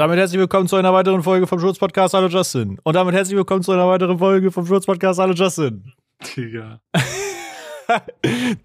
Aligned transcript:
Damit 0.00 0.18
herzlich 0.18 0.40
willkommen 0.40 0.66
zu 0.66 0.76
einer 0.76 0.94
weiteren 0.94 1.22
Folge 1.22 1.46
vom 1.46 1.60
Schurz-Podcast 1.60 2.14
Hallo 2.14 2.28
Justin. 2.28 2.78
Und 2.84 2.96
damit 2.96 3.14
herzlich 3.14 3.36
willkommen 3.36 3.62
zu 3.62 3.72
einer 3.72 3.86
weiteren 3.86 4.18
Folge 4.18 4.50
vom 4.50 4.64
Schurz-Podcast 4.64 5.20
Hallo 5.20 5.34
Justin. 5.34 5.92
Digga. 6.24 6.80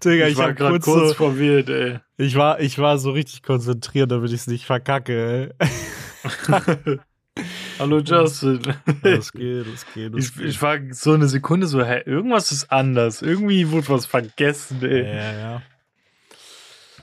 Digga, 0.02 0.28
Ich, 0.28 0.32
ich, 0.32 0.38
war 0.38 0.54
gerade 0.54 0.80
kurz, 0.80 0.84
kurz 0.86 1.08
so, 1.08 1.14
verwirrt, 1.14 1.68
ey. 1.68 1.98
ich, 2.16 2.36
war, 2.36 2.58
ich 2.60 2.78
war 2.78 2.96
so 2.96 3.10
richtig 3.10 3.42
konzentriert, 3.42 4.10
damit 4.10 4.30
ich 4.30 4.40
es 4.40 4.46
nicht 4.46 4.64
verkacke. 4.64 5.54
ey. 5.58 6.98
Hallo 7.78 7.98
Justin. 7.98 8.62
Das 9.02 9.30
geht, 9.30 9.66
das 9.70 9.84
geht. 9.92 10.16
Ich, 10.16 10.34
geht. 10.34 10.46
ich 10.46 10.62
war 10.62 10.78
so 10.92 11.12
eine 11.12 11.28
Sekunde 11.28 11.66
so, 11.66 11.84
hä, 11.84 12.00
irgendwas 12.06 12.50
ist 12.50 12.72
anders. 12.72 13.20
Irgendwie 13.20 13.70
wurde 13.70 13.90
was 13.90 14.06
vergessen, 14.06 14.78
ja, 14.80 14.88
ey. 14.88 15.04
ja, 15.04 15.32
ja. 15.34 15.62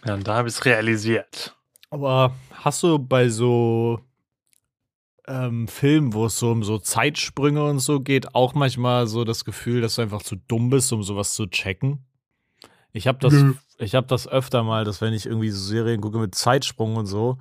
Ja, 0.07 0.13
und 0.15 0.27
da 0.27 0.33
habe 0.33 0.47
ich 0.47 0.55
es 0.55 0.65
realisiert. 0.65 1.55
Aber 1.91 2.33
hast 2.63 2.81
du 2.81 2.97
bei 2.97 3.29
so 3.29 3.99
ähm, 5.27 5.67
Filmen, 5.67 6.13
wo 6.13 6.25
es 6.25 6.37
so 6.37 6.51
um 6.51 6.63
so 6.63 6.77
Zeitsprünge 6.77 7.63
und 7.63 7.79
so 7.79 7.99
geht, 7.99 8.35
auch 8.35 8.53
manchmal 8.53 9.07
so 9.07 9.23
das 9.23 9.45
Gefühl, 9.45 9.81
dass 9.81 9.95
du 9.95 10.01
einfach 10.01 10.21
zu 10.21 10.35
dumm 10.35 10.69
bist, 10.69 10.91
um 10.93 11.03
sowas 11.03 11.33
zu 11.33 11.47
checken? 11.47 12.05
Ich 12.91 13.07
habe 13.07 13.17
das, 13.19 13.33
Nö. 13.33 13.53
ich 13.77 13.95
habe 13.95 14.07
das 14.07 14.27
öfter 14.27 14.63
mal, 14.63 14.85
dass 14.85 15.01
wenn 15.01 15.13
ich 15.13 15.25
irgendwie 15.25 15.49
so 15.49 15.59
Serien 15.59 16.01
gucke 16.01 16.19
mit 16.19 16.35
Zeitsprung 16.35 16.95
und 16.95 17.07
so, 17.07 17.37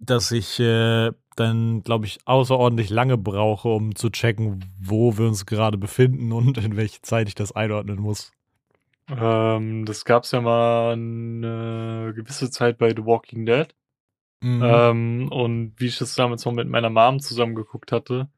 dass 0.00 0.30
ich 0.32 0.60
äh, 0.60 1.12
dann, 1.36 1.82
glaube 1.82 2.06
ich, 2.06 2.18
außerordentlich 2.26 2.90
lange 2.90 3.16
brauche, 3.16 3.68
um 3.68 3.94
zu 3.94 4.10
checken, 4.10 4.64
wo 4.80 5.16
wir 5.16 5.26
uns 5.26 5.46
gerade 5.46 5.78
befinden 5.78 6.32
und 6.32 6.58
in 6.58 6.76
welche 6.76 7.00
Zeit 7.02 7.28
ich 7.28 7.34
das 7.34 7.52
einordnen 7.52 8.00
muss. 8.00 8.32
Ähm, 9.08 9.84
das 9.84 10.04
gab 10.04 10.24
es 10.24 10.30
ja 10.32 10.40
mal 10.40 10.92
eine 10.92 12.12
gewisse 12.14 12.50
Zeit 12.50 12.78
bei 12.78 12.90
The 12.90 13.04
Walking 13.04 13.46
Dead. 13.46 13.74
Mhm. 14.42 14.62
Ähm, 14.64 15.28
und 15.30 15.74
wie 15.78 15.86
ich 15.86 15.98
das 15.98 16.14
damals 16.14 16.44
noch 16.44 16.52
mit 16.52 16.68
meiner 16.68 16.90
Mom 16.90 17.20
zusammen 17.20 17.54
geguckt 17.54 17.92
hatte, 17.92 18.28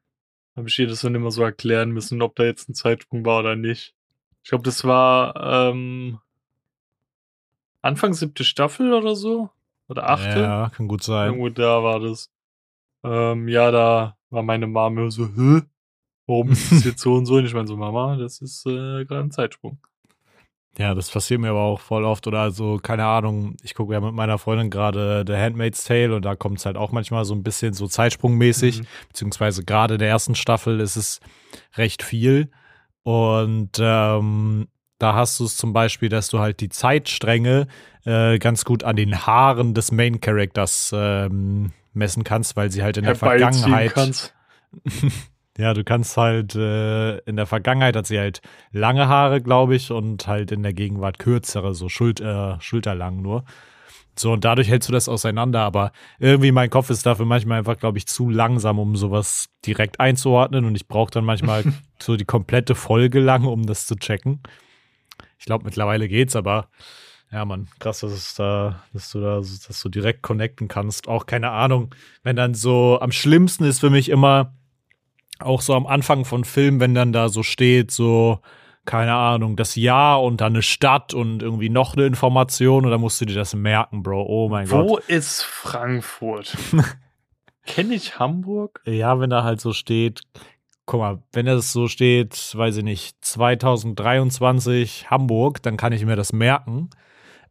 habe 0.55 0.69
ich 0.69 0.78
ihr 0.78 0.86
das 0.86 1.00
dann 1.00 1.14
immer 1.14 1.30
so 1.30 1.42
erklären 1.42 1.91
müssen, 1.91 2.22
ob 2.22 2.36
da 2.36 2.44
jetzt 2.44 2.69
ein 2.69 2.74
Zeitsprung 2.74 3.24
war 3.24 3.41
oder 3.41 3.56
nicht. 3.56 3.94
Ich 4.42 4.50
glaube, 4.50 4.64
das 4.64 4.84
war 4.84 5.70
ähm, 5.70 6.19
Anfang 7.80 8.12
siebte 8.12 8.44
Staffel 8.44 8.92
oder 8.92 9.16
so. 9.16 9.50
Oder 9.88 10.08
achte. 10.08 10.41
Ja, 10.41 10.70
kann 10.70 10.88
gut 10.88 11.02
sein. 11.02 11.27
Irgendwo 11.27 11.48
da 11.48 11.83
war 11.83 12.00
das. 12.00 12.30
Ähm, 13.02 13.48
ja, 13.48 13.70
da 13.70 14.16
war 14.30 14.42
meine 14.42 14.66
Mama 14.66 15.02
immer 15.02 15.11
so, 15.11 15.27
hä? 15.27 15.62
Warum 16.27 16.50
ist 16.50 16.72
das 16.72 16.84
jetzt 16.84 17.02
so 17.02 17.14
und 17.14 17.27
so? 17.27 17.36
Und 17.36 17.44
ich 17.44 17.55
meine 17.55 17.66
so, 17.66 17.77
Mama, 17.77 18.16
das 18.16 18.41
ist 18.41 18.66
äh, 18.66 19.05
gerade 19.05 19.20
ein 19.20 19.30
Zeitsprung. 19.30 19.78
Ja, 20.77 20.94
das 20.94 21.11
passiert 21.11 21.41
mir 21.41 21.50
aber 21.50 21.62
auch 21.62 21.80
voll 21.80 22.05
oft. 22.05 22.27
Oder 22.27 22.41
also, 22.41 22.78
keine 22.83 23.05
Ahnung, 23.05 23.56
ich 23.62 23.75
gucke 23.75 23.94
ja 23.94 24.00
mit 24.00 24.12
meiner 24.12 24.39
Freundin 24.39 24.70
gerade 24.70 25.25
The 25.27 25.36
Handmaid's 25.36 25.84
Tale 25.84 26.14
und 26.14 26.25
da 26.25 26.34
kommt 26.34 26.58
es 26.58 26.67
halt 26.67 26.77
auch 26.77 26.91
manchmal 26.91 27.25
so 27.25 27.34
ein 27.34 27.44
bisschen 27.44 27.75
so 27.75 27.86
zeitsprungmäßig. 27.86 28.80
Mhm. 28.80 28.86
Beziehungsweise 29.08 29.64
gerade 29.64 29.95
in 29.95 30.00
der 30.00 30.08
ersten 30.08 30.34
Staffel 30.34 30.80
ist 30.80 30.97
es 30.97 31.20
recht 31.77 32.02
viel. 32.02 32.50
Und 33.05 33.72
ähm, 33.78 34.69
da 34.98 35.14
hast 35.14 35.39
du 35.39 35.45
es 35.45 35.56
zum 35.56 35.72
Beispiel, 35.72 36.08
dass 36.08 36.28
du 36.28 36.41
halt 36.41 36.61
die 36.61 36.70
Zeitstränge 36.70 37.69
äh, 38.05 38.39
ganz 38.39 38.64
gut 38.64 38.83
an 38.83 38.97
den 38.97 39.27
Haaren 39.27 39.75
des 39.75 39.92
Main 39.92 40.20
Characters 40.20 40.92
ähm, 40.95 41.72
messen 41.92 42.25
kannst, 42.25 42.56
weil 42.56 42.70
sie 42.70 42.83
halt 42.83 42.97
in 42.97 43.05
der 43.05 43.14
Vergangenheit. 43.14 44.34
ja, 45.56 45.72
du 45.72 45.84
kannst 45.84 46.16
halt, 46.16 46.55
äh, 46.55 47.19
in 47.19 47.36
der 47.36 47.47
Vergangenheit 47.47 47.97
hat 47.97 48.06
sie 48.06 48.19
halt 48.19 48.41
lange 48.72 49.08
Haare, 49.08 49.41
glaube 49.41 49.77
ich, 49.77 49.91
und 49.91 50.27
halt 50.27 50.50
in 50.50 50.62
der 50.62 50.72
Gegenwart 50.72 51.18
kürzere, 51.18 51.74
so 51.74 51.89
Schul 51.89 52.12
äh, 52.20 52.61
schulterlang 52.61 53.23
nur. 53.23 53.45
So, 54.17 54.33
und 54.33 54.45
dadurch 54.45 54.68
hältst 54.68 54.89
du 54.89 54.92
das 54.92 55.08
auseinander, 55.08 55.61
aber 55.61 55.92
irgendwie 56.20 56.52
mein 56.52 56.70
Kopf 56.70 56.90
ist 56.90 57.05
dafür 57.05 57.27
manchmal 57.27 57.58
einfach, 57.58 57.79
glaube 57.79 57.98
ich, 57.98 58.06
zu 58.06 58.30
langsam, 58.30 58.79
um 58.79 58.95
sowas 58.95 59.48
direkt 59.67 59.98
einzuordnen 59.98 60.64
und 60.64 60.77
ich 60.77 60.86
brauche 60.86 61.11
dann 61.11 61.24
manchmal 61.24 61.64
so 62.00 62.17
die 62.17 62.24
komplette 62.24 62.74
Folge 62.74 63.20
lang, 63.20 63.45
um 63.45 63.67
das 63.67 63.86
zu 63.86 63.96
checken. 63.96 64.40
Ich 65.39 65.46
glaube, 65.46 65.64
mittlerweile 65.64 66.08
geht's, 66.08 66.36
aber 66.36 66.68
ja, 67.33 67.45
Mann, 67.45 67.67
krass, 67.80 68.00
dass, 68.00 68.12
es 68.12 68.34
da, 68.34 68.84
dass 68.92 69.11
du 69.11 69.20
da, 69.20 69.36
dass 69.39 69.80
du 69.83 69.89
direkt 69.89 70.23
connecten 70.23 70.68
kannst. 70.68 71.08
Auch 71.08 71.27
keine 71.27 71.50
Ahnung, 71.50 71.92
wenn 72.23 72.36
dann 72.36 72.55
so, 72.55 73.00
am 73.00 73.11
schlimmsten 73.11 73.64
ist 73.64 73.80
für 73.80 73.90
mich 73.90 74.08
immer, 74.08 74.55
auch 75.40 75.61
so 75.61 75.74
am 75.74 75.86
Anfang 75.86 76.24
von 76.24 76.45
Filmen, 76.45 76.80
wenn 76.80 76.95
dann 76.95 77.12
da 77.12 77.28
so 77.28 77.42
steht, 77.42 77.90
so, 77.90 78.39
keine 78.84 79.14
Ahnung, 79.14 79.56
das 79.56 79.74
Jahr 79.77 80.22
und 80.22 80.40
dann 80.40 80.52
eine 80.55 80.62
Stadt 80.62 81.14
und 81.14 81.42
irgendwie 81.42 81.70
noch 81.70 81.95
eine 81.96 82.06
Information 82.06 82.84
und 82.84 82.90
dann 82.90 83.00
musst 83.00 83.20
du 83.20 83.24
dir 83.24 83.34
das 83.34 83.55
merken, 83.55 84.02
Bro. 84.02 84.24
Oh 84.28 84.48
mein 84.48 84.70
Wo 84.70 84.86
Gott. 84.96 85.05
ist 85.08 85.42
Frankfurt? 85.42 86.56
Kenne 87.67 87.94
ich 87.94 88.18
Hamburg? 88.18 88.83
Ja, 88.86 89.18
wenn 89.20 89.30
da 89.30 89.42
halt 89.42 89.61
so 89.61 89.73
steht, 89.73 90.23
guck 90.86 91.00
mal, 91.00 91.23
wenn 91.33 91.46
das 91.46 91.73
so 91.73 91.89
steht, 91.89 92.52
weiß 92.55 92.77
ich 92.77 92.84
nicht, 92.84 93.17
2023 93.24 95.11
Hamburg, 95.11 95.62
dann 95.62 95.77
kann 95.77 95.92
ich 95.92 96.05
mir 96.05 96.17
das 96.17 96.33
merken. 96.33 96.90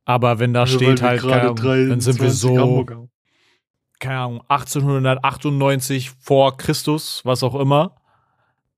Aber 0.06 0.38
wenn 0.40 0.54
da 0.54 0.62
Also, 0.62 0.76
steht 0.78 1.02
halt, 1.02 1.24
dann 1.24 2.00
sind 2.00 2.20
wir 2.20 2.28
23 2.28 2.32
so. 2.34 3.10
Keine 4.04 4.20
Ahnung, 4.20 4.42
1898 4.50 6.12
vor 6.12 6.58
Christus, 6.58 7.22
was 7.24 7.42
auch 7.44 7.56
immer. 7.56 7.96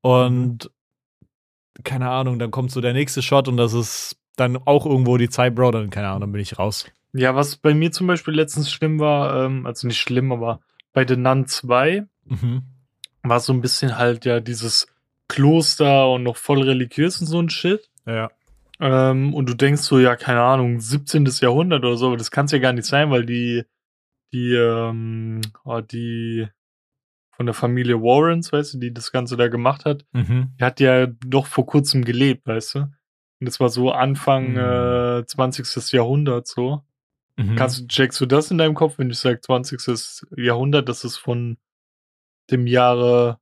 Und 0.02 0.70
keine 1.84 2.10
Ahnung, 2.10 2.40
dann 2.40 2.52
kommt 2.52 2.72
so 2.72 2.80
der 2.82 2.94
nächste 2.94 3.22
Shot 3.22 3.48
und 3.48 3.58
das 3.58 3.74
ist 3.74 4.18
dann 4.38 4.58
auch 4.58 4.86
irgendwo 4.86 5.18
die 5.18 5.30
Zeit, 5.30 5.56
Bro, 5.56 5.72
dann 5.72 5.90
keine 5.90 6.08
Ahnung, 6.10 6.22
dann 6.22 6.32
bin 6.32 6.42
ich 6.42 6.58
raus. 6.60 6.86
Ja, 7.14 7.36
was 7.36 7.58
bei 7.58 7.74
mir 7.74 7.92
zum 7.92 8.08
Beispiel 8.08 8.34
letztens 8.34 8.72
schlimm 8.72 9.00
war, 9.00 9.46
ähm, 9.46 9.66
also 9.66 9.88
nicht 9.88 10.00
schlimm, 10.00 10.32
aber 10.32 10.60
bei 10.94 11.06
The 11.08 11.16
Nun 11.18 11.48
2 11.48 12.06
Mhm. 12.28 12.64
war 13.24 13.40
so 13.40 13.54
ein 13.54 13.62
bisschen 13.62 13.98
halt 13.98 14.26
ja 14.26 14.40
dieses 14.40 14.88
Kloster 15.28 16.10
und 16.12 16.24
noch 16.24 16.38
voll 16.38 16.62
religiös 16.64 17.22
und 17.22 17.28
so 17.28 17.40
ein 17.40 17.50
Shit. 17.50 17.90
Ja. 18.06 18.30
Ähm, 18.80 19.34
und 19.34 19.48
du 19.50 19.54
denkst 19.54 19.82
so, 19.84 20.00
ja, 20.00 20.16
keine 20.16 20.42
Ahnung, 20.42 20.80
17. 20.80 21.26
Jahrhundert 21.42 21.84
oder 21.86 21.98
so, 21.98 22.08
aber 22.08 22.18
das 22.18 22.32
kann 22.32 22.46
es 22.46 22.52
ja 22.52 22.58
gar 22.60 22.74
nicht 22.74 22.86
sein, 22.86 23.10
weil 23.12 23.26
die, 23.26 23.64
die, 24.36 24.54
ähm, 24.54 25.42
oh, 25.64 25.80
die 25.82 26.48
von 27.36 27.46
der 27.46 27.56
Familie 27.56 28.02
Warrens, 28.02 28.52
weißt 28.52 28.74
du, 28.76 28.78
die 28.80 28.94
das 28.94 29.12
Ganze 29.12 29.38
da 29.38 29.48
gemacht 29.48 29.86
hat, 29.86 30.06
Mhm. 30.14 30.54
die 30.60 30.64
hat 30.64 30.80
ja 30.80 31.08
doch 31.08 31.46
vor 31.48 31.66
kurzem 31.66 32.04
gelebt, 32.06 32.46
weißt 32.48 32.76
du? 32.76 32.80
Und 32.80 33.48
das 33.50 33.60
war 33.60 33.70
so 33.70 33.92
Anfang 33.92 34.52
Mhm. 34.54 34.58
äh, 35.22 35.26
20. 35.26 35.92
Jahrhundert 35.92 36.48
so. 36.48 36.84
Mhm. 37.38 37.56
Kannst 37.56 37.80
du, 37.82 37.88
checkst 37.88 38.20
du 38.22 38.26
das 38.26 38.52
in 38.52 38.58
deinem 38.58 38.76
Kopf, 38.76 38.98
wenn 38.98 39.10
ich 39.10 39.20
sage 39.20 39.42
20. 39.42 40.26
Jahrhundert, 40.38 40.88
das 40.88 41.04
ist 41.04 41.18
von 41.18 41.58
dem 42.52 42.68
Jahre 42.68 43.40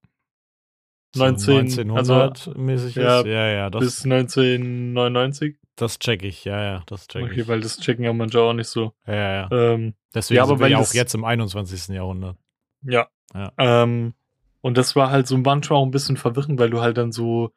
So 1.16 1.24
19, 1.24 1.92
also 1.92 2.14
1900 2.14 2.58
mäßig 2.58 2.96
ja, 2.96 3.20
ist? 3.20 3.26
Ja, 3.28 3.48
ja, 3.48 3.70
das, 3.70 3.82
bis 3.84 4.04
1999? 4.06 5.58
Das 5.76 6.00
check 6.00 6.24
ich, 6.24 6.46
ja, 6.46 6.62
ja, 6.64 6.84
das 6.86 7.08
check 7.08 7.24
Okay, 7.24 7.42
ich. 7.42 7.48
weil 7.48 7.62
das 7.62 7.78
checken 7.80 8.04
ja 8.06 8.14
manche 8.14 8.40
auch 8.42 8.54
nicht 8.54 8.68
so. 8.68 8.94
Ja, 9.08 9.14
ja, 9.16 9.32
ja. 9.50 9.74
Ähm, 9.74 9.94
Deswegen 10.14 10.38
ja, 10.38 10.44
aber 10.44 10.50
sind 10.58 10.60
wir 10.60 10.68
ja 10.70 10.78
auch 10.78 10.94
jetzt 10.94 11.16
im 11.16 11.26
21. 11.26 11.88
Jahrhundert. 11.96 12.38
ja. 12.84 13.08
Ja. 13.34 13.52
Ähm, 13.58 14.14
und 14.62 14.78
das 14.78 14.96
war 14.96 15.10
halt 15.10 15.26
so 15.28 15.38
manchmal 15.40 15.80
auch 15.80 15.86
ein 15.86 15.92
bisschen 15.92 16.18
verwirrend, 16.18 16.60
weil 16.60 16.70
du 16.70 16.82
halt 16.82 16.98
dann 16.98 17.12
so, 17.12 17.52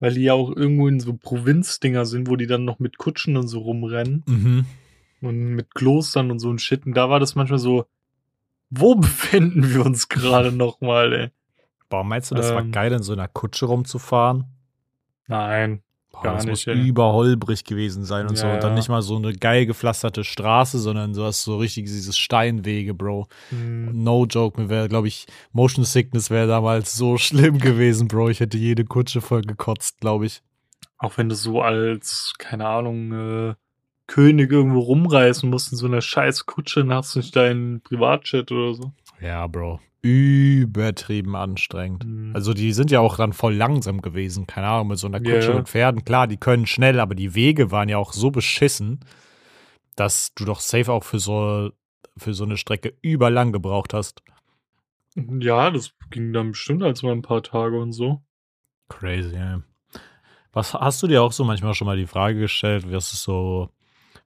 weil 0.00 0.14
die 0.14 0.22
ja 0.22 0.32
auch 0.32 0.50
irgendwo 0.56 0.88
in 0.88 1.00
so 1.00 1.12
Provinzdinger 1.14 2.06
sind, 2.06 2.28
wo 2.28 2.36
die 2.36 2.46
dann 2.46 2.64
noch 2.64 2.78
mit 2.78 2.96
Kutschen 2.96 3.36
und 3.36 3.46
so 3.46 3.58
rumrennen 3.60 4.24
Mhm. 4.26 4.64
und 5.20 5.36
mit 5.54 5.74
Klostern 5.74 6.30
und 6.30 6.38
so 6.38 6.50
ein 6.50 6.58
Shit. 6.58 6.86
Und 6.86 6.94
da 6.94 7.10
war 7.10 7.20
das 7.20 7.34
manchmal 7.34 7.58
so, 7.58 7.84
wo 8.70 8.94
befinden 8.96 9.74
wir 9.74 9.84
uns 9.84 10.08
gerade 10.08 10.50
nochmal, 10.50 11.12
ey? 11.12 11.30
Boah, 11.90 12.04
meinst 12.04 12.30
du, 12.30 12.34
das 12.34 12.52
war 12.54 12.62
Ähm. 12.62 12.72
geil, 12.72 12.92
in 12.92 13.02
so 13.02 13.12
einer 13.12 13.28
Kutsche 13.28 13.66
rumzufahren? 13.66 14.46
Nein. 15.26 15.82
Boah, 16.20 16.22
Gar 16.24 16.34
das 16.34 16.44
nicht, 16.44 16.50
muss 16.50 16.66
ey. 16.66 16.86
überholbrig 16.86 17.64
gewesen 17.64 18.04
sein 18.04 18.26
und 18.26 18.36
so. 18.36 18.46
Ja, 18.46 18.54
Und 18.54 18.62
dann 18.64 18.72
ja. 18.72 18.76
nicht 18.76 18.88
mal 18.88 19.02
so 19.02 19.16
eine 19.16 19.32
geil 19.32 19.66
gepflasterte 19.66 20.24
Straße, 20.24 20.78
sondern 20.78 21.12
du 21.12 21.22
hast 21.22 21.44
so 21.44 21.58
richtig 21.58 21.84
dieses 21.84 22.18
Steinwege, 22.18 22.92
Bro. 22.92 23.28
Hm, 23.50 24.02
No 24.02 24.26
joke, 24.26 24.60
mir 24.60 24.68
wäre, 24.68 24.88
glaube 24.88 25.06
ich, 25.08 25.26
Motion 25.52 25.84
Sickness 25.84 26.30
wäre 26.30 26.48
damals 26.48 26.96
so 26.96 27.16
schlimm 27.18 27.58
gewesen, 27.58 28.08
Bro. 28.08 28.30
Ich 28.30 28.40
hätte 28.40 28.58
jede 28.58 28.84
Kutsche 28.84 29.20
voll 29.20 29.42
gekotzt, 29.42 30.00
glaube 30.00 30.26
ich. 30.26 30.42
Auch 30.98 31.16
wenn 31.18 31.28
du 31.28 31.36
so 31.36 31.62
als, 31.62 32.34
keine 32.38 32.66
Ahnung, 32.66 33.12
äh, 33.50 33.54
König 34.08 34.50
irgendwo 34.50 34.80
rumreisen 34.80 35.50
musst 35.50 35.70
in 35.70 35.78
so 35.78 35.86
einer 35.86 36.00
scheiß 36.00 36.46
Kutsche, 36.46 36.80
dann 36.80 36.94
hast 36.94 37.14
du 37.14 37.20
nicht 37.20 37.36
deinen 37.36 37.80
Privatjet 37.82 38.50
oder 38.50 38.74
so. 38.74 38.92
Ja, 39.20 39.46
Bro. 39.46 39.80
Übertrieben 40.00 41.34
anstrengend. 41.34 42.04
Hm. 42.04 42.30
Also 42.34 42.54
die 42.54 42.72
sind 42.72 42.90
ja 42.90 43.00
auch 43.00 43.16
dann 43.16 43.32
voll 43.32 43.54
langsam 43.54 44.00
gewesen. 44.00 44.46
Keine 44.46 44.68
Ahnung, 44.68 44.88
mit 44.88 44.98
so 44.98 45.08
einer 45.08 45.18
Kutsche 45.18 45.50
ja. 45.50 45.56
mit 45.56 45.68
Pferden. 45.68 46.04
Klar, 46.04 46.26
die 46.26 46.36
können 46.36 46.66
schnell, 46.66 47.00
aber 47.00 47.14
die 47.14 47.34
Wege 47.34 47.70
waren 47.70 47.88
ja 47.88 47.98
auch 47.98 48.12
so 48.12 48.30
beschissen, 48.30 49.00
dass 49.96 50.32
du 50.34 50.44
doch 50.44 50.60
safe 50.60 50.92
auch 50.92 51.04
für 51.04 51.18
so, 51.18 51.70
für 52.16 52.34
so 52.34 52.44
eine 52.44 52.56
Strecke 52.56 52.94
überlang 53.02 53.52
gebraucht 53.52 53.92
hast. 53.92 54.22
Ja, 55.16 55.70
das 55.70 55.92
ging 56.10 56.32
dann 56.32 56.52
bestimmt 56.52 56.84
als 56.84 57.02
mal 57.02 57.12
ein 57.12 57.22
paar 57.22 57.42
Tage 57.42 57.80
und 57.80 57.92
so. 57.92 58.22
Crazy, 58.88 59.34
ja. 59.34 59.62
Was 60.52 60.74
hast 60.74 61.02
du 61.02 61.08
dir 61.08 61.22
auch 61.22 61.32
so 61.32 61.44
manchmal 61.44 61.74
schon 61.74 61.86
mal 61.86 61.96
die 61.96 62.06
Frage 62.06 62.38
gestellt, 62.38 62.90
was 62.90 63.12
es 63.12 63.22
so 63.22 63.70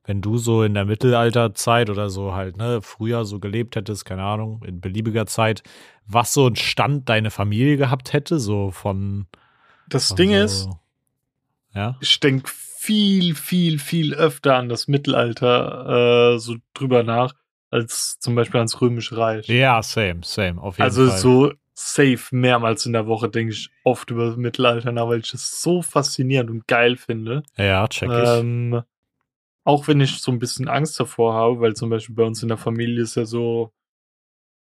wenn 0.05 0.21
du 0.21 0.37
so 0.37 0.63
in 0.63 0.75
der 0.75 0.85
Mittelalterzeit 0.85 1.89
oder 1.91 2.11
so 2.11 2.35
halt, 2.35 2.57
ne, 2.57 2.83
früher 2.83 3.25
so 3.25 3.39
gelebt 3.39 3.77
hättest, 3.77 4.05
keine 4.05 4.25
Ahnung, 4.25 4.63
in 4.65 4.81
beliebiger 4.81 5.27
Zeit, 5.27 5.63
was 6.07 6.33
so 6.33 6.47
ein 6.47 6.57
Stand 6.57 7.09
deine 7.09 7.31
Familie 7.31 7.77
gehabt 7.77 8.13
hätte, 8.13 8.39
so 8.39 8.71
von. 8.71 9.27
Das 9.89 10.09
von 10.09 10.17
Ding 10.17 10.31
so, 10.31 10.37
ist, 10.37 10.69
Ja. 11.75 11.97
ich 12.01 12.19
denke 12.21 12.51
viel, 12.51 13.35
viel, 13.37 13.79
viel 13.79 14.15
öfter 14.15 14.57
an 14.57 14.69
das 14.69 14.89
Mittelalter 14.89 16.35
äh, 16.35 16.39
so 16.39 16.57
drüber 16.75 17.05
nach, 17.05 17.35
als 17.71 18.19
zum 18.19 18.35
Beispiel 18.35 18.59
ans 18.59 18.81
Römische 18.81 19.17
Reich. 19.17 19.47
Ja, 19.47 19.83
same, 19.83 20.21
same, 20.25 20.61
auf 20.61 20.79
jeden 20.79 20.85
also 20.85 21.07
Fall. 21.07 21.19
so 21.19 21.53
safe 21.75 22.35
mehrmals 22.35 22.87
in 22.87 22.93
der 22.93 23.07
Woche 23.07 23.29
denke 23.29 23.53
ich 23.53 23.71
oft 23.85 24.11
über 24.11 24.27
das 24.27 24.37
Mittelalter 24.37 24.91
nach, 24.93 25.07
weil 25.09 25.21
ich 25.21 25.33
es 25.33 25.63
so 25.63 25.81
faszinierend 25.83 26.51
und 26.51 26.67
geil 26.67 26.97
finde. 26.97 27.45
Ja, 27.57 27.87
check 27.89 28.11
ich. 28.11 28.29
Ähm, 28.29 28.83
auch 29.65 29.89
wenn 29.89 30.01
ich 30.01 30.21
so 30.21 30.33
ein 30.33 30.39
bisschen 30.39 30.69
Angst 30.69 30.99
davor 30.99 31.35
habe, 31.35 31.61
weil 31.61 31.75
zum 31.75 31.91
Beispiel 31.91 32.15
bei 32.15 32.25
uns 32.25 32.43
in 32.43 32.49
der 32.49 32.59
Familie 32.59 33.03
ist 33.03 33.17
ja 33.17 33.25
so 33.25 33.73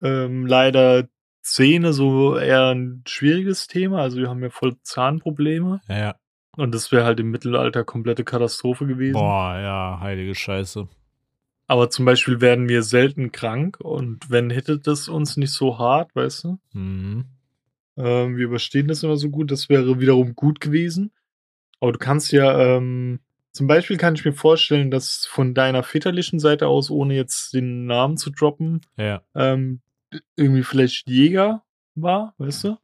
ähm, 0.02 0.47
leider 0.47 1.08
Zähne 1.43 1.93
so 1.93 2.37
eher 2.37 2.69
ein 2.75 3.02
schwieriges 3.06 3.67
Thema. 3.67 4.02
Also 4.02 4.19
wir 4.19 4.29
haben 4.29 4.43
ja 4.43 4.50
voll 4.50 4.76
Zahnprobleme 4.82 5.81
ja. 5.88 6.17
und 6.56 6.75
das 6.75 6.93
wäre 6.93 7.05
halt 7.05 7.20
im 7.20 7.31
Mittelalter 7.31 7.85
komplette 7.85 8.25
Katastrophe 8.25 8.87
gewesen. 8.87 9.14
Boah, 9.14 9.58
ja, 9.58 9.99
heilige 10.00 10.35
Scheiße. 10.35 10.88
Aber 11.67 11.88
zum 11.88 12.05
Beispiel 12.05 12.41
werden 12.41 12.69
wir 12.69 12.82
selten 12.82 13.32
krank 13.32 13.79
und 13.81 14.29
wenn 14.29 14.50
hätte 14.50 14.79
das 14.79 15.08
uns 15.08 15.37
nicht 15.37 15.52
so 15.52 15.79
hart, 15.79 16.14
weißt 16.17 16.44
du? 16.44 16.58
Mhm. 16.73 17.26
Ähm, 17.97 18.37
wir 18.37 18.47
überstehen 18.47 18.88
das 18.88 19.02
immer 19.02 19.17
so 19.17 19.31
gut, 19.31 19.50
das 19.50 19.69
wäre 19.69 20.00
wiederum 20.00 20.35
gut 20.35 20.61
gewesen. 20.61 21.12
Aber 21.79 21.93
du 21.93 21.99
kannst 21.99 22.32
ja, 22.32 22.76
ähm, 22.76 23.20
zum 23.52 23.67
Beispiel 23.67 23.97
kann 23.97 24.14
ich 24.14 24.25
mir 24.25 24.32
vorstellen, 24.32 24.91
dass 24.91 25.26
von 25.26 25.55
deiner 25.55 25.82
väterlichen 25.82 26.38
Seite 26.38 26.67
aus, 26.69 26.91
ohne 26.91 27.14
jetzt 27.14 27.52
den 27.55 27.87
Namen 27.87 28.17
zu 28.17 28.31
droppen, 28.31 28.81
Ja. 28.97 29.23
ähm, 29.35 29.81
irgendwie 30.37 30.62
vielleicht 30.62 31.08
Jäger 31.08 31.62
war, 31.94 32.35
weißt 32.38 32.64
du? 32.64 32.76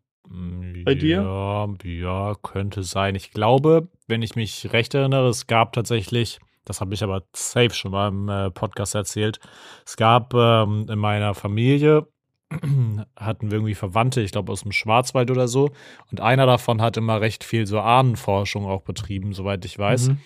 Bei 0.84 0.94
dir? 0.94 1.22
Ja, 1.22 1.68
ja, 1.84 2.34
könnte 2.42 2.82
sein. 2.82 3.14
Ich 3.14 3.30
glaube, 3.30 3.88
wenn 4.08 4.22
ich 4.22 4.34
mich 4.34 4.72
recht 4.72 4.92
erinnere, 4.94 5.28
es 5.28 5.46
gab 5.46 5.72
tatsächlich, 5.72 6.40
das 6.64 6.80
habe 6.80 6.94
ich 6.94 7.02
aber 7.04 7.22
safe 7.32 7.70
schon 7.70 7.92
mal 7.92 8.08
im 8.08 8.28
äh, 8.28 8.50
Podcast 8.50 8.96
erzählt, 8.96 9.38
es 9.84 9.96
gab 9.96 10.34
ähm, 10.34 10.86
in 10.90 10.98
meiner 10.98 11.34
Familie, 11.34 12.08
hatten 13.16 13.50
wir 13.50 13.58
irgendwie 13.58 13.74
Verwandte, 13.74 14.20
ich 14.20 14.32
glaube 14.32 14.52
aus 14.52 14.62
dem 14.62 14.72
Schwarzwald 14.72 15.30
oder 15.30 15.46
so, 15.48 15.70
und 16.10 16.20
einer 16.20 16.46
davon 16.46 16.80
hat 16.82 16.96
immer 16.96 17.20
recht 17.20 17.44
viel 17.44 17.66
so 17.66 17.80
Ahnenforschung 17.80 18.66
auch 18.66 18.82
betrieben, 18.82 19.32
soweit 19.32 19.64
ich 19.64 19.78
weiß. 19.78 20.08
Mhm. 20.10 20.18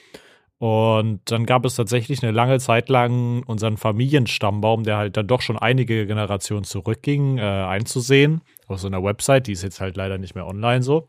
Und 0.61 1.23
dann 1.25 1.47
gab 1.47 1.65
es 1.65 1.75
tatsächlich 1.75 2.23
eine 2.23 2.33
lange 2.33 2.59
Zeit 2.59 2.91
lang 2.91 3.43
unseren 3.45 3.79
Familienstammbaum, 3.79 4.85
der 4.85 4.99
halt 4.99 5.17
dann 5.17 5.27
doch 5.27 5.41
schon 5.41 5.57
einige 5.57 6.07
Generationen 6.07 6.65
zurückging, 6.65 7.39
äh, 7.39 7.41
einzusehen. 7.41 8.43
Auf 8.67 8.79
so 8.79 8.87
einer 8.87 9.03
Website, 9.03 9.47
die 9.47 9.53
ist 9.53 9.62
jetzt 9.62 9.81
halt 9.81 9.97
leider 9.97 10.19
nicht 10.19 10.35
mehr 10.35 10.47
online 10.47 10.83
so. 10.83 11.09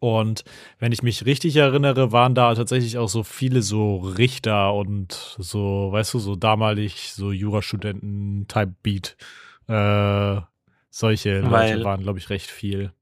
Und 0.00 0.44
wenn 0.80 0.92
ich 0.92 1.02
mich 1.02 1.24
richtig 1.24 1.56
erinnere, 1.56 2.12
waren 2.12 2.34
da 2.34 2.54
tatsächlich 2.54 2.98
auch 2.98 3.08
so 3.08 3.22
viele 3.22 3.62
so 3.62 3.96
Richter 3.96 4.74
und 4.74 5.34
so, 5.38 5.88
weißt 5.90 6.12
du, 6.12 6.18
so 6.18 6.36
damalig 6.36 7.14
so 7.14 7.32
Jurastudenten-Type-Beat. 7.32 9.16
Äh, 9.68 10.40
solche 10.90 11.38
Leute 11.38 11.50
Weil- 11.52 11.84
waren, 11.84 12.02
glaube 12.02 12.18
ich, 12.18 12.28
recht 12.28 12.50
viel. 12.50 12.92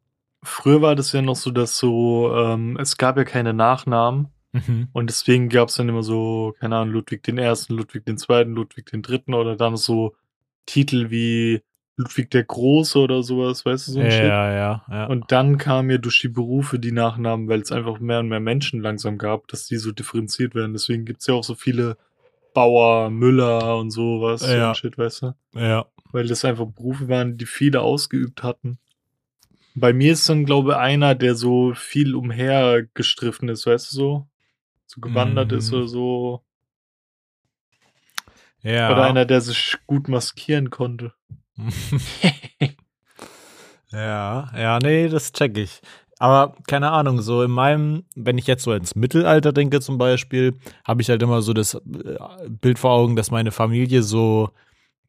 Früher 0.45 0.81
war 0.81 0.95
das 0.95 1.13
ja 1.13 1.23
noch 1.23 1.35
so, 1.35 1.51
dass 1.51 1.77
so, 1.77 2.33
ähm, 2.37 2.79
es 2.81 2.97
gab 2.97 3.17
ja 3.17 3.25
keine 3.25 3.53
Nachnamen 3.53 4.29
Mhm. 4.53 4.89
und 4.93 5.09
deswegen 5.11 5.49
gab 5.49 5.69
es 5.69 5.77
dann 5.77 5.89
immer 5.89 6.03
so, 6.03 6.55
keine 6.59 6.77
Ahnung, 6.77 6.95
Ludwig 6.95 7.23
den 7.23 7.39
Ersten, 7.39 7.75
Ludwig 7.75 8.05
den 8.05 8.19
Zweiten, 8.19 8.53
Ludwig 8.53 8.87
den 8.87 9.03
Dritten 9.03 9.33
oder 9.35 9.55
dann 9.57 9.77
so 9.77 10.17
Titel 10.67 11.11
wie 11.11 11.63
Ludwig 11.97 12.31
der 12.31 12.45
Große 12.45 12.99
oder 12.99 13.23
sowas, 13.23 13.65
weißt 13.65 13.89
du, 13.89 13.93
so 13.93 14.01
ein 14.01 14.07
Ja, 14.07 14.11
Shit. 14.11 14.23
ja, 14.23 14.85
ja. 14.91 15.07
Und 15.07 15.31
dann 15.33 15.59
kamen 15.59 15.91
ja 15.91 15.99
durch 15.99 16.21
die 16.21 16.29
Berufe 16.29 16.79
die 16.79 16.93
Nachnamen, 16.93 17.47
weil 17.49 17.61
es 17.61 17.71
einfach 17.73 18.01
mehr 18.01 18.21
und 18.21 18.29
mehr 18.29 18.41
Menschen 18.41 18.81
langsam 18.81 19.19
gab, 19.19 19.47
dass 19.49 19.67
die 19.67 19.77
so 19.77 19.93
differenziert 19.93 20.55
werden. 20.55 20.73
Deswegen 20.73 21.05
gibt 21.05 21.21
es 21.21 21.27
ja 21.27 21.35
auch 21.35 21.45
so 21.45 21.55
viele 21.55 21.97
Bauer, 22.55 23.11
Müller 23.11 23.77
und 23.77 23.91
sowas, 23.91 24.41
so 24.41 24.49
Ja. 24.49 24.71
ein 24.71 24.75
Shit, 24.75 24.99
weißt 24.99 25.23
du? 25.23 25.35
ja. 25.55 25.87
Weil 26.13 26.27
das 26.27 26.45
einfach 26.45 26.67
Berufe 26.67 27.09
waren, 27.09 27.37
die 27.39 27.47
viele 27.47 27.83
ausgeübt 27.83 28.43
hatten. 28.43 28.79
Bei 29.77 29.93
mir 29.93 30.13
ist 30.15 30.29
dann, 30.29 30.45
glaube 30.45 30.71
ich, 30.71 30.77
einer, 30.77 31.15
der 31.15 31.37
so 31.37 31.73
viel 31.75 32.17
umhergestriffen 32.17 33.49
ist, 33.49 33.67
weißt 33.67 33.93
du 33.93 33.97
so? 33.97 34.27
So 34.93 35.01
gewandert 35.01 35.53
ist 35.53 35.71
Mhm. 35.71 35.79
oder 35.79 35.87
so. 35.87 36.43
ja. 38.63 38.91
Oder 38.93 39.05
einer, 39.05 39.25
der 39.25 39.41
sich 39.41 39.77
gut 39.87 40.09
maskieren 40.09 40.69
konnte. 40.71 41.13
Ja, 43.93 44.51
ja, 44.57 44.79
nee, 44.81 45.09
das 45.09 45.33
check 45.33 45.57
ich. 45.59 45.81
Aber 46.19 46.55
keine 46.69 46.91
Ahnung, 46.93 47.23
so 47.23 47.43
in 47.43 47.51
meinem, 47.51 48.05
wenn 48.15 48.39
ich 48.39 48.47
jetzt 48.47 48.63
so 48.63 48.73
ins 48.73 48.95
Mittelalter 48.95 49.53
denke 49.53 49.81
zum 49.81 49.99
Beispiel, 49.99 50.59
habe 50.87 51.03
ich 51.03 51.09
halt 51.09 51.23
immer 51.23 51.43
so 51.43 51.53
das 51.55 51.75
äh, 51.75 51.81
Bild 52.49 52.79
vor 52.79 52.93
Augen, 52.93 53.17
dass 53.17 53.31
meine 53.33 53.51
Familie 53.51 54.03
so, 54.05 54.51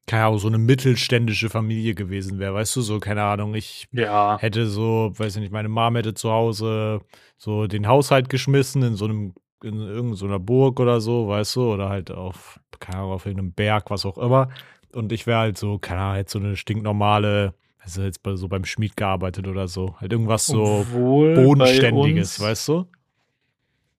keine 0.07 0.25
Ahnung, 0.25 0.39
so 0.39 0.47
eine 0.47 0.57
mittelständische 0.57 1.49
Familie 1.49 1.93
gewesen 1.95 2.39
wäre. 2.39 2.55
Weißt 2.55 2.75
du, 2.75 2.81
so, 2.81 2.99
keine 2.99 3.23
Ahnung, 3.23 3.53
ich 3.53 3.87
Ja. 3.91 4.39
hätte 4.39 4.65
so, 4.67 5.11
weiß 5.15 5.35
ich 5.35 5.41
nicht, 5.41 5.51
meine 5.53 5.69
Mom 5.69 5.95
hätte 5.95 6.15
zu 6.15 6.31
Hause 6.31 7.01
so 7.37 7.67
den 7.67 7.87
Haushalt 7.87 8.29
geschmissen 8.29 8.81
in 8.81 8.95
so 8.95 9.05
einem, 9.05 9.35
in 9.63 9.79
irgendeiner 9.79 10.39
Burg 10.39 10.79
oder 10.79 11.01
so, 11.01 11.27
weißt 11.27 11.55
du, 11.55 11.73
oder 11.73 11.89
halt 11.89 12.11
auf, 12.11 12.59
keine 12.79 12.99
Ahnung, 12.99 13.11
auf 13.11 13.25
irgendeinem 13.25 13.53
Berg, 13.53 13.89
was 13.89 14.05
auch 14.05 14.17
immer. 14.17 14.49
Und 14.93 15.11
ich 15.11 15.27
wäre 15.27 15.39
halt 15.39 15.57
so, 15.57 15.77
keine 15.77 16.01
Ahnung, 16.01 16.13
halt 16.13 16.29
so 16.29 16.39
eine 16.39 16.55
stinknormale, 16.55 17.53
also 17.79 18.01
jetzt 18.03 18.23
bei, 18.23 18.35
so 18.35 18.47
beim 18.47 18.65
Schmied 18.65 18.97
gearbeitet 18.97 19.47
oder 19.47 19.67
so. 19.67 19.95
Halt 19.99 20.11
irgendwas 20.11 20.45
so 20.45 20.81
Obwohl 20.81 21.35
Bodenständiges, 21.35 22.39
weißt 22.39 22.67
du? 22.67 22.85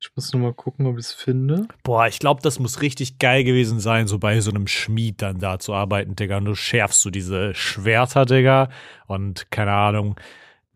Ich 0.01 0.11
muss 0.17 0.33
nur 0.33 0.43
mal 0.43 0.53
gucken, 0.53 0.87
ob 0.87 0.99
ich 0.99 1.07
es 1.07 1.13
finde. 1.13 1.69
Boah, 1.85 2.09
ich 2.09 2.19
glaube, 2.19 2.43
das 2.43 2.59
muss 2.59 2.83
richtig 2.83 3.19
geil 3.19 3.45
gewesen 3.45 3.79
sein, 3.79 4.09
so 4.09 4.19
bei 4.19 4.41
so 4.41 4.51
einem 4.51 4.67
Schmied 4.67 5.23
dann 5.23 5.39
da 5.39 5.61
zu 5.61 5.75
arbeiten, 5.75 6.17
Digga. 6.17 6.39
Und 6.39 6.47
du 6.47 6.57
schärfst 6.57 7.01
so 7.03 7.11
diese 7.11 7.55
Schwerter, 7.55 8.25
Digga. 8.25 8.69
Und 9.07 9.53
keine 9.53 9.73
Ahnung, 9.73 10.17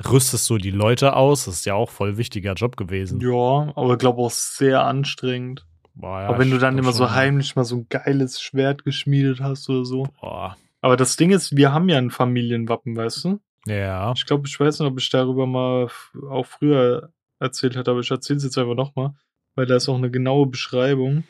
rüstest 0.04 0.44
so 0.44 0.58
die 0.58 0.70
Leute 0.70 1.16
aus. 1.16 1.46
Das 1.46 1.56
ist 1.56 1.66
ja 1.66 1.74
auch 1.74 1.90
voll 1.90 2.16
wichtiger 2.16 2.54
Job 2.54 2.76
gewesen. 2.76 3.20
Ja, 3.20 3.72
aber 3.74 3.92
ich 3.92 3.98
glaube 3.98 4.20
auch 4.20 4.30
sehr 4.30 4.84
anstrengend. 4.84 5.66
Boah, 5.94 6.20
ja, 6.20 6.28
aber 6.28 6.38
wenn 6.40 6.50
du 6.50 6.58
dann 6.58 6.76
immer 6.76 6.92
so 6.92 7.10
heimlich 7.10 7.56
mal 7.56 7.64
so 7.64 7.76
ein 7.76 7.86
geiles 7.88 8.40
Schwert 8.40 8.84
geschmiedet 8.84 9.40
hast 9.40 9.68
oder 9.70 9.84
so. 9.84 10.08
Boah. 10.20 10.56
Aber 10.82 10.96
das 10.96 11.16
Ding 11.16 11.30
ist, 11.30 11.56
wir 11.56 11.72
haben 11.72 11.88
ja 11.88 11.96
ein 11.96 12.10
Familienwappen, 12.10 12.94
weißt 12.96 13.24
du? 13.24 13.40
Ja. 13.66 14.12
Ich 14.14 14.26
glaube, 14.26 14.46
ich 14.46 14.60
weiß 14.60 14.80
nicht, 14.80 14.88
ob 14.88 15.00
ich 15.00 15.08
darüber 15.10 15.46
mal 15.46 15.88
auch 16.30 16.46
früher 16.46 17.10
erzählt 17.40 17.76
hatte, 17.76 17.90
aber 17.90 18.00
ich 18.00 18.10
erzähle 18.10 18.36
es 18.36 18.44
jetzt 18.44 18.58
einfach 18.58 18.74
nochmal, 18.74 19.14
weil 19.54 19.66
da 19.66 19.76
ist 19.76 19.88
auch 19.88 19.96
eine 19.96 20.10
genaue 20.10 20.46
Beschreibung. 20.46 21.24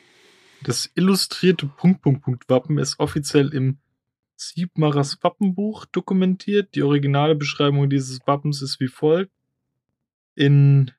Das 0.63 0.89
illustrierte 0.95 1.65
Punkt, 1.65 2.01
Punkt, 2.01 2.23
Punkt 2.23 2.49
Wappen 2.49 2.77
ist 2.77 2.99
offiziell 2.99 3.53
im 3.53 3.77
Siebmachers 4.37 5.17
Wappenbuch 5.21 5.85
dokumentiert. 5.85 6.75
Die 6.75 6.83
originale 6.83 7.35
Beschreibung 7.35 7.89
dieses 7.89 8.25
Wappens 8.25 8.61
ist 8.61 8.79
wie 8.79 8.87
folgt. 8.87 9.31
In 10.35 10.91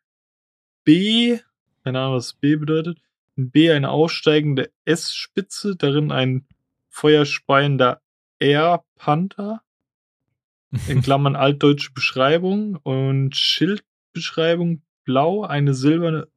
B, 0.85 1.39
keine 1.85 2.01
Ahnung, 2.01 2.17
was 2.17 2.35
B 2.35 2.57
bedeutet, 2.57 2.99
in 3.37 3.51
B 3.51 3.71
eine 3.71 3.91
aussteigende 3.91 4.71
S-Spitze, 4.85 5.77
darin 5.77 6.11
ein 6.11 6.47
feuerspeiender 6.89 8.03
R-Panther 8.41 9.63
in 10.89 11.01
Klammern 11.03 11.37
altdeutsche 11.37 11.93
Beschreibung 11.93 12.77
und 12.77 13.37
Schildbeschreibung 13.37 14.83
blau, 15.05 15.45
eine 15.45 15.75
silberne 15.75 16.29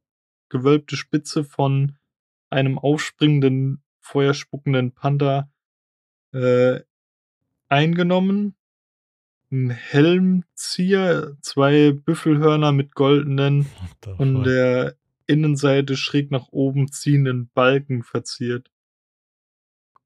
gewölbte 0.49 0.95
Spitze 0.95 1.43
von 1.43 1.97
einem 2.49 2.77
aufspringenden, 2.77 3.81
feuerspuckenden 3.99 4.91
Panther 4.91 5.49
äh, 6.33 6.81
eingenommen. 7.71 8.55
Ein 9.51 9.69
Helmzieher, 9.69 11.35
zwei 11.41 11.91
Büffelhörner 11.91 12.71
mit 12.71 12.95
goldenen 12.95 13.65
fuck? 14.01 14.43
der 14.43 14.95
Innenseite 15.27 15.97
schräg 15.97 16.31
nach 16.31 16.47
oben 16.51 16.91
ziehenden 16.91 17.49
Balken 17.53 18.03
verziert. 18.03 18.71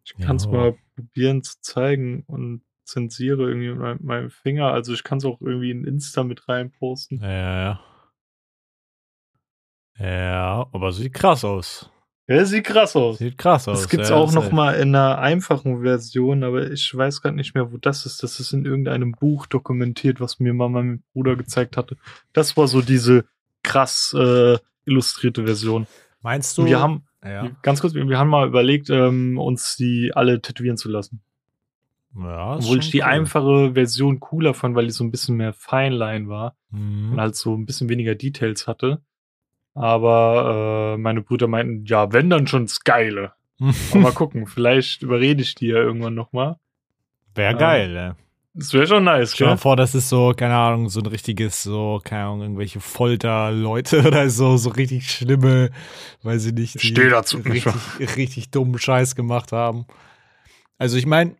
Ich 0.03 0.15
kann 0.17 0.35
es 0.35 0.47
mal 0.47 0.77
probieren 0.95 1.43
zu 1.43 1.59
zeigen 1.61 2.23
und 2.27 2.61
zensiere 2.85 3.47
irgendwie 3.47 3.69
mit 3.69 3.79
meinem, 3.79 3.99
meinem 4.03 4.29
Finger. 4.29 4.71
Also 4.71 4.93
ich 4.93 5.03
kann 5.03 5.17
es 5.17 5.25
auch 5.25 5.41
irgendwie 5.41 5.71
in 5.71 5.83
Insta 5.83 6.23
mit 6.23 6.47
reinposten. 6.47 7.21
Ja, 7.21 7.29
ja. 7.29 7.79
Ja, 9.97 10.67
aber 10.71 10.91
sieht 10.91 11.13
krass 11.13 11.45
aus. 11.45 11.89
Ja, 12.27 12.43
sieht 12.45 12.63
krass 12.63 12.95
aus. 12.95 13.19
Sieht 13.19 13.37
krass 13.37 13.67
aus. 13.67 13.81
Das 13.81 13.89
gibt's 13.89 14.09
ja, 14.09 14.15
auch 14.15 14.31
noch 14.33 14.51
mal 14.51 14.73
in 14.73 14.95
einer 14.95 15.19
einfachen 15.19 15.83
Version, 15.83 16.43
aber 16.43 16.71
ich 16.71 16.95
weiß 16.95 17.21
gerade 17.21 17.35
nicht 17.35 17.53
mehr, 17.53 17.71
wo 17.71 17.77
das 17.77 18.05
ist. 18.07 18.23
Das 18.23 18.39
ist 18.39 18.51
in 18.51 18.65
irgendeinem 18.65 19.11
Buch 19.11 19.45
dokumentiert, 19.45 20.19
was 20.19 20.39
mir 20.39 20.53
mal 20.53 20.69
mein 20.69 21.03
Bruder 21.13 21.35
gezeigt 21.35 21.77
hatte. 21.77 21.97
Das 22.33 22.57
war 22.57 22.67
so 22.67 22.81
diese 22.81 23.25
krass 23.61 24.15
äh, 24.17 24.57
illustrierte 24.85 25.45
Version. 25.45 25.85
Meinst 26.21 26.57
du? 26.57 26.65
Wir 26.65 26.79
haben, 26.79 27.03
Ja. 27.23 27.51
Ganz 27.61 27.81
kurz, 27.81 27.93
wir 27.93 28.17
haben 28.17 28.29
mal 28.29 28.47
überlegt, 28.47 28.89
ähm, 28.89 29.37
uns 29.37 29.75
die 29.75 30.11
alle 30.15 30.41
tätowieren 30.41 30.77
zu 30.77 30.89
lassen. 30.89 31.21
Ja, 32.17 32.55
Obwohl 32.55 32.79
ich 32.79 32.91
die 32.91 32.99
cool. 33.01 33.03
einfache 33.07 33.73
Version 33.73 34.19
cooler 34.19 34.53
fand, 34.53 34.75
weil 34.75 34.85
die 34.85 34.91
so 34.93 35.03
ein 35.03 35.11
bisschen 35.11 35.35
mehr 35.35 35.53
Feinline 35.53 36.27
war 36.29 36.55
und 36.71 37.11
Mhm. 37.11 37.19
halt 37.19 37.35
so 37.35 37.53
ein 37.55 37.65
bisschen 37.65 37.89
weniger 37.89 38.15
Details 38.15 38.67
hatte. 38.67 39.01
Aber 39.75 40.95
äh, 40.95 40.97
meine 40.97 41.21
Brüder 41.21 41.47
meinten, 41.47 41.85
ja, 41.85 42.11
wenn 42.13 42.29
dann 42.29 42.47
schon 42.47 42.65
das 42.65 42.79
Geile. 42.79 43.33
Mal 43.93 44.11
gucken, 44.13 44.47
vielleicht 44.47 45.03
überrede 45.03 45.41
ich 45.41 45.53
die 45.55 45.67
ja 45.67 45.75
irgendwann 45.77 46.15
nochmal. 46.15 46.55
Wäre 47.35 47.53
Ja. 47.53 47.57
geil, 47.59 47.95
ey. 47.97 48.11
Das 48.57 48.71
wäre 48.73 48.87
schon 48.87 49.03
nice, 49.03 49.33
Stell 49.33 49.47
dir 49.47 49.51
gell? 49.55 49.57
vor, 49.57 49.75
das 49.75 49.93
ist 49.95 50.07
so, 50.07 50.33
keine 50.33 50.55
Ahnung, 50.55 50.87
so 50.87 51.01
ein 51.01 51.05
richtiges, 51.07 51.61
so, 51.61 51.99
keine 52.01 52.23
Ahnung, 52.23 52.41
irgendwelche 52.43 52.79
Folterleute 52.79 54.01
oder 54.07 54.29
so, 54.29 54.55
so 54.55 54.69
richtig 54.69 55.11
schlimme, 55.11 55.71
weiß 56.23 56.45
ich 56.45 56.53
nicht, 56.53 56.75
die 56.81 56.87
Steh 56.87 57.09
dazu, 57.09 57.39
nicht 57.39 57.67
richtig, 57.67 58.15
richtig 58.17 58.51
dummen 58.51 58.79
Scheiß 58.79 59.15
gemacht 59.17 59.51
haben. 59.51 59.85
Also 60.77 60.95
ich 60.97 61.05
meine, 61.05 61.35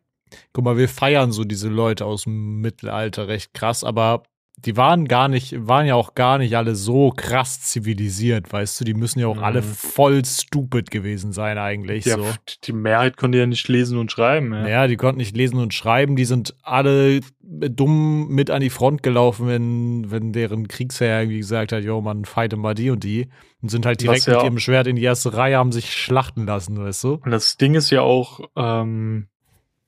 guck 0.52 0.66
mal, 0.66 0.76
wir 0.78 0.90
feiern 0.90 1.32
so 1.32 1.46
diese 1.46 1.70
Leute 1.70 2.06
aus 2.06 2.24
dem 2.24 2.60
Mittelalter 2.60 3.30
recht 3.30 3.54
krass, 3.54 3.86
aber 3.86 4.24
die 4.58 4.78
waren 4.78 5.08
gar 5.08 5.28
nicht, 5.28 5.56
waren 5.68 5.86
ja 5.86 5.96
auch 5.96 6.16
gar 6.16 6.38
nicht 6.38 6.56
alle 6.58 6.76
so 6.76 7.12
krass 7.16 7.62
zivilisiert, 7.62 8.52
weißt 8.52 8.80
du, 8.80 8.86
die 8.86 8.94
müssen 8.94 9.20
ja 9.20 9.28
auch 9.28 9.36
Mhm. 9.38 9.44
alle 9.44 9.62
voll 9.62 10.24
stupid 10.26 10.90
gewesen 10.92 11.34
sein 11.34 11.58
eigentlich, 11.58 12.06
Ja, 12.06 12.18
so. 12.18 12.26
die 12.64 12.74
Mehrheit 12.74 13.18
konnte 13.18 13.38
ja 13.38 13.46
nicht 13.46 13.68
lesen 13.68 13.98
und 13.98 14.12
schreiben. 14.12 14.54
Ja. 14.54 14.68
Ja, 14.68 14.88
die 14.88 14.96
konnten 14.98 15.18
nicht 15.18 15.36
lesen 15.36 15.60
und 15.60 15.74
schreiben. 15.74 16.16
Die 16.16 16.26
sind 16.26 16.56
alle 16.64 17.20
dumm 17.42 18.28
mit 18.30 18.50
an 18.50 18.62
die 18.62 18.70
Front 18.70 19.04
gelaufen, 19.04 19.48
wenn, 19.48 20.10
wenn 20.10 20.34
deren 20.34 20.68
Kriegsherr 20.68 21.22
irgendwie 21.22 21.38
gesagt 21.40 21.72
hat, 21.72 21.84
jo, 21.84 22.02
man, 22.02 22.26
fighte 22.26 22.56
mal 22.58 22.74
die 22.74 22.90
und 22.90 23.04
die. 23.04 23.28
Und 23.62 23.70
sind 23.70 23.86
halt 23.86 24.02
direkt 24.02 24.26
ja 24.26 24.36
mit 24.36 24.44
ihrem 24.44 24.60
Schwert 24.60 24.88
in 24.88 24.96
die 24.96 25.04
erste 25.04 25.34
Reihe, 25.34 25.58
haben 25.58 25.72
sich 25.72 25.94
schlachten 25.94 26.46
lassen, 26.46 26.78
weißt 26.78 27.04
du? 27.04 27.14
Und 27.24 27.32
das 27.32 27.58
Ding 27.58 27.76
ist 27.76 27.90
ja 27.92 28.02
auch, 28.02 28.40
ähm, 28.56 29.28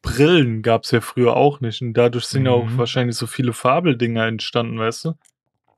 Brillen 0.01 0.61
gab 0.61 0.83
es 0.83 0.91
ja 0.91 1.01
früher 1.01 1.35
auch 1.35 1.59
nicht. 1.59 1.81
Und 1.81 1.93
dadurch 1.93 2.25
sind 2.25 2.45
ja 2.45 2.51
auch 2.51 2.65
Mhm. 2.65 2.77
wahrscheinlich 2.77 3.15
so 3.15 3.27
viele 3.27 3.53
Fabeldinger 3.53 4.25
entstanden, 4.25 4.79
weißt 4.79 5.05
du? 5.05 5.13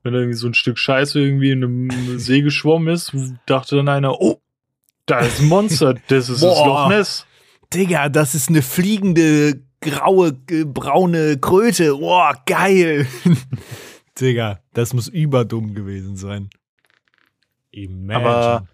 Wenn 0.02 0.14
irgendwie 0.14 0.36
so 0.36 0.46
ein 0.46 0.54
Stück 0.54 0.78
Scheiße 0.78 1.20
irgendwie 1.20 1.50
in 1.50 1.64
einem 1.64 1.90
See 2.18 2.40
geschwommen 2.42 2.88
ist, 2.94 3.12
dachte 3.46 3.76
dann 3.76 3.88
einer, 3.88 4.20
oh, 4.20 4.40
da 5.06 5.20
ist 5.20 5.40
ein 5.40 5.48
Monster, 5.48 5.94
das 6.08 6.28
ist 6.28 6.42
das. 6.42 6.58
Loch 6.58 6.88
Ness. 6.88 7.26
Digga, 7.74 8.08
das 8.08 8.34
ist 8.34 8.48
eine 8.48 8.62
fliegende, 8.62 9.60
graue, 9.80 10.36
äh, 10.50 10.64
braune 10.64 11.38
Kröte. 11.38 11.94
Boah, 11.96 12.34
geil. 12.46 13.06
Digga, 14.20 14.60
das 14.74 14.92
muss 14.94 15.08
überdumm 15.08 15.74
gewesen 15.74 16.16
sein. 16.16 16.50
Imagine. 17.70 18.26
Aber- 18.28 18.68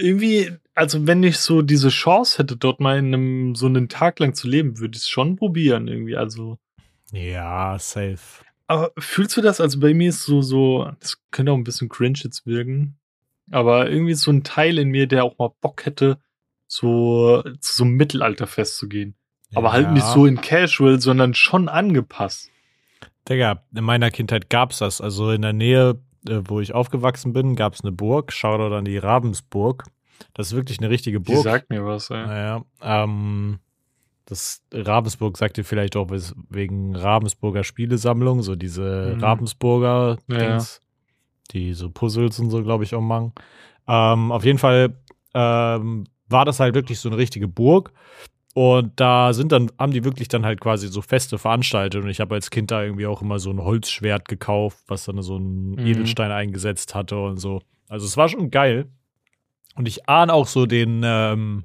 Irgendwie, 0.00 0.50
also 0.74 1.06
wenn 1.06 1.22
ich 1.22 1.38
so 1.38 1.62
diese 1.62 1.88
Chance 1.90 2.38
hätte, 2.38 2.56
dort 2.56 2.80
mal 2.80 2.98
in 2.98 3.06
einem, 3.14 3.54
so 3.54 3.66
einen 3.66 3.88
Tag 3.88 4.18
lang 4.18 4.34
zu 4.34 4.48
leben, 4.48 4.78
würde 4.78 4.96
ich 4.96 5.02
es 5.02 5.08
schon 5.08 5.36
probieren 5.36 5.88
irgendwie. 5.88 6.16
Also, 6.16 6.58
ja, 7.12 7.78
safe. 7.78 8.18
aber 8.66 8.92
fühlst 8.98 9.36
du 9.36 9.40
das? 9.40 9.60
Also 9.60 9.78
bei 9.80 9.94
mir 9.94 10.08
ist 10.10 10.22
so, 10.24 10.42
so, 10.42 10.90
das 11.00 11.18
könnte 11.30 11.52
auch 11.52 11.56
ein 11.56 11.64
bisschen 11.64 11.88
cringe 11.88 12.18
jetzt 12.22 12.46
wirken, 12.46 12.96
aber 13.50 13.90
irgendwie 13.90 14.14
so 14.14 14.30
ein 14.30 14.44
Teil 14.44 14.78
in 14.78 14.88
mir, 14.90 15.06
der 15.06 15.24
auch 15.24 15.38
mal 15.38 15.50
Bock 15.60 15.84
hätte, 15.86 16.18
so 16.66 17.42
zu 17.60 17.72
so 17.74 17.84
einem 17.84 17.94
Mittelalterfest 17.94 18.76
zu 18.78 18.88
gehen. 18.88 19.14
Aber 19.54 19.72
halt 19.72 19.90
nicht 19.90 20.06
Ja. 20.06 20.12
so 20.12 20.26
in 20.26 20.40
Casual, 20.40 21.00
sondern 21.00 21.34
schon 21.34 21.68
angepasst. 21.68 22.50
Digga, 23.28 23.64
in 23.74 23.82
meiner 23.84 24.12
Kindheit 24.12 24.48
gab's 24.48 24.78
das. 24.78 25.00
Also 25.00 25.32
in 25.32 25.42
der 25.42 25.52
Nähe, 25.52 26.00
äh, 26.28 26.40
wo 26.44 26.60
ich 26.60 26.74
aufgewachsen 26.74 27.32
bin, 27.32 27.56
gab's 27.56 27.82
eine 27.82 27.92
Burg. 27.92 28.32
Shoutout 28.32 28.74
an 28.74 28.84
die 28.84 28.98
Ravensburg. 28.98 29.84
Das 30.34 30.48
ist 30.48 30.54
wirklich 30.56 30.78
eine 30.80 30.90
richtige 30.90 31.20
Die 31.20 31.32
Burg. 31.32 31.44
sagt 31.44 31.70
mir 31.70 31.84
was, 31.84 32.10
ey. 32.10 32.26
Naja, 32.26 32.64
ähm, 32.82 33.58
das 34.26 34.62
Ravensburg 34.72 35.36
sagt 35.38 35.58
ihr 35.58 35.64
vielleicht 35.64 35.96
auch 35.96 36.08
wegen 36.50 36.94
Ravensburger 36.94 37.64
Spielesammlung, 37.64 38.42
so 38.42 38.54
diese 38.54 39.14
Mhm. 39.16 39.24
Ravensburger 39.24 40.18
Ja, 40.28 40.38
Dings, 40.38 40.82
die 41.52 41.72
so 41.72 41.90
Puzzles 41.90 42.38
und 42.38 42.50
so, 42.50 42.62
glaube 42.62 42.84
ich, 42.84 42.94
auch 42.94 43.00
machen. 43.00 43.32
Ähm, 43.88 44.30
auf 44.30 44.44
jeden 44.44 44.58
Fall 44.58 44.94
ähm, 45.34 46.04
war 46.28 46.44
das 46.44 46.60
halt 46.60 46.74
wirklich 46.76 47.00
so 47.00 47.08
eine 47.08 47.18
richtige 47.18 47.48
Burg. 47.48 47.92
Und 48.54 48.98
da 48.98 49.32
sind 49.32 49.52
dann, 49.52 49.70
haben 49.78 49.92
die 49.92 50.02
wirklich 50.04 50.26
dann 50.28 50.44
halt 50.44 50.60
quasi 50.60 50.88
so 50.88 51.02
Feste 51.02 51.38
veranstaltet. 51.38 52.02
Und 52.02 52.10
ich 52.10 52.20
habe 52.20 52.34
als 52.34 52.50
Kind 52.50 52.70
da 52.70 52.82
irgendwie 52.82 53.06
auch 53.06 53.22
immer 53.22 53.38
so 53.38 53.50
ein 53.50 53.62
Holzschwert 53.62 54.26
gekauft, 54.28 54.78
was 54.88 55.04
dann 55.04 55.22
so 55.22 55.36
einen 55.36 55.72
Mhm. 55.72 55.86
Edelstein 55.86 56.32
eingesetzt 56.32 56.94
hatte 56.94 57.16
und 57.20 57.36
so. 57.38 57.62
Also 57.88 58.06
es 58.06 58.16
war 58.16 58.28
schon 58.28 58.50
geil. 58.50 58.88
Und 59.76 59.86
ich 59.86 60.08
ahne 60.08 60.32
auch 60.32 60.48
so 60.48 60.66
den, 60.66 61.02
ähm, 61.04 61.64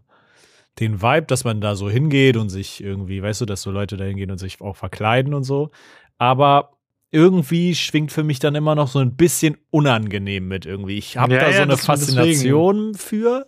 den 0.80 1.02
Vibe, 1.02 1.26
dass 1.26 1.44
man 1.44 1.60
da 1.62 1.76
so 1.76 1.90
hingeht 1.90 2.38
und 2.38 2.50
sich 2.50 2.84
irgendwie, 2.84 3.22
weißt 3.22 3.42
du, 3.42 3.46
dass 3.46 3.62
so 3.64 3.72
Leute 3.72 3.98
da 3.98 4.04
hingehen 4.06 4.30
und 4.30 4.38
sich 4.38 4.62
auch 4.62 4.76
verkleiden 4.76 5.34
und 5.34 5.44
so. 5.44 5.72
Aber 6.18 6.72
irgendwie 7.12 7.76
schwingt 7.76 8.12
für 8.12 8.24
mich 8.24 8.40
dann 8.40 8.56
immer 8.56 8.76
noch 8.76 8.90
so 8.90 9.00
ein 9.00 9.16
bisschen 9.16 9.58
unangenehm 9.72 10.48
mit 10.48 10.66
irgendwie. 10.66 10.98
Ich 10.98 11.18
habe 11.18 11.34
Ja, 11.34 11.40
da 11.40 11.48
so 11.48 11.58
ja, 11.58 11.64
eine. 11.64 11.78
Faszination 11.78 12.94
für 12.94 13.48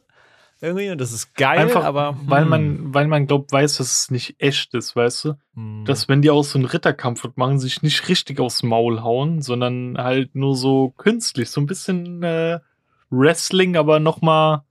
irgendwie 0.61 0.89
und 0.89 0.99
das 0.99 1.11
ist 1.11 1.35
geil, 1.35 1.59
Einfach, 1.59 1.83
aber 1.83 2.17
weil 2.25 2.43
hm, 2.43 2.49
man, 2.49 2.93
weil 2.93 3.07
man 3.07 3.27
glaubt, 3.27 3.51
weiß, 3.51 3.77
dass 3.77 4.01
es 4.01 4.11
nicht 4.11 4.35
echt 4.39 4.73
ist, 4.73 4.95
weißt 4.95 5.25
du? 5.25 5.33
hm. 5.53 5.83
Dass 5.85 6.09
wenn 6.09 6.21
die 6.21 6.29
auch 6.29 6.43
so 6.43 6.57
einen 6.57 6.65
Ritterkampf 6.65 7.27
machen, 7.35 7.59
sich 7.59 7.81
nicht 7.81 8.07
richtig 8.09 8.39
aufs 8.39 8.63
Maul 8.63 9.01
hauen, 9.01 9.41
sondern 9.41 9.97
halt 9.97 10.35
nur 10.35 10.55
so 10.55 10.93
künstlich, 10.97 11.49
so 11.49 11.61
ein 11.61 11.67
bisschen 11.67 12.23
äh, 12.23 12.59
Wrestling, 13.09 13.75
aber 13.75 13.99
noch 13.99 14.21
mal 14.21 14.63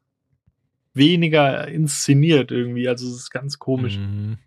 weniger 0.95 1.69
inszeniert 1.69 2.51
irgendwie. 2.51 2.89
Also 2.89 3.07
es 3.07 3.15
ist 3.15 3.31
ganz 3.31 3.59
komisch. 3.59 3.99
Mhm. 3.99 4.39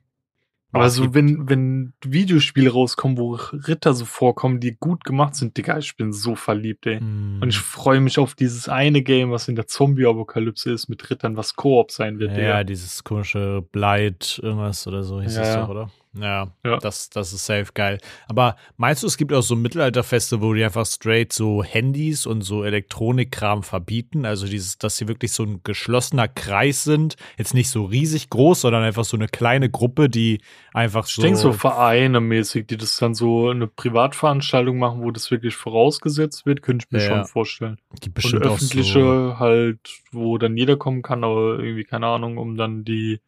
Aber 0.72 0.90
so, 0.92 1.16
wenn, 1.16 1.50
wenn 1.50 1.94
Videospiele 2.06 2.72
rauskommen, 2.72 3.18
wo 3.18 3.34
Ritter 3.34 3.94
so 3.94 4.06
vorkommen, 4.06 4.60
die 4.60 4.76
gut 4.80 5.04
gemacht 5.04 5.34
sind, 5.36 5.58
Digga, 5.58 5.80
ich 5.80 5.96
bin 5.98 6.14
so 6.14 6.36
verliebt, 6.36 6.86
ey. 6.86 7.00
Mhm. 7.02 7.40
Und 7.42 7.50
ich 7.50 7.58
freue 7.58 8.00
mich 8.02 8.20
auf 8.20 8.36
dieses 8.36 8.70
eine 8.70 9.02
Game, 9.02 9.32
was 9.32 9.48
in 9.48 9.56
der 9.56 9.66
Zombie-Apokalypse 9.66 10.72
ist, 10.72 10.88
mit 10.88 11.10
Rittern, 11.10 11.36
was 11.38 11.56
Koop 11.56 11.92
sein 11.92 12.20
wird, 12.20 12.32
ja, 12.32 12.38
Digga. 12.38 12.64
dieses 12.66 13.04
komische 13.04 13.64
Blight, 13.72 14.40
irgendwas 14.44 14.86
oder 14.86 15.04
so 15.04 15.20
hieß 15.22 15.36
Ja, 15.36 15.42
es 15.42 15.48
ja. 15.48 15.62
doch, 15.62 15.70
oder? 15.70 15.92
Ja, 16.18 16.52
Ja. 16.66 16.78
Das, 16.80 17.10
das 17.12 17.34
ist 17.34 17.46
safe 17.46 17.68
geil. 17.74 18.00
Aber 18.28 18.56
meinst 18.78 19.04
du, 19.04 19.08
es 19.08 19.16
gibt 19.16 19.32
auch 19.32 19.42
so 19.44 19.56
Mittelalterfeste, 19.56 20.42
wo 20.42 20.54
die 20.56 20.64
einfach 20.64 20.86
straight 20.88 21.32
so 21.32 21.64
Handys 21.64 22.26
und 22.26 22.42
so 22.42 22.64
Elektronikkram 22.64 23.62
verbieten? 23.62 24.26
Also 24.26 24.48
dieses, 24.48 24.80
dass 24.80 24.98
sie 24.98 25.08
wirklich 25.08 25.32
so 25.34 25.44
ein 25.44 25.62
geschlossener 25.64 26.28
Kreis 26.28 26.84
sind, 26.84 27.16
jetzt 27.38 27.54
nicht 27.54 27.70
so 27.70 27.86
riesig 27.86 28.30
groß, 28.32 28.62
sondern 28.62 28.84
einfach 28.84 29.06
so 29.06 29.18
eine 29.18 29.28
kleine 29.28 29.70
Gruppe, 29.70 30.10
die 30.10 30.42
einfach 30.74 31.06
Ich 31.08 31.14
so. 31.14 31.22
denke 31.22 31.38
so 31.38 31.54
Vereine 31.54 32.20
mäßig, 32.22 32.66
die 32.68 32.78
das 32.78 32.98
dann 32.98 33.14
so 33.14 33.50
eine 33.50 33.68
Privatveranstaltung 33.68 34.80
machen, 34.80 35.04
wo 35.04 35.12
das 35.12 35.30
wirklich 35.30 35.56
vorausgesetzt 35.56 36.46
wird, 36.46 36.62
könnte 36.64 36.86
ich 36.88 36.92
mir 36.92 37.04
Ja, 37.04 37.08
schon 37.08 37.26
vorstellen. 37.26 37.78
die 38.04 38.08
Und 38.10 38.14
bestimmt 38.16 38.48
auch 38.48 38.56
öffentliche 38.56 39.00
so. 39.00 39.40
halt, 39.40 39.80
wo 40.12 40.38
dann 40.40 40.58
jeder 40.58 40.78
kommen 40.78 41.02
kann, 41.04 41.24
aber 41.24 41.60
irgendwie, 41.60 41.84
keine 41.84 42.08
Ahnung, 42.08 42.38
um 42.38 42.58
dann 42.58 42.84
die, 42.84 43.20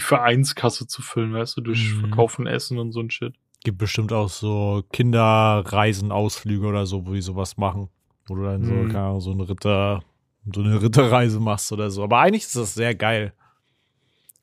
die 0.00 0.04
Vereinskasse 0.06 0.86
zu 0.86 1.02
füllen, 1.02 1.32
weißt 1.34 1.56
du, 1.58 1.60
durch 1.60 1.94
Mhm. 1.94 2.00
Verkauf 2.00 2.32
von 2.32 2.46
Essen 2.46 2.78
und 2.78 2.92
so 2.92 3.00
ein 3.00 3.10
Shit. 3.10 3.34
Gibt 3.62 3.76
bestimmt 3.78 4.12
auch 4.12 4.28
so 4.30 4.82
Kinderreisen, 4.92 6.10
Ausflüge 6.12 6.66
oder 6.66 6.86
so, 6.86 7.06
wo 7.06 7.12
die 7.12 7.20
sowas 7.20 7.56
machen. 7.58 7.88
Wo 8.26 8.34
du 8.36 8.44
dann 8.44 8.64
so, 8.64 8.72
Mhm. 8.74 8.88
keine 8.88 9.04
Ahnung, 9.06 9.20
so 9.20 9.32
eine 9.32 9.48
Ritter, 9.48 10.02
so 10.52 10.62
eine 10.62 10.80
Ritterreise 10.80 11.40
machst 11.40 11.70
oder 11.72 11.90
so. 11.90 12.02
Aber 12.02 12.18
eigentlich 12.20 12.44
ist 12.44 12.56
das 12.56 12.74
sehr 12.74 12.94
geil. 12.94 13.32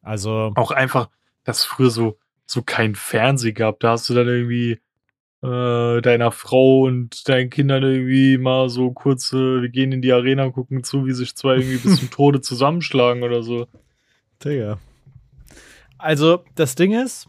Also, 0.02 0.52
Auch 0.56 0.72
einfach, 0.72 1.10
dass 1.44 1.64
früher 1.64 1.90
so, 1.90 2.18
so 2.46 2.62
kein 2.62 2.96
Fernseh 2.96 3.52
gab. 3.54 3.80
Da 3.80 3.92
hast 3.92 4.10
du 4.10 4.14
dann 4.14 4.28
irgendwie 4.28 4.80
äh, 5.44 6.02
deiner 6.02 6.32
Frau 6.32 6.82
und 6.82 7.28
deinen 7.30 7.50
Kindern 7.50 7.84
irgendwie 7.84 8.38
mal 8.38 8.70
so 8.70 8.92
kurz, 8.92 9.34
äh, 9.34 9.62
wir 9.62 9.70
gehen 9.70 9.92
in 9.92 10.02
die 10.02 10.12
Arena 10.12 10.46
und 10.46 10.54
gucken 10.54 10.84
zu, 10.84 11.06
wie 11.06 11.12
sich 11.14 11.36
zwei 11.36 11.56
irgendwie 11.58 11.78
bis 11.78 12.00
zum 12.00 12.10
Tode 12.12 12.42
zusammenschlagen 12.42 13.24
oder 13.24 13.44
so. 13.44 13.68
Digga. 14.44 14.80
Also, 15.98 16.44
das 16.56 16.76
Ding 16.76 16.92
ist, 16.94 17.28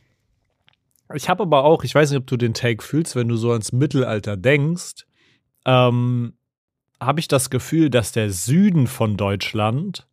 ich 1.15 1.29
habe 1.29 1.43
aber 1.45 1.65
auch, 1.65 1.85
ich 1.85 1.95
weiß 1.95 2.11
nicht, 2.11 2.19
ob 2.21 2.27
du 2.27 2.37
den 2.37 2.55
Take 2.55 2.83
fühlst, 2.83 3.17
wenn 3.17 3.29
du 3.29 3.37
so 3.37 3.51
ans 3.53 3.73
Mittelalter 3.73 4.37
denkst, 4.37 5.07
ähm, 5.65 6.35
habe 7.01 7.21
ich 7.21 7.29
das 7.29 7.49
Gefühl, 7.51 7.91
dass 7.91 8.13
der 8.13 8.31
Süden 8.31 8.87
von 8.87 9.17
Deutschland 9.17 10.07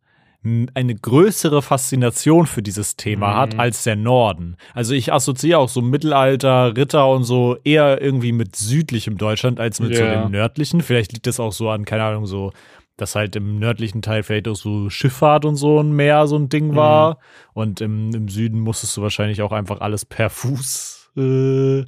eine 0.74 0.94
größere 0.94 1.60
Faszination 1.60 2.46
für 2.46 2.62
dieses 2.62 2.94
Thema 2.94 3.32
Mhm. 3.32 3.36
hat 3.36 3.58
als 3.58 3.82
der 3.82 3.96
Norden. 3.96 4.56
Also 4.74 4.94
ich 4.94 5.12
assoziiere 5.12 5.58
auch 5.58 5.68
so 5.68 5.82
Mittelalter, 5.82 6.76
Ritter 6.76 7.08
und 7.10 7.24
so 7.24 7.56
eher 7.64 8.00
irgendwie 8.00 8.30
mit 8.30 8.54
südlichem 8.54 9.18
Deutschland 9.18 9.58
als 9.58 9.80
mit 9.80 9.96
so 9.96 10.04
Ja. 10.04 10.10
dem 10.10 10.30
nördlichen. 10.30 10.82
Vielleicht 10.82 11.12
liegt 11.12 11.26
das 11.26 11.40
auch 11.40 11.50
so 11.52 11.68
an, 11.68 11.84
keine 11.84 12.04
Ahnung, 12.04 12.26
so, 12.26 12.52
dass 12.96 13.14
halt 13.14 13.36
im 13.36 13.58
nördlichen 13.58 14.02
Teil 14.02 14.22
vielleicht 14.22 14.48
auch 14.48 14.56
so 14.56 14.88
Schifffahrt 14.90 15.44
und 15.44 15.56
so 15.56 15.80
ein 15.80 15.92
Meer 15.92 16.26
so 16.26 16.36
ein 16.36 16.48
Ding 16.48 16.68
Mhm. 16.68 16.76
war. 16.76 17.18
Und 17.52 17.80
im, 17.80 18.14
im 18.14 18.28
Süden 18.28 18.60
musstest 18.60 18.96
du 18.96 19.02
wahrscheinlich 19.02 19.42
auch 19.42 19.52
einfach 19.52 19.80
alles 19.80 20.04
per 20.04 20.30
Fuß 20.30 21.10
äh, 21.16 21.84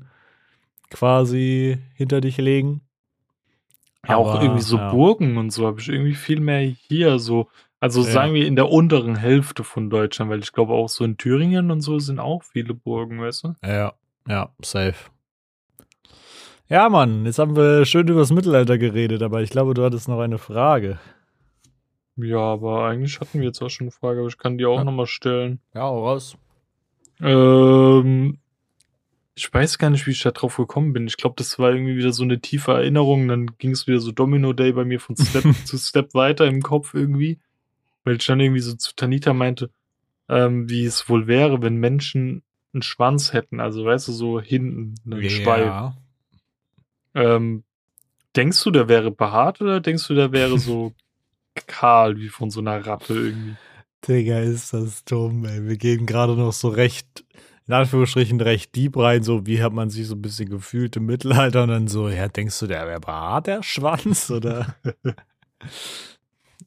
quasi 0.91 1.79
hinter 1.95 2.21
dich 2.21 2.37
legen. 2.39 2.83
Ja, 4.09 4.17
auch 4.17 4.35
Aber, 4.35 4.43
irgendwie 4.43 4.63
so 4.63 4.77
ja. 4.77 4.91
Burgen 4.91 5.37
und 5.37 5.51
so 5.51 5.67
habe 5.67 5.81
ich 5.81 5.89
irgendwie 5.89 6.15
viel 6.15 6.41
mehr 6.41 6.61
hier, 6.61 7.19
so 7.19 7.49
Also 7.81 8.01
Ja. 8.03 8.07
sagen 8.09 8.35
wir 8.35 8.47
in 8.47 8.57
der 8.57 8.71
unteren 8.71 9.15
Hälfte 9.17 9.63
von 9.65 9.89
Deutschland, 9.89 10.31
weil 10.31 10.41
ich 10.41 10.53
glaube 10.53 10.73
auch 10.73 10.89
so 10.89 11.05
in 11.05 11.17
Thüringen 11.17 11.71
und 11.71 11.81
so 11.81 11.99
sind 12.01 12.19
auch 12.19 12.43
viele 12.43 12.75
Burgen, 12.75 13.21
weißt 13.21 13.45
du? 13.45 13.55
Ja, 13.65 13.93
ja, 14.27 14.51
safe. 14.63 15.11
Ja, 16.69 16.89
Mann, 16.91 17.25
jetzt 17.25 17.39
haben 17.39 17.57
wir 17.57 17.87
schön 17.87 18.09
über 18.09 18.21
das 18.21 18.31
Mittelalter 18.31 18.77
geredet, 18.77 19.23
aber 19.23 19.43
ich 19.43 19.51
glaube, 19.51 19.73
du 19.75 19.83
hattest 19.85 20.09
noch 20.09 20.21
eine 20.21 20.39
Frage. 20.39 20.99
Ja, 22.17 22.41
aber 22.41 22.87
eigentlich 22.87 23.21
hatten 23.21 23.39
wir 23.41 23.47
jetzt 23.47 23.63
auch 23.63 23.71
schon 23.71 23.87
eine 23.87 23.91
Frage, 23.93 24.21
aber 24.21 24.29
ich 24.29 24.39
kann 24.39 24.59
die 24.59 24.67
auch 24.67 24.77
Ja. 24.79 24.85
nochmal 24.85 25.07
stellen. 25.07 25.61
Ja, 25.75 25.83
hau 25.83 26.05
raus. 26.07 26.37
Ähm, 27.21 28.39
ich 29.35 29.53
weiß 29.53 29.79
gar 29.79 29.89
nicht, 29.91 30.07
wie 30.07 30.11
ich 30.11 30.23
da 30.23 30.31
drauf 30.33 30.57
gekommen 30.57 30.93
bin. 30.93 31.07
Ich 31.07 31.17
glaube, 31.17 31.37
das 31.39 31.59
war 31.59 31.71
irgendwie 31.71 31.97
wieder 31.97 32.13
so 32.13 32.23
eine 32.25 32.41
tiefe 32.41 32.73
Erinnerung. 32.73 33.29
Dann 33.29 33.47
ging 33.59 33.71
es 33.71 33.87
wieder 33.87 34.01
so 34.01 34.13
Domino 34.13 34.53
Day 34.53 34.73
bei 34.73 34.85
mir 34.85 35.01
von 35.01 35.17
Step 35.17 35.45
zu 35.65 35.79
Step 35.79 36.13
weiter 36.15 36.47
im 36.47 36.61
Kopf 36.61 36.93
irgendwie. 36.93 37.39
Weil 38.05 38.17
ich 38.17 38.27
dann 38.27 38.41
irgendwie 38.41 38.61
so 38.61 38.75
zu 38.75 38.95
Tanita 38.95 39.33
meinte, 39.33 39.71
ähm, 40.29 40.69
wie 40.69 40.85
es 40.85 41.09
wohl 41.09 41.29
wäre, 41.29 41.63
wenn 41.63 41.77
Menschen 41.77 42.43
einen 42.75 42.83
Schwanz 42.83 43.33
hätten. 43.33 43.61
Also, 43.61 43.85
weißt 43.85 44.09
du, 44.09 44.13
so 44.13 44.41
hinten 44.41 44.97
einen 45.07 45.31
Schweif. 45.31 45.95
Ähm, 47.19 47.65
denkst 48.37 48.63
du, 48.63 48.71
der 48.71 48.89
wäre 48.89 49.11
behaart 49.11 49.61
oder 49.61 49.81
denkst 49.81 50.07
du, 50.07 50.15
der 50.15 50.33
wäre 50.33 50.59
so 50.59 50.93
kahl 51.67 52.17
wie 52.17 52.29
von 52.29 52.51
so 52.51 52.61
einer 52.61 52.87
Ratte 52.87 53.15
irgendwie? 53.15 53.57
Digga, 54.07 54.39
ist 54.39 54.73
das 54.73 55.05
dumm, 55.05 55.45
ey. 55.45 55.67
Wir 55.67 55.77
gehen 55.77 56.07
gerade 56.07 56.37
noch 56.37 56.53
so 56.53 56.69
recht, 56.69 57.25
in 57.67 57.75
Anführungsstrichen, 57.75 58.41
recht 58.41 58.77
deep 58.77 58.97
rein, 58.97 59.25
so 59.25 59.45
wie 59.45 59.61
hat 59.61 59.73
man 59.73 59.91
sich 59.91 60.07
so 60.07 60.15
ein 60.15 60.23
bisschen 60.23 60.49
gefühlt 60.49 60.95
im 60.97 61.07
Mittelalter 61.07 61.65
und 61.65 61.71
dann 61.71 61.89
so, 61.89 62.09
ja, 62.09 62.29
denkst 62.29 62.59
du, 62.61 62.69
der 62.69 62.87
wäre 62.87 63.01
behaart, 63.01 63.49
der 63.49 63.63
Schwanz, 63.65 64.31
oder? 64.31 64.77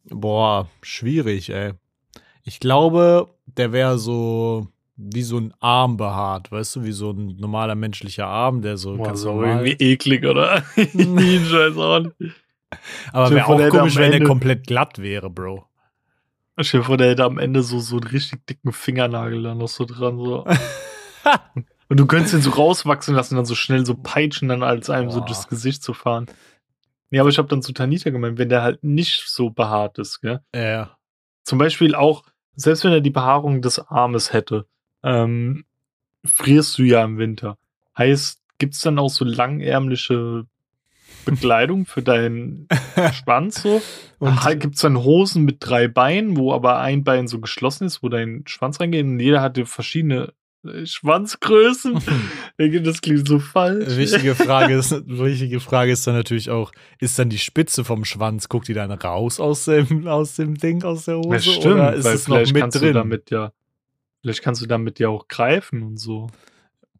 Boah, 0.04 0.70
schwierig, 0.82 1.50
ey. 1.52 1.72
Ich 2.44 2.60
glaube, 2.60 3.34
der 3.46 3.72
wäre 3.72 3.98
so 3.98 4.68
wie 4.96 5.24
so 5.24 5.38
ein 5.38 5.54
Arm 5.60 5.98
behaart, 5.98 6.52
weißt 6.52 6.76
du, 6.76 6.84
wie 6.84 6.92
so 6.92 7.12
ein 7.12 7.38
normaler 7.38 7.76
menschlicher 7.76 8.28
Arm, 8.28 8.62
der 8.62 8.78
so 8.78 8.98
Boah, 8.98 9.08
ganz 9.08 9.20
ist 9.20 9.26
auch 9.26 9.36
normal 9.36 9.66
irgendwie 9.66 9.84
eklig, 9.84 10.26
oder? 10.26 10.64
Ein 10.76 11.46
Scheiß 11.46 11.78
an. 11.78 12.14
Aber 13.12 13.32
wäre 13.32 13.46
auch 13.48 13.70
komisch, 13.70 13.96
wenn 13.96 14.12
der 14.12 14.24
komplett 14.24 14.68
glatt 14.68 15.00
wäre, 15.00 15.30
Bro. 15.30 15.66
Dir 16.58 16.84
vor, 16.84 16.98
der 16.98 17.10
hätte 17.10 17.24
am 17.24 17.40
Ende 17.40 17.64
so, 17.64 17.80
so 17.80 17.98
einen 17.98 18.08
richtig 18.08 18.46
dicken 18.46 18.72
Fingernagel 18.72 19.42
da 19.42 19.56
noch 19.56 19.68
so 19.68 19.86
dran. 19.86 20.18
So. 20.20 20.46
Und 21.90 22.00
du 22.00 22.06
könntest 22.06 22.36
ihn 22.36 22.42
so 22.42 22.52
rauswachsen 22.52 23.16
lassen, 23.16 23.36
dann 23.36 23.46
so 23.46 23.56
schnell 23.56 23.86
so 23.86 23.96
peitschen, 23.96 24.48
dann 24.48 24.62
als 24.62 24.90
einem 24.90 25.10
so 25.10 25.20
Boah. 25.20 25.26
durchs 25.26 25.48
Gesicht 25.48 25.82
zu 25.82 25.94
fahren. 25.94 26.28
Ja, 27.10 27.22
aber 27.22 27.30
ich 27.30 27.38
habe 27.38 27.48
dann 27.48 27.62
zu 27.62 27.74
Tanita 27.74 28.10
gemeint, 28.12 28.38
wenn 28.38 28.50
der 28.50 28.62
halt 28.62 28.84
nicht 28.84 29.28
so 29.28 29.50
behaart 29.50 29.98
ist, 29.98 30.22
gell? 30.22 30.42
Ja. 30.56 30.98
Zum 31.44 31.58
Beispiel 31.58 31.96
auch, 31.96 32.24
selbst 32.56 32.84
wenn 32.84 32.94
er 32.94 33.02
die 33.02 33.10
Behaarung 33.10 33.62
des 33.62 33.80
Armes 33.80 34.32
hätte, 34.32 34.68
ähm, 35.04 35.66
frierst 36.24 36.78
du 36.78 36.84
ja 36.84 37.04
im 37.04 37.18
Winter. 37.18 37.58
Heißt, 37.98 38.42
gibt's 38.58 38.82
dann 38.82 39.00
auch 39.00 39.10
so 39.10 39.26
langärmliche 39.26 40.46
Bekleidung 41.26 41.86
für 41.86 42.02
deinen 42.02 42.68
Schwanz 43.14 43.62
so? 43.62 43.82
Und 44.20 44.46
Und 44.46 44.60
gibt's 44.60 44.82
dann 44.82 44.98
Hosen 44.98 45.46
mit 45.46 45.58
drei 45.60 45.88
Beinen, 45.88 46.38
wo 46.38 46.54
aber 46.54 46.80
ein 46.80 47.04
Bein 47.04 47.28
so 47.28 47.40
geschlossen 47.40 47.86
ist, 47.86 48.04
wo 48.04 48.10
dein 48.10 48.44
Schwanz 48.46 48.80
reingeht 48.80 49.04
und 49.04 49.20
jeder 49.20 49.42
hatte 49.42 49.66
verschiedene 49.66 50.34
äh, 50.64 50.86
Schwanzgrößen. 50.86 52.00
das 52.84 53.02
klingt 53.02 53.28
so 53.28 53.40
falsch. 53.40 53.98
Wichtige 53.98 54.36
Frage 54.36 54.76
ist, 54.76 54.92
wichtige 55.08 55.60
Frage 55.60 55.92
ist 55.92 56.06
dann 56.06 56.14
natürlich 56.14 56.52
auch, 56.52 56.72
ist 57.00 57.18
dann 57.18 57.30
die 57.30 57.40
Spitze 57.40 57.84
vom 57.84 58.06
Schwanz, 58.06 58.48
guckt 58.48 58.68
die 58.68 58.76
dann 58.76 58.92
raus 58.92 59.40
aus 59.40 59.66
dem, 59.66 60.08
aus 60.08 60.36
dem 60.36 60.56
Ding, 60.56 60.84
aus 60.84 61.06
der 61.06 61.18
Hose? 61.18 61.30
Das 61.30 61.46
stimmt, 61.46 61.66
oder 61.66 61.94
ist 61.94 62.06
es 62.06 62.28
noch 62.28 62.52
mit 62.52 62.76
drin? 62.76 62.94
damit 62.94 63.32
ja, 63.32 63.52
vielleicht 64.22 64.42
kannst 64.44 64.62
du 64.62 64.66
damit 64.68 65.00
ja 65.00 65.10
auch 65.10 65.28
greifen 65.28 65.84
und 65.84 65.98
so. 65.98 66.28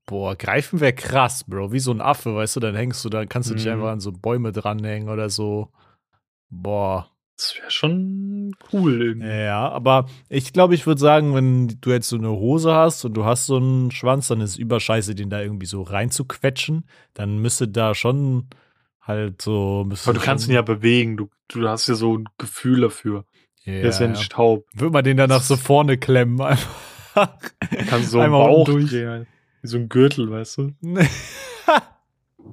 Boah, 0.06 0.36
greifen 0.36 0.80
wäre 0.80 0.94
krass, 0.94 1.44
Bro. 1.46 1.72
Wie 1.72 1.80
so 1.80 1.92
ein 1.92 2.02
Affe, 2.02 2.36
weißt 2.36 2.56
du, 2.58 2.60
dann 2.60 2.76
hängst 2.76 3.06
du, 3.06 3.10
dann 3.10 3.30
kannst 3.30 3.50
du 3.50 3.56
dich 3.56 3.66
Mhm. 3.66 3.72
einfach 3.74 3.90
an 3.92 4.00
so 4.00 4.12
Bäume 4.12 4.52
dranhängen 4.52 5.10
oder 5.10 5.30
so. 5.30 5.70
Boah. 6.50 7.08
Das 7.38 7.56
wäre 7.58 7.72
schon 7.72 8.52
cool 8.72 9.02
irgendwie. 9.02 9.28
Ja, 9.28 9.68
aber 9.70 10.06
ich 10.30 10.54
glaube, 10.54 10.76
ich 10.76 10.86
würde 10.86 11.02
sagen, 11.02 11.34
wenn 11.34 11.80
du 11.82 11.90
jetzt 11.90 12.10
so 12.10 12.18
eine 12.18 12.30
Hose 12.30 12.72
hast 12.76 13.04
und 13.04 13.16
du 13.16 13.26
hast 13.26 13.48
so 13.48 13.58
einen 13.58 13.90
Schwanz, 13.90 14.28
dann 14.28 14.42
ist 14.42 14.52
es 14.52 14.58
überscheiße, 14.58 15.16
den 15.16 15.32
da 15.32 15.42
irgendwie 15.42 15.66
so 15.66 15.82
reinzuquetschen. 15.82 16.86
Dann 17.16 17.40
müsste 17.40 17.68
da 17.68 17.96
schon 17.96 18.48
halt 19.02 19.42
so. 19.42 19.88
Aber 20.06 20.14
du 20.14 20.20
kannst 20.20 20.48
ihn 20.48 20.54
ja 20.54 20.62
bewegen, 20.62 21.18
du, 21.18 21.30
du 21.48 21.68
hast 21.68 21.88
ja 21.88 21.96
so 21.96 22.16
ein 22.18 22.26
Gefühl 22.38 22.82
dafür. 22.82 23.26
Ja, 23.64 23.74
Der 23.74 23.90
ist 23.90 24.00
ja 24.02 24.08
nicht 24.08 24.32
taub. 24.32 24.68
Würde 24.74 24.94
man 24.94 25.04
den 25.04 25.18
danach 25.18 25.42
so 25.42 25.56
vorne 25.58 25.98
klemmen 25.98 26.40
einfach. 26.42 26.70
Du 27.72 27.86
kannst 27.88 28.12
so 28.12 28.20
einen 28.20 28.32
Bauch 28.32 28.66
durch. 28.66 28.90
drehen. 28.90 29.28
Wie 29.62 29.68
so 29.68 29.78
ein 29.78 29.90
Gürtel, 29.90 30.30
weißt 30.32 30.58
du? 30.58 30.72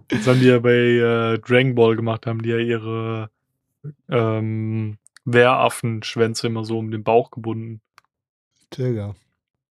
Das 0.08 0.26
haben 0.26 0.40
die 0.40 0.46
ja 0.46 0.58
bei 0.58 0.70
äh, 0.74 1.38
Dragon 1.38 1.74
Ball 1.74 1.96
gemacht, 1.96 2.26
haben 2.26 2.42
die 2.42 2.50
ja 2.50 2.58
ihre 2.58 3.30
ähm, 4.08 4.98
Wehraffenschwänze 5.24 6.46
immer 6.46 6.64
so 6.64 6.78
um 6.78 6.90
den 6.90 7.04
Bauch 7.04 7.30
gebunden. 7.30 7.80
Digga. 8.76 9.14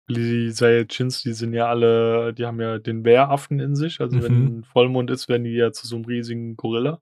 Die 0.09 0.51
Saiyajins, 0.51 1.23
die 1.23 1.33
sind 1.33 1.53
ja 1.53 1.67
alle, 1.67 2.33
die 2.33 2.45
haben 2.45 2.59
ja 2.61 2.77
den 2.77 3.05
Wehraffen 3.05 3.59
in 3.59 3.75
sich. 3.75 4.01
Also 4.01 4.17
Mhm. 4.17 4.21
wenn 4.23 4.63
Vollmond 4.65 5.09
ist, 5.11 5.29
werden 5.29 5.43
die 5.45 5.51
ja 5.53 5.71
zu 5.71 5.87
so 5.87 5.95
einem 5.95 6.05
riesigen 6.05 6.57
Gorilla. 6.57 6.99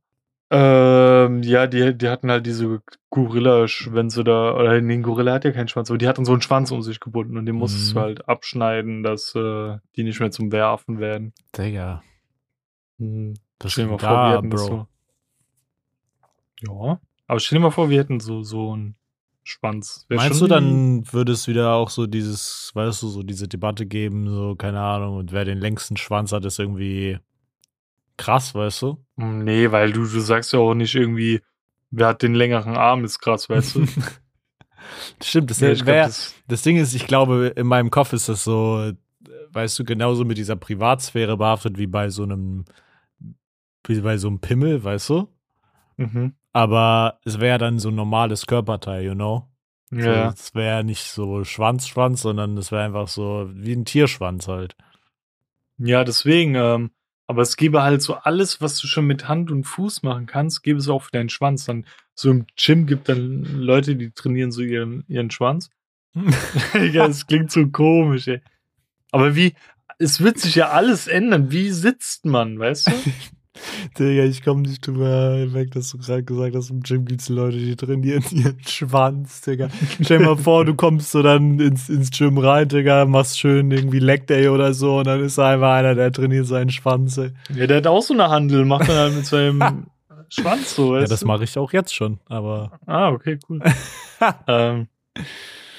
Ähm, 0.53 1.43
ja, 1.43 1.65
die, 1.65 1.97
die 1.97 2.09
hatten 2.09 2.29
halt 2.29 2.45
diese 2.45 2.81
Gorilla-Schwänze 3.09 4.25
da, 4.25 4.53
oder 4.53 4.71
ein 4.71 5.01
Gorilla 5.01 5.33
hat 5.33 5.45
ja 5.45 5.51
keinen 5.51 5.69
Schwanz, 5.69 5.89
aber 5.89 5.97
die 5.97 6.09
hatten 6.09 6.25
so 6.25 6.33
einen 6.33 6.41
Schwanz 6.41 6.71
um 6.71 6.81
sich 6.81 6.99
gebunden 6.99 7.37
und 7.37 7.45
den 7.45 7.55
musstest 7.55 7.91
Mhm. 7.91 7.93
du 7.93 8.01
halt 8.01 8.27
abschneiden, 8.27 9.01
dass 9.01 9.33
äh, 9.33 9.77
die 9.95 10.03
nicht 10.03 10.19
mehr 10.19 10.31
zum 10.31 10.51
Wehraffen 10.51 10.99
werden. 10.99 11.33
Digga. 11.57 12.03
Mhm. 12.97 13.35
Was 13.61 13.71
Stell 13.71 13.85
dir 13.85 13.91
mal 13.91 13.99
vor, 13.99 14.09
wir 14.29 14.37
hätten 14.37 14.49
das 14.49 14.67
Bro? 14.67 14.87
so. 16.65 16.73
Ja. 16.85 16.99
Aber 17.27 17.39
stell 17.39 17.57
dir 17.59 17.63
mal 17.63 17.71
vor, 17.71 17.89
wir 17.89 17.99
hätten 17.99 18.19
so, 18.19 18.43
so 18.43 18.73
einen 18.73 18.95
Schwanz. 19.43 20.05
Wär 20.09 20.17
Meinst 20.17 20.41
du, 20.41 20.47
dann 20.47 21.11
würde 21.13 21.31
es 21.31 21.47
wieder 21.47 21.73
auch 21.73 21.89
so 21.89 22.07
dieses, 22.07 22.71
weißt 22.73 23.01
du, 23.03 23.07
so 23.07 23.23
diese 23.23 23.47
Debatte 23.47 23.85
geben, 23.85 24.27
so, 24.29 24.55
keine 24.55 24.81
Ahnung, 24.81 25.15
und 25.17 25.31
wer 25.31 25.45
den 25.45 25.59
längsten 25.59 25.95
Schwanz 25.97 26.31
hat, 26.33 26.43
ist 26.45 26.59
irgendwie 26.59 27.19
krass, 28.21 28.53
weißt 28.55 28.81
du? 28.84 29.05
Hm, 29.17 29.43
Nee, 29.43 29.71
weil 29.71 29.91
du, 29.91 30.01
du 30.01 30.19
sagst 30.19 30.53
ja 30.53 30.60
auch 30.60 30.73
nicht 30.75 30.95
irgendwie, 30.95 31.41
wer 31.89 32.07
hat 32.07 32.21
den 32.21 32.36
längeren 32.36 32.77
Arm, 32.77 33.03
ist 33.03 33.19
krass, 33.19 33.49
weißt 33.49 33.75
du? 33.75 33.86
Stimmt, 35.23 35.49
das, 35.49 35.62
Nee, 35.62 35.73
glaub, 35.73 35.88
wär, 35.88 36.05
das, 36.05 36.36
das 36.47 36.62
Ding 36.62 36.77
ist, 36.77 36.93
ich 36.93 37.07
glaube, 37.07 37.53
in 37.55 37.67
meinem 37.67 37.89
Kopf 37.89 38.13
ist 38.13 38.29
das 38.29 38.43
so, 38.43 38.91
weißt 39.51 39.79
du, 39.79 39.84
genauso 39.84 40.25
mit 40.25 40.38
dieser 40.38 40.55
Privatsphäre 40.55 41.38
behaftet 41.38 41.77
wie 41.77 41.88
bei 41.88 42.10
so 42.10 42.23
einem, 42.23 42.65
wie 43.86 44.01
bei 44.01 44.17
so 44.17 44.27
einem 44.27 44.39
Pimmel, 44.39 44.84
weißt 44.84 45.10
du? 45.10 45.27
mhm. 45.97 46.34
Aber 46.53 47.19
es 47.23 47.39
wäre 47.39 47.57
dann 47.57 47.79
so 47.79 47.89
ein 47.89 47.95
normales 47.95 48.45
Körperteil, 48.45 49.03
you 49.05 49.13
know? 49.13 49.47
Ja. 49.89 50.31
So, 50.31 50.34
es 50.36 50.53
wäre 50.55 50.84
nicht 50.84 51.05
so 51.05 51.43
Schwanz, 51.45 51.88
Schwanz, 51.88 52.21
sondern 52.21 52.57
es 52.57 52.71
wäre 52.71 52.84
einfach 52.84 53.07
so 53.07 53.49
wie 53.53 53.73
ein 53.73 53.86
Tierschwanz 53.86 54.47
halt. 54.49 54.75
ja, 55.77 56.03
deswegen, 56.03 56.55
ähm, 56.55 56.91
aber 57.31 57.43
es 57.43 57.55
gäbe 57.55 57.81
halt 57.81 58.01
so 58.01 58.15
alles, 58.15 58.59
was 58.59 58.77
du 58.77 58.87
schon 58.87 59.07
mit 59.07 59.29
Hand 59.29 59.51
und 59.51 59.63
Fuß 59.63 60.03
machen 60.03 60.25
kannst, 60.25 60.63
gäbe 60.63 60.79
es 60.79 60.89
auch 60.89 61.03
für 61.03 61.11
deinen 61.11 61.29
Schwanz. 61.29 61.63
Dann 61.63 61.85
so 62.13 62.29
im 62.29 62.45
Gym 62.57 62.85
gibt 62.87 63.07
dann 63.07 63.45
Leute, 63.45 63.95
die 63.95 64.11
trainieren 64.11 64.51
so 64.51 64.61
ihren, 64.61 65.05
ihren 65.07 65.31
Schwanz. 65.31 65.69
ja, 66.73 67.07
das 67.07 67.27
klingt 67.27 67.49
so 67.49 67.65
komisch, 67.69 68.27
ey. 68.27 68.41
Aber 69.11 69.33
wie, 69.33 69.53
es 69.97 70.19
wird 70.19 70.39
sich 70.39 70.55
ja 70.55 70.71
alles 70.71 71.07
ändern. 71.07 71.51
Wie 71.51 71.69
sitzt 71.69 72.25
man, 72.25 72.59
weißt 72.59 72.87
du? 72.87 72.91
Digga, 74.00 74.24
ich 74.24 74.43
komme 74.43 74.62
nicht 74.62 74.86
drüber 74.86 75.36
hinweg, 75.38 75.71
dass 75.71 75.91
du 75.91 75.97
gerade 75.97 76.24
gesagt 76.24 76.56
hast, 76.56 76.69
im 76.69 76.82
Gym 76.82 77.06
gibt 77.06 77.21
es 77.21 77.30
Leute, 77.30 77.58
die 77.58 77.76
trainieren 77.76 78.24
ihren 78.32 78.60
Schwanz, 78.65 79.41
Digga. 79.41 79.69
Stell 80.02 80.19
dir 80.19 80.26
mal 80.26 80.38
vor, 80.38 80.65
du 80.65 80.76
kommst 80.76 81.12
so 81.12 81.21
dann 81.21 81.60
ins, 81.60 81.89
ins 81.89 82.12
Gym 82.12 82.38
rein, 82.38 82.67
Digga, 82.67 83.06
machst 83.06 83.39
schön 83.39 83.71
irgendwie 83.71 84.00
Leg 84.00 84.28
Day 84.28 84.50
oder 84.50 84.74
so 84.74 85.00
und 85.00 85.08
dann 85.08 85.24
ist 85.24 85.38
da 85.38 85.52
einfach 85.52 85.74
einer, 85.74 85.95
der 85.95 86.12
trainiert 86.12 86.47
seinen 86.47 86.69
Schwanz, 86.69 87.17
ey. 87.17 87.32
Ja, 87.56 87.67
der 87.67 87.78
hat 87.78 87.88
auch 87.88 88.02
so 88.02 88.13
eine 88.13 88.30
Handel, 88.30 88.65
macht 88.65 88.88
dann 88.89 88.97
halt 88.97 89.15
mit 89.15 89.26
seinem 89.26 89.88
Schwanz 90.30 90.76
so, 90.76 90.93
weißt 90.93 91.04
Ja, 91.04 91.08
das 91.08 91.26
mache 91.26 91.43
ich 91.43 91.58
auch 91.58 91.74
jetzt 91.74 91.93
schon, 91.93 92.19
aber. 92.28 92.80
Ah, 92.86 93.10
okay, 93.10 93.38
cool. 93.50 93.60
ähm, 94.47 94.88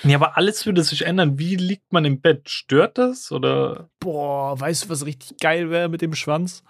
ja, 0.04 0.16
aber 0.16 0.36
alles 0.36 0.66
würde 0.66 0.82
sich 0.82 1.06
ändern. 1.06 1.38
Wie 1.38 1.54
liegt 1.56 1.92
man 1.92 2.04
im 2.04 2.20
Bett? 2.20 2.48
Stört 2.50 2.98
das? 2.98 3.30
Oder? 3.30 3.88
Boah, 4.00 4.58
weißt 4.58 4.84
du, 4.84 4.88
was 4.88 5.06
richtig 5.06 5.38
geil 5.38 5.70
wäre 5.70 5.88
mit 5.88 6.02
dem 6.02 6.14
Schwanz? 6.14 6.64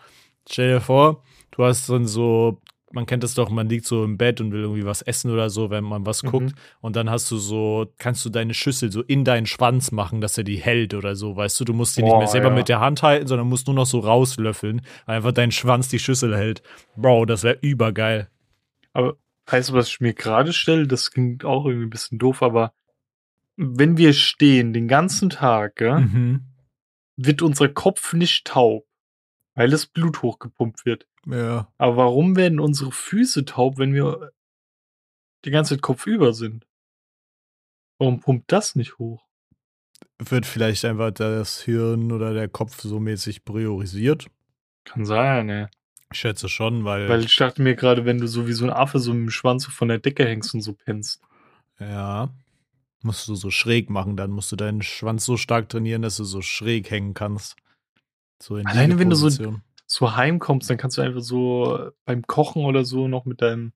Stell 0.49 0.75
dir 0.75 0.81
vor, 0.81 1.23
du 1.53 1.65
hast 1.65 1.89
dann 1.89 2.07
so, 2.07 2.61
man 2.93 3.07
kennt 3.07 3.23
das 3.23 3.35
doch, 3.35 3.49
man 3.49 3.69
liegt 3.69 3.87
so 3.87 4.05
im 4.05 4.19
Bett 4.19 4.41
und 4.41 4.53
will 4.53 4.63
irgendwie 4.63 4.85
was 4.85 5.01
essen 5.03 5.31
oder 5.31 5.49
so, 5.51 5.71
wenn 5.71 5.85
man 5.85 6.05
was 6.05 6.23
Mhm. 6.23 6.29
guckt. 6.29 6.53
Und 6.81 6.97
dann 6.97 7.09
hast 7.09 7.31
du 7.31 7.39
so, 7.39 7.87
kannst 7.99 8.25
du 8.25 8.29
deine 8.31 8.53
Schüssel 8.55 8.93
so 8.93 9.03
in 9.03 9.25
deinen 9.25 9.47
Schwanz 9.47 9.93
machen, 9.93 10.21
dass 10.21 10.37
er 10.37 10.45
die 10.45 10.59
hält 10.59 10.93
oder 10.95 11.15
so, 11.17 11.37
weißt 11.37 11.59
du? 11.61 11.65
Du 11.65 11.73
musst 11.73 11.97
die 11.97 12.03
nicht 12.03 12.13
Boah, 12.13 12.19
mehr 12.19 12.29
selber 12.29 12.49
ja. 12.49 12.55
mit 12.55 12.69
der 12.69 12.81
Hand 12.81 13.03
halten, 13.03 13.27
sondern 13.27 13.49
musst 13.49 13.67
nur 13.67 13.77
noch 13.77 13.87
so 13.87 14.01
rauslöffeln, 14.01 14.83
weil 15.07 15.17
einfach 15.17 15.33
dein 15.33 15.53
Schwanz 15.53 15.89
die 15.89 15.99
Schüssel 15.99 16.37
hält. 16.37 16.63
Bro, 16.97 17.25
das 17.27 17.45
wäre 17.45 17.59
übergeil. 17.63 18.29
Aber 18.93 19.17
weißt 19.47 19.71
du, 19.71 19.73
was 19.75 19.89
ich 19.89 20.01
mir 20.01 20.13
gerade 20.13 20.53
stelle? 20.53 20.87
Das 20.87 21.11
klingt 21.11 21.45
auch 21.45 21.65
irgendwie 21.65 21.87
ein 21.87 21.91
bisschen 21.91 22.19
doof, 22.19 22.43
aber 22.43 22.73
wenn 23.57 23.97
wir 23.97 24.13
stehen 24.13 24.73
den 24.73 24.89
ganzen 24.89 25.31
Tag, 25.31 25.81
ja, 25.81 26.01
Mhm. 26.01 26.43
wird 27.17 27.43
unser 27.43 27.69
Kopf 27.69 28.13
nicht 28.13 28.47
taub, 28.47 28.85
weil 29.55 29.71
das 29.71 29.87
Blut 29.87 30.23
hochgepumpt 30.23 30.85
wird. 30.85 31.07
Ja. 31.27 31.69
Aber 31.79 31.97
warum 31.97 32.37
werden 32.37 32.61
unsere 32.61 32.93
Füße 32.93 33.45
taub, 33.45 33.79
wenn 33.79 33.95
wir 33.95 34.33
die 35.45 35.51
ganze 35.51 35.75
Zeit 35.75 35.83
kopfüber 35.83 36.33
sind? 36.33 36.67
Warum 37.99 38.21
pumpt 38.21 38.51
das 38.51 38.75
nicht 38.75 38.99
hoch? 38.99 39.25
Wird 40.19 40.47
vielleicht 40.47 40.85
einfach 40.85 41.13
das 41.13 41.61
Hirn 41.63 42.13
oder 42.13 42.35
der 42.35 42.49
Kopf 42.49 42.81
so 42.81 42.99
mäßig 42.99 43.45
priorisiert? 43.45 44.27
Kann 44.85 45.05
sein, 45.05 45.47
ne? 45.47 45.71
Ich 46.13 46.21
schätze 46.21 46.49
schon, 46.49 46.85
weil, 46.85 47.09
Weil 47.09 47.25
ich 47.25 47.37
dachte 47.37 47.63
mir 47.63 47.75
gerade, 47.75 48.05
wenn 48.05 48.19
du 48.19 48.27
so 48.27 48.47
wie 48.47 48.53
so 48.53 48.65
ein 48.65 48.71
Affe 48.71 48.99
so 48.99 49.13
mit 49.15 49.23
dem 49.23 49.31
Schwanz 49.31 49.65
so 49.65 49.71
von 49.71 49.89
der 49.89 49.99
Decke 49.99 50.27
hängst 50.27 50.55
und 50.55 50.61
so 50.61 50.75
pennst. 50.75 51.23
ja, 51.79 52.31
musst 53.03 53.27
du 53.29 53.35
so 53.35 53.51
schräg 53.51 53.91
machen, 53.91 54.17
dann 54.17 54.31
musst 54.31 54.53
du 54.53 54.57
deinen 54.57 54.83
Schwanz 54.83 55.25
so 55.25 55.37
stark 55.37 55.69
trainieren, 55.69 56.03
dass 56.03 56.17
du 56.17 56.25
so 56.25 56.43
schräg 56.43 56.91
hängen 56.91 57.15
kannst. 57.15 57.57
So 58.43 58.57
in 58.57 58.67
Alleine 58.67 58.99
wenn 58.99 59.09
du 59.09 59.15
so-. 59.17 59.29
So 59.87 60.17
heimkommst, 60.17 60.69
dann 60.71 60.79
kannst 60.79 60.97
du 60.99 61.03
einfach 61.03 61.21
so 61.21 61.91
beim 62.05 62.23
Kochen 62.27 62.65
oder 62.65 62.85
so 62.85 63.07
noch 63.09 63.25
mit 63.25 63.41
deinem 63.43 63.73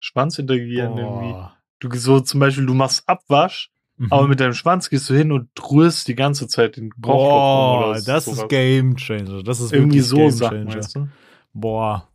Schwanz 0.00 0.38
interagieren 0.38 0.96
irgendwie. 0.96 1.32
Boah. 1.32 1.56
Du 1.80 1.90
so 1.96 2.20
zum 2.20 2.40
Beispiel, 2.40 2.64
du 2.66 2.74
machst 2.74 3.08
Abwasch, 3.08 3.70
Mhm. 3.96 4.12
aber 4.12 4.28
mit 4.28 4.38
deinem 4.38 4.54
Schwanz 4.54 4.88
gehst 4.90 5.10
du 5.10 5.14
hin 5.14 5.32
und 5.32 5.50
rührst 5.72 6.06
die 6.06 6.14
ganze 6.14 6.46
Zeit 6.46 6.76
den 6.76 6.90
Kochtopf 6.90 7.02
Boah, 7.18 7.94
das 8.06 8.24
sowas. 8.26 8.38
ist 8.38 8.48
Game 8.48 8.96
Changer. 8.96 9.42
Das 9.42 9.58
ist 9.60 9.72
irgendwie 9.72 10.00
so 10.00 10.16
Game 10.16 10.30
Sachen, 10.30 10.58
Changer. 10.68 10.76
weißt 10.76 10.96
du? 10.96 11.08
Boah. 11.52 12.08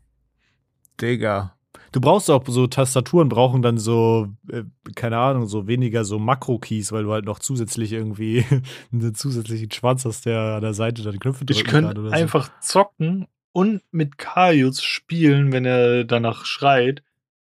Digga. 1.01 1.52
Du 1.93 2.01
brauchst 2.01 2.29
auch 2.32 2.43
so 2.47 2.65
Tastaturen, 2.65 3.29
brauchen 3.29 3.62
dann 3.62 3.77
so, 3.77 4.27
äh, 4.49 4.63
keine 4.95 5.19
Ahnung, 5.19 5.45
so 5.45 5.67
weniger 5.67 6.03
so 6.03 6.17
Makro-Keys, 6.17 6.91
weil 6.91 7.03
du 7.03 7.13
halt 7.13 7.25
noch 7.25 7.38
zusätzlich 7.38 7.93
irgendwie 7.93 8.43
einen 8.91 9.13
zusätzlichen 9.13 9.71
Schwanz 9.71 10.03
hast, 10.03 10.25
der 10.25 10.39
an 10.39 10.62
der 10.62 10.73
Seite 10.73 11.03
dann 11.03 11.19
Knöpfe 11.19 11.45
drücken 11.45 11.60
Ich 11.60 11.65
kann 11.65 11.86
könnte 11.86 12.01
so. 12.01 12.10
einfach 12.10 12.49
zocken 12.60 13.27
und 13.51 13.84
mit 13.91 14.17
Kaius 14.17 14.82
spielen, 14.82 15.51
wenn 15.51 15.65
er 15.65 16.03
danach 16.03 16.45
schreit. 16.45 17.03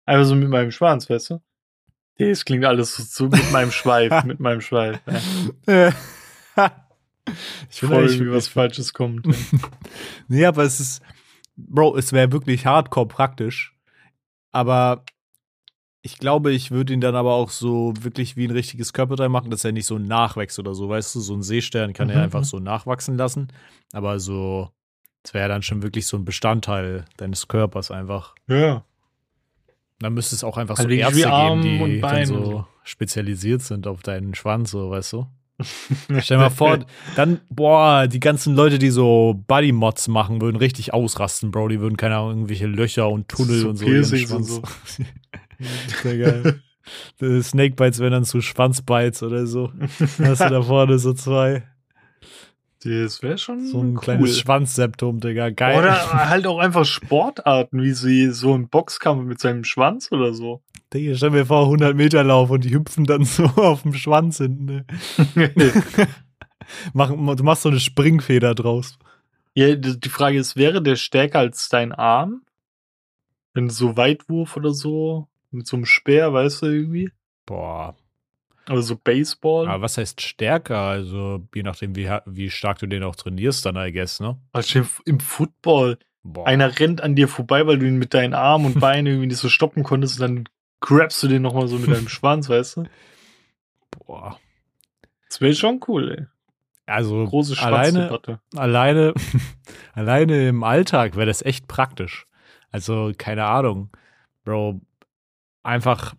Einfach 0.06 0.24
so 0.24 0.36
mit 0.36 0.48
meinem 0.48 0.70
Schwanz, 0.70 1.10
weißt 1.10 1.30
du? 1.30 1.42
Nee, 2.16 2.30
es 2.30 2.44
klingt 2.44 2.64
alles 2.64 2.94
so, 2.94 3.02
so 3.02 3.28
mit 3.28 3.50
meinem 3.50 3.72
Schweif, 3.72 4.22
mit 4.24 4.38
meinem 4.38 4.60
Schweif. 4.60 5.00
Ja. 5.66 5.92
ich 7.70 7.80
finde 7.80 7.96
eigentlich 7.96 8.12
irgendwie 8.12 8.32
was 8.32 8.46
Falsches 8.46 8.92
kommt. 8.92 9.26
Ja. 9.26 9.58
Nee, 10.28 10.44
aber 10.46 10.62
es 10.62 10.78
ist, 10.78 11.02
Bro, 11.56 11.96
es 11.96 12.12
wäre 12.12 12.30
wirklich 12.30 12.66
hardcore 12.66 13.08
praktisch. 13.08 13.74
Aber 14.52 15.04
ich 16.02 16.18
glaube, 16.18 16.52
ich 16.52 16.70
würde 16.70 16.92
ihn 16.92 17.00
dann 17.00 17.16
aber 17.16 17.34
auch 17.34 17.50
so 17.50 17.92
wirklich 18.00 18.36
wie 18.36 18.46
ein 18.46 18.50
richtiges 18.52 18.92
Körperteil 18.92 19.28
machen, 19.28 19.50
dass 19.50 19.64
er 19.64 19.72
nicht 19.72 19.86
so 19.86 19.98
nachwächst 19.98 20.58
oder 20.58 20.74
so. 20.74 20.88
Weißt 20.88 21.14
du, 21.14 21.20
so 21.20 21.34
ein 21.34 21.42
Seestern 21.42 21.92
kann 21.92 22.08
er 22.08 22.16
Mhm, 22.18 22.22
einfach 22.22 22.40
mhm. 22.40 22.44
so 22.44 22.58
nachwachsen 22.60 23.16
lassen. 23.16 23.48
Aber 23.92 24.20
so, 24.20 24.70
es 25.24 25.34
wäre 25.34 25.48
dann 25.48 25.62
schon 25.62 25.82
wirklich 25.82 26.06
so 26.06 26.16
ein 26.16 26.24
Bestandteil 26.24 27.04
deines 27.16 27.48
Körpers 27.48 27.90
einfach. 27.90 28.34
ja. 28.48 28.84
Dann 30.00 30.14
müsste 30.14 30.36
es 30.36 30.44
auch 30.44 30.56
einfach 30.56 30.76
so 30.76 30.82
Also 30.82 30.90
wirklich 30.90 31.00
Ärzte 31.06 31.18
wie 31.18 31.24
Arm 31.26 31.60
geben, 31.62 31.82
und 31.82 31.90
die 31.90 32.00
dann 32.00 32.24
so 32.26 32.44
so. 32.44 32.66
spezialisiert 32.84 33.62
sind 33.62 33.88
auf 33.88 34.00
deinen 34.02 34.32
Schwanz, 34.36 34.70
so, 34.70 34.90
weißt 34.90 35.14
du? 35.14 35.26
Stell 36.20 36.36
dir 36.36 36.42
mal 36.44 36.50
vor, 36.50 36.78
dann, 37.16 37.40
boah, 37.50 38.06
die 38.06 38.20
ganzen 38.20 38.54
Leute, 38.54 38.78
die 38.78 38.90
so 38.90 39.42
Buddy-Mods 39.48 40.08
machen, 40.08 40.40
würden 40.40 40.56
richtig 40.56 40.94
ausrasten, 40.94 41.50
Bro. 41.50 41.68
Die 41.68 41.80
würden, 41.80 41.96
keine 41.96 42.16
Ahnung, 42.16 42.30
irgendwelche 42.30 42.66
Löcher 42.66 43.08
und 43.08 43.28
Tunnel 43.28 43.58
So 43.58 43.68
und 43.70 43.76
so. 43.76 43.84
Piercings 43.86 44.32
und 44.32 44.46
Schwanz. 44.46 45.00
Sehr 46.02 46.18
geil. 46.18 46.62
Die 47.20 47.42
Snakebites 47.42 47.98
werden 47.98 48.12
dann 48.12 48.24
zu 48.24 48.40
Schwanzbites 48.40 49.22
oder 49.22 49.46
so. 49.46 49.72
Hast 50.22 50.40
du 50.40 50.48
da 50.48 50.62
vorne 50.62 50.98
so 50.98 51.12
zwei. 51.12 51.64
Das 52.84 53.22
wäre 53.22 53.38
schon 53.38 53.66
So 53.66 53.80
ein 53.80 53.96
cool. 53.96 54.00
kleines 54.00 54.38
Schwanzseptum, 54.38 55.18
Digga. 55.18 55.50
Geil. 55.50 55.78
Oder 55.78 56.28
halt 56.30 56.46
auch 56.46 56.58
einfach 56.58 56.84
Sportarten, 56.84 57.82
wie 57.82 57.90
sie 57.92 58.30
so 58.30 58.54
im 58.54 58.68
Boxkampf 58.68 59.24
mit 59.24 59.40
seinem 59.40 59.64
Schwanz 59.64 60.12
oder 60.12 60.32
so. 60.32 60.62
Digga, 60.92 61.14
stell 61.16 61.30
mir 61.30 61.46
vor, 61.46 61.64
100 61.64 61.94
Meter 61.94 62.24
Lauf 62.24 62.50
und 62.50 62.64
die 62.64 62.72
hüpfen 62.72 63.04
dann 63.04 63.24
so 63.26 63.44
auf 63.44 63.82
dem 63.82 63.94
Schwanz 63.94 64.38
hinten. 64.38 64.64
Ne? 64.64 64.86
Mach, 66.92 67.10
du 67.10 67.44
machst 67.44 67.62
so 67.62 67.68
eine 67.70 67.80
Springfeder 67.80 68.54
draus. 68.54 68.98
ja, 69.54 69.74
die 69.74 70.08
Frage 70.08 70.38
ist, 70.38 70.56
wäre 70.56 70.82
der 70.82 70.96
stärker 70.96 71.38
als 71.40 71.68
dein 71.68 71.92
Arm? 71.92 72.42
Wenn 73.54 73.70
so 73.70 73.96
Weitwurf 73.96 74.56
oder 74.56 74.72
so, 74.72 75.28
mit 75.50 75.66
so 75.66 75.76
einem 75.76 75.86
Speer, 75.86 76.32
weißt 76.32 76.62
du 76.62 76.66
irgendwie? 76.66 77.10
Boah. 77.46 77.96
Oder 78.68 78.82
so 78.82 78.96
Baseball. 78.96 79.66
Aber 79.66 79.82
was 79.82 79.96
heißt 79.96 80.20
stärker? 80.20 80.76
Also, 80.78 81.42
je 81.54 81.62
nachdem, 81.62 81.96
wie, 81.96 82.10
wie 82.26 82.50
stark 82.50 82.78
du 82.80 82.86
den 82.86 83.02
auch 83.02 83.16
trainierst, 83.16 83.64
dann, 83.64 83.76
I 83.76 83.90
guess, 83.92 84.20
ne? 84.20 84.36
Also 84.52 84.82
im 85.06 85.20
Football, 85.20 85.98
Boah. 86.22 86.46
einer 86.46 86.78
rennt 86.78 87.00
an 87.00 87.14
dir 87.16 87.28
vorbei, 87.28 87.66
weil 87.66 87.78
du 87.78 87.86
ihn 87.86 87.96
mit 87.96 88.12
deinen 88.12 88.34
Armen 88.34 88.66
und 88.66 88.80
Beinen 88.80 89.06
irgendwie 89.06 89.28
nicht 89.28 89.38
so 89.38 89.48
stoppen 89.48 89.84
konntest 89.84 90.20
und 90.20 90.28
dann 90.28 90.48
grabst 90.80 91.22
du 91.22 91.28
den 91.28 91.42
nochmal 91.42 91.68
so 91.68 91.78
mit 91.78 91.90
deinem 91.94 92.08
Schwanz, 92.08 92.48
weißt 92.48 92.78
du? 92.78 92.84
Boah. 94.06 94.38
Das 95.28 95.40
wäre 95.40 95.54
schon 95.54 95.80
cool, 95.88 96.10
ey. 96.18 96.26
Also, 96.86 97.26
Große 97.26 97.60
alleine, 97.62 98.08
Schwanzdebatte. 98.08 98.40
alleine, 98.56 99.14
alleine 99.92 100.48
im 100.48 100.64
Alltag 100.64 101.16
wäre 101.16 101.26
das 101.26 101.42
echt 101.42 101.68
praktisch. 101.68 102.26
Also, 102.70 103.12
keine 103.16 103.44
Ahnung, 103.44 103.90
Bro. 104.44 104.80
Einfach, 105.62 106.14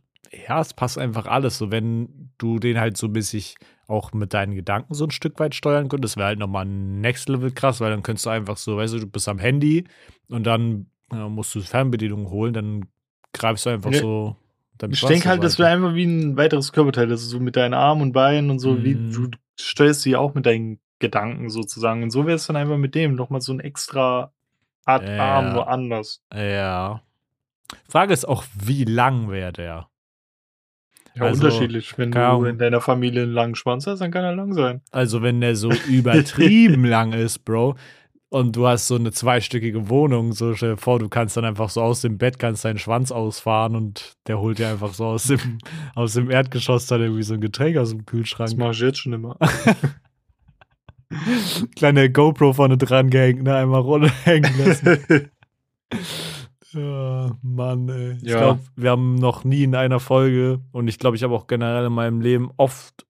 ja, 0.47 0.59
es 0.61 0.75
passt 0.75 0.99
einfach 0.99 1.25
alles. 1.25 1.57
So, 1.57 1.71
wenn 1.71 2.31
du 2.37 2.59
den 2.59 2.79
halt 2.79 2.97
so 2.97 3.07
ein 3.07 3.13
bisschen 3.13 3.55
auch 3.87 4.13
mit 4.13 4.35
deinen 4.35 4.53
Gedanken 4.53 4.93
so 4.93 5.05
ein 5.05 5.11
Stück 5.11 5.39
weit 5.39 5.55
steuern 5.55 5.89
könntest, 5.89 6.17
wäre 6.17 6.27
halt 6.27 6.39
nochmal 6.39 6.65
ein 6.65 7.01
Next 7.01 7.27
Level 7.29 7.49
krass, 7.51 7.81
weil 7.81 7.89
dann 7.89 8.03
könntest 8.03 8.27
du 8.27 8.29
einfach 8.29 8.57
so, 8.57 8.77
weißt 8.77 8.93
du, 8.93 8.99
du 8.99 9.07
bist 9.07 9.27
am 9.27 9.39
Handy 9.39 9.85
und 10.27 10.43
dann 10.43 10.85
äh, 11.11 11.15
musst 11.27 11.55
du 11.55 11.61
Fernbedienung 11.61 12.29
holen, 12.29 12.53
dann 12.53 12.85
greifst 13.33 13.65
du 13.65 13.71
einfach 13.71 13.91
Ja. 13.91 14.01
so. 14.01 14.35
Ich 14.89 15.01
denke 15.01 15.27
halt, 15.29 15.43
das 15.43 15.59
wäre 15.59 15.69
einfach 15.69 15.93
wie 15.93 16.05
ein 16.05 16.37
weiteres 16.37 16.71
Körperteil, 16.71 17.07
das 17.07 17.21
ist 17.21 17.29
so 17.29 17.39
mit 17.39 17.55
deinen 17.55 17.73
Armen 17.73 18.01
und 18.01 18.11
Beinen 18.13 18.49
und 18.49 18.59
so, 18.59 18.83
wie 18.83 18.95
Mhm. 18.95 19.11
du 19.11 19.29
steuerst 19.59 20.01
sie 20.03 20.15
auch 20.15 20.33
mit 20.35 20.45
deinen 20.45 20.79
Gedanken 20.99 21.49
sozusagen. 21.49 22.03
Und 22.03 22.11
so 22.11 22.25
wäre 22.25 22.35
es 22.35 22.47
dann 22.47 22.55
einfach 22.55 22.77
mit 22.77 22.95
dem 22.95 23.15
nochmal 23.15 23.41
so 23.41 23.51
ein 23.53 23.59
extra 23.59 24.31
Art 24.85 25.07
Ja. 25.07 25.17
Arm 25.35 25.55
woanders. 25.55 26.21
Ja. 26.33 27.01
Frage 27.87 28.13
ist 28.13 28.27
auch, 28.27 28.43
wie 28.59 28.85
lang 28.85 29.29
wäre 29.29 29.51
der? 29.53 29.89
Ja, 31.15 31.23
Also, 31.23 31.43
unterschiedlich. 31.45 31.97
Wenn 31.97 32.11
du 32.11 32.45
in 32.45 32.57
deiner 32.57 32.81
Familie 32.81 33.23
einen 33.23 33.33
langen 33.33 33.55
Schwanz 33.55 33.85
hast, 33.87 33.99
dann 33.99 34.11
kann 34.11 34.23
er 34.23 34.35
lang 34.35 34.53
sein. 34.53 34.81
Also, 34.91 35.21
wenn 35.21 35.41
der 35.41 35.55
so 35.55 35.69
übertrieben 35.87 36.85
lang 36.85 37.13
ist, 37.13 37.39
Bro, 37.45 37.75
und 38.29 38.55
du 38.55 38.67
hast 38.67 38.87
so 38.87 38.95
eine 38.95 39.11
zweistöckige 39.11 39.89
Wohnung, 39.89 40.33
so 40.33 40.53
stell 40.55 40.71
dir 40.71 40.77
vor, 40.77 40.99
du 40.99 41.09
kannst 41.09 41.35
dann 41.37 41.45
einfach 41.45 41.69
so 41.69 41.81
aus 41.81 42.01
dem 42.01 42.17
Bett, 42.17 42.37
kannst 42.39 42.63
deinen 42.63 42.77
Schwanz 42.77 43.11
ausfahren 43.11 43.75
und 43.75 44.13
der 44.27 44.39
holt 44.39 44.59
dir 44.59 44.69
einfach 44.69 44.93
so 44.93 45.05
aus 45.05 45.23
dem, 45.23 45.57
aus 45.95 46.13
dem 46.13 46.29
Erdgeschoss 46.29 46.85
dann 46.87 47.01
irgendwie 47.01 47.23
so 47.23 47.33
ein 47.33 47.41
Getränk 47.41 47.77
aus 47.77 47.89
dem 47.89 47.99
Das 47.99 48.05
Kühlschrank. 48.05 48.57
mache 48.57 48.71
ich 48.71 48.79
jetzt 48.79 48.99
schon 48.99 49.13
immer. 49.13 49.37
Kleine 51.75 52.11
GoPro 52.11 52.53
vorne 52.53 52.77
dran 52.77 53.09
gehängt, 53.09 53.43
ne, 53.43 53.55
einmal 53.55 53.81
runterhängen 53.81 54.51
lassen. 54.63 55.31
Ja, 56.71 57.31
Mann, 57.41 57.89
ey. 57.89 58.17
Ich 58.21 58.29
Ja. 58.29 58.37
glaube, 58.37 58.59
wir 58.75 58.91
haben 58.91 59.15
noch 59.15 59.43
nie 59.43 59.63
in 59.63 59.73
einer 59.73 59.99
Folge 59.99 60.59
und 60.71 60.87
ich 60.87 60.99
glaube, 60.99 61.15
ich 61.17 61.23
habe 61.23 61.33
auch 61.33 61.47
generell 61.47 61.87
in 61.87 61.93
meinem 61.93 62.21
Leben 62.21 62.51
oft, 62.57 63.07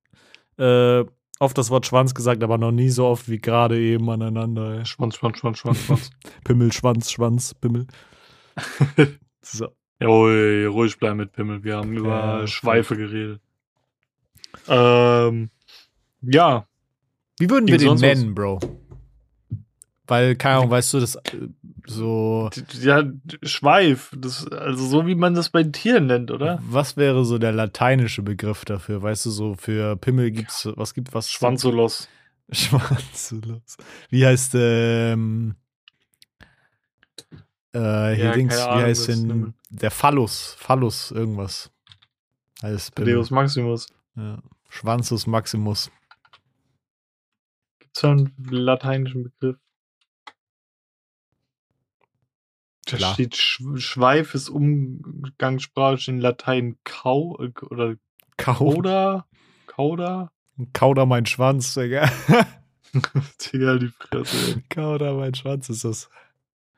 äh, 0.57 1.03
oft 1.39 1.57
das 1.57 1.69
Wort 1.69 1.85
Schwanz 1.85 2.13
gesagt, 2.13 2.43
aber 2.43 2.57
noch 2.57 2.71
nie 2.71 2.89
so 2.89 3.05
oft 3.07 3.29
wie 3.29 3.39
gerade 3.39 3.79
eben 3.79 4.09
aneinander. 4.09 4.79
Ey. 4.79 4.85
Schwanz, 4.85 5.15
Schwanz, 5.15 5.37
Schwanz, 5.37 5.57
Schwanz, 5.59 5.79
Schwanz. 5.79 6.09
Pimmel, 6.43 6.71
Schwanz, 6.71 7.11
Schwanz, 7.11 7.53
Pimmel. 7.55 7.87
so. 9.41 9.69
Ja, 10.01 10.07
ruhig, 10.07 10.97
bleiben 10.97 11.17
mit 11.17 11.31
Pimmel. 11.33 11.63
Wir 11.63 11.77
haben 11.77 11.93
über 11.93 12.09
Ja, 12.41 12.47
Schweife 12.47 12.95
geredet. 12.95 13.41
Ähm, 14.67 15.49
ja, 16.21 16.65
Wie 17.37 17.49
würden 17.49 17.67
wir 17.67 17.77
Ging 17.77 17.87
den 17.87 17.97
sonst 17.97 18.01
was? 18.01 18.17
nennen, 18.19 18.33
Bro? 18.35 18.59
Weil, 20.07 20.35
keine 20.35 20.57
Ahnung, 20.57 20.71
weißt 20.71 20.93
du, 20.93 20.99
das 20.99 21.15
äh, 21.15 21.21
so. 21.89 22.49
ja, 22.81 23.03
Schweif. 23.43 24.11
Das, 24.15 24.47
also 24.47 24.85
so 24.85 25.07
wie 25.07 25.15
man 25.15 25.33
das 25.33 25.49
bei 25.49 25.63
Tieren 25.63 26.05
nennt, 26.07 26.31
oder? 26.31 26.59
Was 26.61 26.97
wäre 26.97 27.25
so 27.25 27.37
der 27.37 27.51
lateinische 27.51 28.21
Begriff 28.21 28.65
dafür? 28.65 29.01
Weißt 29.01 29.25
du, 29.25 29.31
so 29.31 29.55
für 29.55 29.95
Pimmel 29.97 30.31
gibt's, 30.31 30.67
was 30.75 30.93
gibt 30.93 31.13
was? 31.13 31.31
Schwanzolos. 31.31 32.07
Schwanzulos. 32.51 33.77
Wie 34.09 34.25
heißt, 34.25 34.53
ähm, 34.55 35.55
äh, 37.73 37.79
hier 37.79 38.25
Ja, 38.25 38.31
Dings, 38.33 38.55
wie 38.55 38.61
Ahnung, 38.61 38.83
heißt 38.83 39.07
denn 39.07 39.53
der 39.69 39.91
Phallus? 39.91 40.55
Phallus, 40.57 41.11
irgendwas. 41.11 41.71
Heißt. 42.61 42.97
Deus 42.99 43.31
Maximus. 43.31 43.87
Ja. 44.15 44.39
Schwanzus 44.69 45.25
Maximus. 45.27 45.91
Gibt's 47.79 48.01
da 48.01 48.11
einen 48.11 48.33
lateinischen 48.49 49.23
Begriff? 49.23 49.57
Da 52.91 52.97
Klar. 52.97 53.13
steht 53.13 53.35
Sch 53.35 53.61
Schweif 53.75 54.33
ist 54.33 54.49
umgangssprachlich 54.49 56.07
in 56.07 56.19
Latein 56.19 56.77
Kau 56.83 57.37
äh, 57.39 57.51
oder 57.65 57.95
Kau 58.37 58.53
Kauda? 58.55 59.25
Kauda? 59.67 60.31
Kauder 60.73 61.05
mein 61.05 61.25
Schwanz, 61.25 61.73
Digga. 61.73 62.09
Digga, 62.93 63.77
die 63.77 63.91
Fresse. 63.99 64.63
Kauder 64.69 65.13
mein 65.13 65.35
Schwanz 65.35 65.69
ist 65.69 65.85
das. 65.85 66.09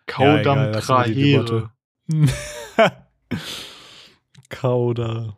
Kaudam 0.07 0.59
egal, 0.59 0.83
mal 0.87 1.13
die 1.13 1.33
Trahere. 1.33 1.71
Kauder. 4.49 5.37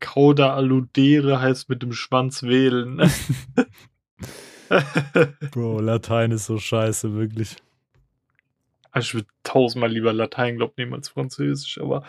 Cauda 0.00 0.54
alludere 0.54 1.40
heißt 1.40 1.68
mit 1.68 1.82
dem 1.82 1.92
Schwanz 1.92 2.42
wählen. 2.42 3.00
Bro, 5.50 5.80
Latein 5.80 6.32
ist 6.32 6.46
so 6.46 6.58
scheiße, 6.58 7.14
wirklich. 7.14 7.56
Also 8.92 9.06
ich 9.06 9.14
würde 9.14 9.28
tausendmal 9.44 9.90
lieber 9.90 10.12
Latein 10.12 10.56
glauben 10.56 10.74
nehmen 10.76 10.94
als 10.94 11.08
Französisch, 11.08 11.78
aber 11.80 12.02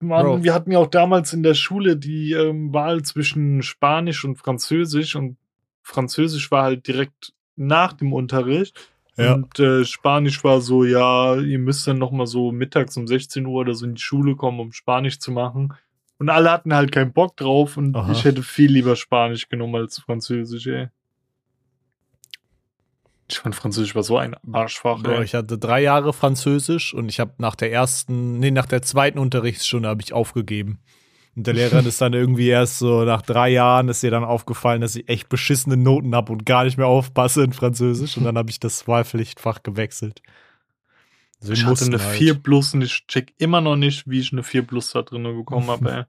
Mann, 0.00 0.24
Bro. 0.24 0.44
wir 0.44 0.54
hatten 0.54 0.70
ja 0.70 0.78
auch 0.78 0.86
damals 0.86 1.32
in 1.32 1.42
der 1.42 1.54
Schule 1.54 1.96
die 1.96 2.32
ähm, 2.32 2.72
Wahl 2.72 3.02
zwischen 3.02 3.62
Spanisch 3.62 4.24
und 4.24 4.36
Französisch 4.36 5.16
und 5.16 5.36
Französisch 5.82 6.50
war 6.50 6.62
halt 6.64 6.86
direkt 6.86 7.32
nach 7.56 7.92
dem 7.94 8.12
Unterricht 8.12 8.78
Ja. 9.16 9.34
und 9.34 9.58
äh, 9.58 9.84
Spanisch 9.84 10.44
war 10.44 10.60
so, 10.60 10.84
ja, 10.84 11.36
ihr 11.36 11.58
müsst 11.58 11.86
dann 11.88 11.98
nochmal 11.98 12.28
so 12.28 12.52
mittags 12.52 12.96
um 12.96 13.08
16 13.08 13.44
Uhr 13.46 13.60
oder 13.60 13.74
so 13.74 13.86
in 13.86 13.96
die 13.96 14.00
Schule 14.00 14.36
kommen, 14.36 14.60
um 14.60 14.72
Spanisch 14.72 15.18
zu 15.18 15.32
machen. 15.32 15.74
Und 16.20 16.28
alle 16.30 16.50
hatten 16.50 16.74
halt 16.74 16.92
keinen 16.92 17.12
Bock 17.12 17.36
drauf 17.36 17.76
und 17.76 17.96
Aha. 17.96 18.12
ich 18.12 18.24
hätte 18.24 18.42
viel 18.44 18.70
lieber 18.72 18.94
Spanisch 18.96 19.48
genommen 19.48 19.74
als 19.76 19.98
Französisch, 19.98 20.66
ey. 20.68 20.88
Ich 23.30 23.40
fand 23.40 23.54
Französisch 23.54 23.94
war 23.94 24.02
so 24.02 24.16
ein 24.16 24.36
Arschfach, 24.52 25.04
ey. 25.04 25.22
ich 25.22 25.34
hatte 25.34 25.58
drei 25.58 25.82
Jahre 25.82 26.12
Französisch 26.12 26.94
und 26.94 27.08
ich 27.08 27.20
habe 27.20 27.34
nach 27.38 27.54
der 27.54 27.70
ersten, 27.70 28.38
nee, 28.38 28.50
nach 28.50 28.66
der 28.66 28.82
zweiten 28.82 29.18
Unterrichtsstunde 29.18 29.88
habe 29.88 30.00
ich 30.00 30.14
aufgegeben. 30.14 30.78
Und 31.36 31.46
der 31.46 31.54
Lehrer 31.54 31.78
ist 31.86 32.00
dann 32.00 32.14
irgendwie 32.14 32.48
erst 32.48 32.78
so 32.78 33.04
nach 33.04 33.22
drei 33.22 33.50
Jahren 33.50 33.88
ist 33.88 34.02
ihr 34.02 34.10
dann 34.10 34.24
aufgefallen, 34.24 34.80
dass 34.80 34.96
ich 34.96 35.08
echt 35.08 35.28
beschissene 35.28 35.76
Noten 35.76 36.14
habe 36.14 36.32
und 36.32 36.46
gar 36.46 36.64
nicht 36.64 36.78
mehr 36.78 36.86
aufpasse 36.86 37.44
in 37.44 37.52
Französisch. 37.52 38.16
Und 38.16 38.24
dann 38.24 38.38
habe 38.38 38.50
ich 38.50 38.60
das 38.60 38.88
Wahlpflichtfach 38.88 39.62
gewechselt. 39.62 40.22
Wir 41.40 41.52
Ich 41.52 41.64
hatte 41.64 41.84
eine 41.84 42.02
halt. 42.02 42.16
4 42.16 42.34
plus 42.34 42.74
und 42.74 42.82
ich 42.82 43.06
check 43.06 43.32
immer 43.38 43.60
noch 43.60 43.76
nicht, 43.76 44.08
wie 44.08 44.20
ich 44.20 44.32
eine 44.32 44.42
4 44.42 44.62
plus 44.62 44.90
da 44.92 45.02
drin 45.02 45.22
bekommen 45.22 45.68
habe, 45.68 45.92
ey. 45.92 46.04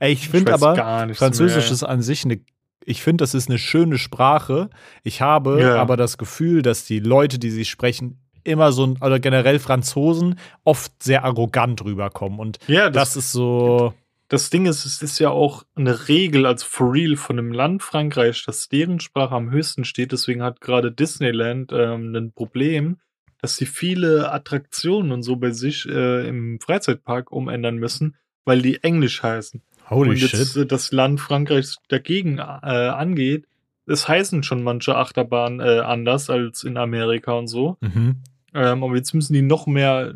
Ey, 0.00 0.12
ich 0.12 0.28
finde 0.28 0.52
aber, 0.52 0.74
Französisch 1.14 1.64
mehr, 1.64 1.72
ist 1.72 1.82
an 1.84 2.02
sich 2.02 2.24
eine, 2.24 2.40
ich 2.86 3.02
finde, 3.02 3.22
das 3.22 3.34
ist 3.34 3.48
eine 3.48 3.58
schöne 3.58 3.98
Sprache. 3.98 4.70
Ich 5.02 5.20
habe 5.20 5.60
Ja. 5.60 5.76
aber 5.76 5.96
das 5.96 6.18
Gefühl, 6.18 6.62
dass 6.62 6.84
die 6.84 7.00
Leute, 7.00 7.38
die 7.38 7.50
sie 7.50 7.64
sprechen, 7.64 8.18
immer 8.44 8.72
so, 8.72 8.86
ein- 8.86 8.98
oder 9.00 9.18
generell 9.20 9.58
Franzosen, 9.58 10.38
oft 10.64 11.02
sehr 11.02 11.24
arrogant 11.24 11.82
rüberkommen. 11.84 12.38
Und. 12.38 12.58
Ja, 12.66 12.90
das, 12.90 13.14
das 13.14 13.24
ist 13.24 13.32
so, 13.32 13.94
das 14.28 14.50
Ding 14.50 14.66
ist, 14.66 14.84
es 14.84 15.00
ist 15.02 15.18
ja 15.18 15.30
auch 15.30 15.64
eine 15.74 16.08
Regel, 16.08 16.44
also 16.46 16.66
for 16.68 16.92
real 16.92 17.16
von 17.16 17.38
einem 17.38 17.52
Land 17.52 17.82
Frankreich, 17.82 18.44
dass 18.44 18.68
deren 18.68 19.00
Sprache 19.00 19.34
am 19.34 19.50
höchsten 19.50 19.84
steht. 19.84 20.12
Deswegen 20.12 20.42
hat 20.42 20.60
gerade 20.60 20.92
Disneyland 20.92 21.72
ähm, 21.72 22.14
ein 22.14 22.32
Problem, 22.32 22.98
dass 23.40 23.56
sie 23.56 23.66
viele 23.66 24.32
Attraktionen 24.32 25.12
und 25.12 25.22
so 25.22 25.36
bei 25.36 25.50
sich 25.50 25.86
äh, 25.88 26.26
im 26.28 26.58
Freizeitpark 26.60 27.30
umändern 27.32 27.76
müssen, 27.76 28.16
weil 28.44 28.60
die 28.62 28.82
Englisch 28.82 29.22
heißen. 29.22 29.62
Holy 29.90 30.10
und 30.10 30.16
jetzt 30.16 30.52
shit. 30.52 30.56
äh, 30.56 30.66
das 30.66 30.92
Land 30.92 31.20
Frankreich 31.20 31.76
dagegen 31.88 32.38
äh, 32.38 32.42
angeht, 32.42 33.46
es 33.86 34.08
heißen 34.08 34.42
schon 34.42 34.62
manche 34.62 34.96
Achterbahnen 34.96 35.60
äh, 35.60 35.80
anders 35.80 36.30
als 36.30 36.64
in 36.64 36.76
Amerika 36.76 37.32
und 37.32 37.48
so. 37.48 37.76
Mhm. 37.80 38.22
Ähm, 38.54 38.84
aber 38.84 38.96
jetzt 38.96 39.12
müssen 39.14 39.34
die 39.34 39.42
noch 39.42 39.66
mehr 39.66 40.14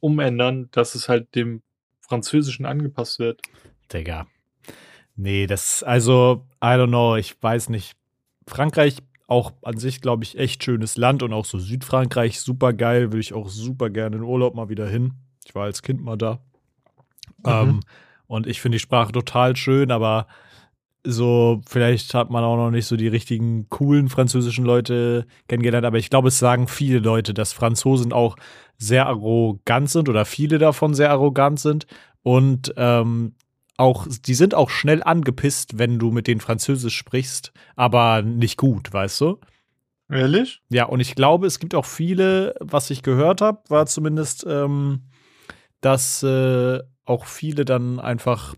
umändern, 0.00 0.68
dass 0.72 0.94
es 0.94 1.08
halt 1.08 1.34
dem 1.34 1.62
Französischen 2.00 2.64
angepasst 2.64 3.18
wird. 3.18 3.42
Digga. 3.92 4.26
Nee, 5.16 5.46
das, 5.46 5.82
also, 5.82 6.46
I 6.62 6.68
don't 6.68 6.88
know, 6.88 7.16
ich 7.16 7.40
weiß 7.42 7.68
nicht. 7.68 7.96
Frankreich 8.46 8.96
auch 9.26 9.52
an 9.62 9.76
sich, 9.76 10.00
glaube 10.00 10.24
ich, 10.24 10.38
echt 10.38 10.64
schönes 10.64 10.96
Land 10.96 11.22
und 11.22 11.32
auch 11.32 11.44
so 11.44 11.58
Südfrankreich 11.58 12.40
super 12.40 12.72
geil, 12.72 13.12
will 13.12 13.20
ich 13.20 13.32
auch 13.32 13.48
super 13.48 13.90
gerne 13.90 14.16
in 14.16 14.22
Urlaub 14.22 14.54
mal 14.54 14.68
wieder 14.70 14.88
hin. 14.88 15.12
Ich 15.44 15.54
war 15.54 15.64
als 15.64 15.82
Kind 15.82 16.02
mal 16.02 16.16
da. 16.16 16.40
Mhm. 17.44 17.46
Ähm, 17.46 17.80
und 18.30 18.46
ich 18.46 18.60
finde 18.60 18.76
die 18.76 18.80
Sprache 18.80 19.10
total 19.10 19.56
schön, 19.56 19.90
aber 19.90 20.28
so, 21.02 21.62
vielleicht 21.66 22.14
hat 22.14 22.30
man 22.30 22.44
auch 22.44 22.56
noch 22.56 22.70
nicht 22.70 22.86
so 22.86 22.96
die 22.96 23.08
richtigen 23.08 23.68
coolen 23.70 24.08
französischen 24.08 24.64
Leute 24.64 25.26
kennengelernt, 25.48 25.84
aber 25.84 25.98
ich 25.98 26.10
glaube, 26.10 26.28
es 26.28 26.38
sagen 26.38 26.68
viele 26.68 27.00
Leute, 27.00 27.34
dass 27.34 27.52
Franzosen 27.52 28.12
auch 28.12 28.36
sehr 28.78 29.06
arrogant 29.06 29.90
sind 29.90 30.08
oder 30.08 30.24
viele 30.24 30.58
davon 30.58 30.94
sehr 30.94 31.10
arrogant 31.10 31.58
sind 31.58 31.86
und 32.22 32.72
ähm, 32.76 33.34
auch, 33.76 34.06
die 34.06 34.34
sind 34.34 34.54
auch 34.54 34.70
schnell 34.70 35.02
angepisst, 35.02 35.78
wenn 35.78 35.98
du 35.98 36.12
mit 36.12 36.28
denen 36.28 36.40
Französisch 36.40 36.96
sprichst, 36.96 37.52
aber 37.74 38.22
nicht 38.22 38.58
gut, 38.58 38.92
weißt 38.92 39.22
du? 39.22 39.40
Ehrlich? 40.08 40.62
Ja, 40.68 40.84
und 40.84 41.00
ich 41.00 41.16
glaube, 41.16 41.48
es 41.48 41.58
gibt 41.58 41.74
auch 41.74 41.86
viele, 41.86 42.54
was 42.60 42.90
ich 42.90 43.02
gehört 43.02 43.40
habe, 43.40 43.62
war 43.68 43.86
zumindest, 43.86 44.46
ähm, 44.48 45.08
dass 45.80 46.22
äh, 46.22 46.78
auch 47.10 47.26
viele 47.26 47.64
dann 47.64 47.98
einfach 48.00 48.54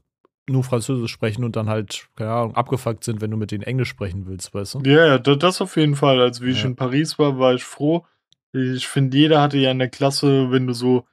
nur 0.48 0.62
Französisch 0.64 1.10
sprechen 1.12 1.44
und 1.44 1.56
dann 1.56 1.68
halt, 1.68 2.08
keine 2.16 2.30
Ahnung, 2.32 2.54
abgefuckt 2.56 3.04
sind, 3.04 3.20
wenn 3.20 3.30
du 3.30 3.36
mit 3.36 3.50
denen 3.52 3.62
Englisch 3.62 3.88
sprechen 3.88 4.26
willst, 4.26 4.52
weißt 4.54 4.74
du? 4.74 4.80
Ja, 4.84 5.18
da- 5.18 5.36
das 5.36 5.60
auf 5.60 5.76
jeden 5.76 5.96
Fall. 5.96 6.20
Als 6.20 6.40
wie 6.40 6.50
ich 6.50 6.62
Ja. 6.62 6.68
in 6.68 6.76
Paris 6.76 7.18
war, 7.18 7.38
war 7.38 7.54
ich 7.54 7.64
froh. 7.64 8.04
Ich 8.52 8.86
finde, 8.88 9.16
jeder 9.16 9.40
hatte 9.40 9.56
ja 9.58 9.70
in 9.70 9.78
der 9.78 9.88
Klasse, 9.88 10.50
wenn 10.50 10.66
du 10.66 10.72
so 10.74 11.06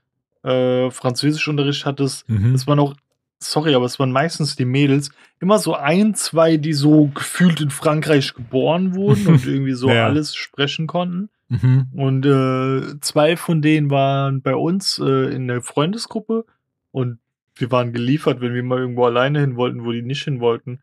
äh, 0.43 0.89
Französischunterricht 0.89 1.85
hattest, 1.85 2.27
Mhm. 2.29 2.53
es 2.55 2.65
waren 2.65 2.79
auch, 2.79 2.95
sorry, 3.39 3.75
aber 3.75 3.85
es 3.85 3.99
waren 3.99 4.11
meistens 4.11 4.55
die 4.55 4.63
Mädels, 4.65 5.11
immer 5.41 5.59
so 5.59 5.75
ein, 5.75 6.15
zwei, 6.15 6.55
die 6.57 6.73
so 6.73 7.07
gefühlt 7.13 7.59
in 7.61 7.69
Frankreich 7.71 8.33
geboren 8.33 8.95
wurden 8.95 9.27
und 9.27 9.45
irgendwie 9.45 9.73
so 9.73 9.89
Ja. 9.89 10.05
alles 10.05 10.35
sprechen 10.35 10.87
konnten. 10.87 11.29
Mhm. 11.49 11.87
Und 11.93 12.25
äh, 12.25 12.99
zwei 13.01 13.35
von 13.37 13.61
denen 13.61 13.89
waren 13.91 14.41
bei 14.41 14.55
uns 14.55 14.97
äh, 14.99 15.33
in 15.35 15.47
der 15.47 15.61
Freundesgruppe 15.61 16.45
und 16.91 17.19
wir 17.59 17.71
waren 17.71 17.93
geliefert, 17.93 18.41
wenn 18.41 18.53
wir 18.53 18.63
mal 18.63 18.79
irgendwo 18.79 19.05
alleine 19.05 19.39
hin 19.41 19.55
wollten, 19.55 19.83
wo 19.85 19.91
die 19.91 20.01
nicht 20.01 20.23
hin 20.23 20.39
wollten. 20.39 20.81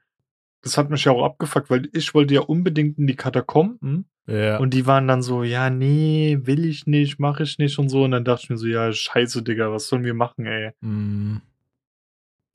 Das 0.63 0.77
hat 0.79 0.91
mich 0.91 1.05
ja 1.05 1.13
auch 1.13 1.25
abgefuckt, 1.25 1.71
weil 1.71 1.89
ich 1.93 2.13
wollte 2.15 2.35
ja 2.35 2.41
unbedingt 2.41 2.99
in 2.99 3.07
die 3.07 3.15
Katakomben 3.17 4.07
Ja. 4.27 4.59
und 4.59 4.75
die 4.75 4.87
waren 4.87 5.07
dann 5.07 5.23
so, 5.23 5.43
ja, 5.45 5.71
nee, 5.71 6.39
will 6.43 6.65
ich 6.67 6.87
nicht, 6.87 7.19
mache 7.21 7.45
ich 7.45 7.59
nicht 7.59 7.79
und 7.79 7.89
so. 7.89 8.03
Und 8.05 8.11
dann 8.11 8.25
dachte 8.25 8.43
ich 8.45 8.51
mir 8.51 8.57
so, 8.57 8.67
ja, 8.67 8.93
scheiße, 8.93 9.43
Digga, 9.43 9.71
was 9.73 9.87
sollen 9.89 10.05
wir 10.05 10.15
machen, 10.15 10.47
ey? 10.47 10.73
Mhm. 10.81 11.41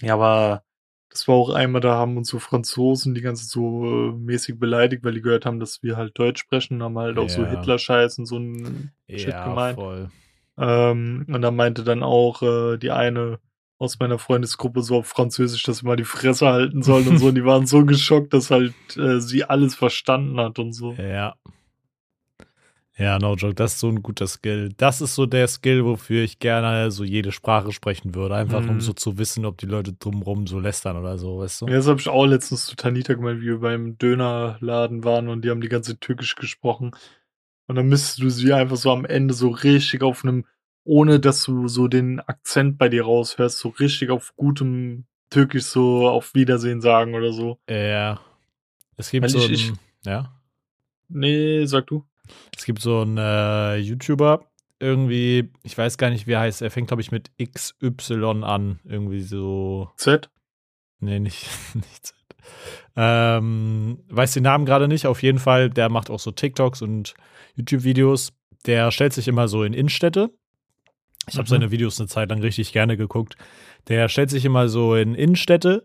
Ja, 0.02 0.16
aber 0.16 0.64
das 1.10 1.28
war 1.28 1.36
auch 1.36 1.50
einmal, 1.54 1.82
da 1.82 1.96
haben 1.96 2.18
uns 2.18 2.30
so 2.30 2.40
Franzosen 2.40 3.14
die 3.14 3.22
ganze 3.22 3.46
so 3.46 3.86
äh, 3.86 4.12
mäßig 4.14 4.60
beleidigt, 4.60 5.04
weil 5.04 5.14
die 5.14 5.22
gehört 5.22 5.46
haben, 5.46 5.60
dass 5.60 5.84
wir 5.84 5.96
halt 5.98 6.18
Deutsch 6.18 6.42
sprechen, 6.42 6.82
haben 6.84 6.98
halt 6.98 7.18
auch 7.18 7.30
so 7.30 7.44
Ja. 7.44 7.50
Hitler-Scheiß 7.50 8.18
und 8.20 8.26
so 8.26 8.38
ein 8.38 8.92
Shit 9.10 9.30
ja, 9.30 9.44
gemeint. 9.46 9.76
voll. 9.76 10.10
Ähm, 10.58 11.26
und 11.30 11.42
dann 11.42 11.56
meinte 11.56 11.84
dann 11.84 12.04
auch 12.04 12.42
äh, 12.42 12.78
die 12.78 12.92
eine 12.92 13.40
aus 13.82 13.98
meiner 14.00 14.20
Freundesgruppe 14.20 14.84
so 14.84 14.98
auf 14.98 15.08
Französisch, 15.08 15.64
dass 15.64 15.84
wir 15.84 15.88
mal 15.88 15.96
die 15.96 16.04
Fresse 16.04 16.46
halten 16.48 16.84
sollen 16.84 17.08
und 17.08 17.18
so. 17.18 17.28
Und 17.28 17.36
die 17.36 17.46
waren 17.46 17.66
so 17.66 17.84
geschockt, 17.84 18.32
dass 18.32 18.52
halt 18.52 18.74
äh, 18.96 19.20
sie 19.20 19.44
alles 19.44 19.74
verstanden 19.76 20.40
hat 20.40 20.60
und 20.60 20.74
so. 20.74 20.94
Ja. 20.94 21.34
Ja, 22.98 23.18
no 23.18 23.34
joke, 23.36 23.56
das 23.56 23.74
ist 23.74 23.80
so 23.80 23.88
ein 23.88 24.04
guter 24.04 24.28
Skill. 24.28 24.70
Das 24.78 25.02
ist 25.02 25.16
so 25.16 25.26
der 25.26 25.48
Skill, 25.48 25.84
wofür 25.86 26.24
ich 26.24 26.38
gerne 26.38 26.92
so 26.92 27.04
jede 27.04 27.32
Sprache 27.32 27.72
sprechen 27.72 28.14
würde. 28.14 28.36
Einfach 28.36 28.68
um 28.68 28.76
Mhm. 28.76 28.82
so 28.82 28.94
zu 28.94 29.18
wissen, 29.18 29.46
ob 29.46 29.58
die 29.58 29.66
Leute 29.66 29.94
drumrum 29.94 30.46
so 30.46 30.60
lästern 30.60 30.98
oder 30.98 31.18
so, 31.18 31.40
weißt 31.40 31.62
du? 31.62 31.68
Ja, 31.68 31.78
das 31.78 31.88
habe 31.88 32.00
ich 32.00 32.08
auch 32.10 32.26
letztens 32.26 32.66
zu 32.68 32.76
Tanita 32.76 33.14
gemeint, 33.16 33.42
wie 33.42 33.46
wir 33.46 33.60
beim 33.60 33.98
Dönerladen 33.98 35.04
waren 35.04 35.30
und 35.30 35.44
die 35.44 35.50
haben 35.50 35.62
die 35.62 35.70
ganze 35.70 35.98
Türkisch 36.00 36.36
gesprochen. 36.36 36.92
Und 37.68 37.76
dann 37.78 37.88
müsstest 37.88 38.22
du 38.22 38.30
sie 38.30 38.54
einfach 38.54 38.78
so 38.78 38.92
am 38.92 39.06
Ende 39.06 39.34
so 39.34 39.50
richtig 39.50 40.04
auf 40.04 40.24
einem, 40.24 40.46
ohne 40.84 41.20
dass 41.20 41.44
du 41.44 41.68
so 41.68 41.88
den 41.88 42.20
Akzent 42.20 42.78
bei 42.78 42.90
dir 42.90 43.04
raushörst, 43.04 43.60
so 43.60 43.70
richtig 43.70 44.10
auf 44.10 44.34
gutem 44.36 45.06
Türkisch 45.30 45.64
so 45.64 46.10
auf 46.10 46.34
Wiedersehen 46.34 46.82
sagen 46.82 47.16
oder 47.16 47.32
so. 47.34 47.60
Ja. 47.70 48.20
Es 48.98 49.12
gibt 49.12 49.24
Weil 49.24 49.30
so 49.30 49.38
ich- 49.40 49.46
ein, 49.48 49.54
ich- 49.54 49.74
ja. 50.06 50.34
Nee, 51.10 51.66
sag 51.66 51.88
du. 51.88 52.06
Es 52.58 52.66
gibt 52.66 52.82
so 52.82 53.02
einen 53.02 53.18
äh, 53.18 53.76
YouTuber, 53.78 54.46
irgendwie, 54.80 55.52
ich 55.64 55.78
weiß 55.78 55.98
gar 55.98 56.10
nicht, 56.10 56.28
wie 56.28 56.32
er 56.34 56.40
heißt. 56.42 56.62
Er 56.62 56.72
fängt, 56.72 56.88
glaube 56.88 57.02
ich, 57.02 57.12
mit 57.12 57.32
XY 57.42 58.44
an. 58.44 58.80
Irgendwie 58.86 59.22
so. 59.22 59.90
Z? 59.98 60.30
Nee, 61.00 61.20
nicht, 61.20 61.48
nicht. 61.74 62.14
Ähm, 62.96 64.04
weiß 64.10 64.34
den 64.34 64.44
Namen 64.44 64.66
gerade 64.66 64.88
nicht. 64.88 65.06
Auf 65.08 65.22
jeden 65.24 65.40
Fall, 65.40 65.70
der 65.70 65.90
macht 65.90 66.10
auch 66.10 66.20
so 66.20 66.32
TikToks 66.32 66.82
und 66.82 67.14
YouTube-Videos. 67.56 68.34
Der 68.66 68.92
stellt 68.92 69.14
sich 69.14 69.28
immer 69.28 69.48
so 69.48 69.64
in 69.64 69.74
Innenstädte. 69.74 70.30
Ich 71.28 71.36
habe 71.36 71.44
Mhm. 71.44 71.48
seine 71.50 71.72
Videos 71.72 72.00
eine 72.00 72.08
Zeit 72.08 72.30
lang 72.30 72.42
richtig 72.42 72.74
gerne 72.74 72.98
geguckt. 72.98 73.36
Der 73.88 74.10
stellt 74.10 74.30
sich 74.30 74.46
immer 74.46 74.68
so 74.70 74.96
in 74.96 75.16
Innenstädte 75.16 75.84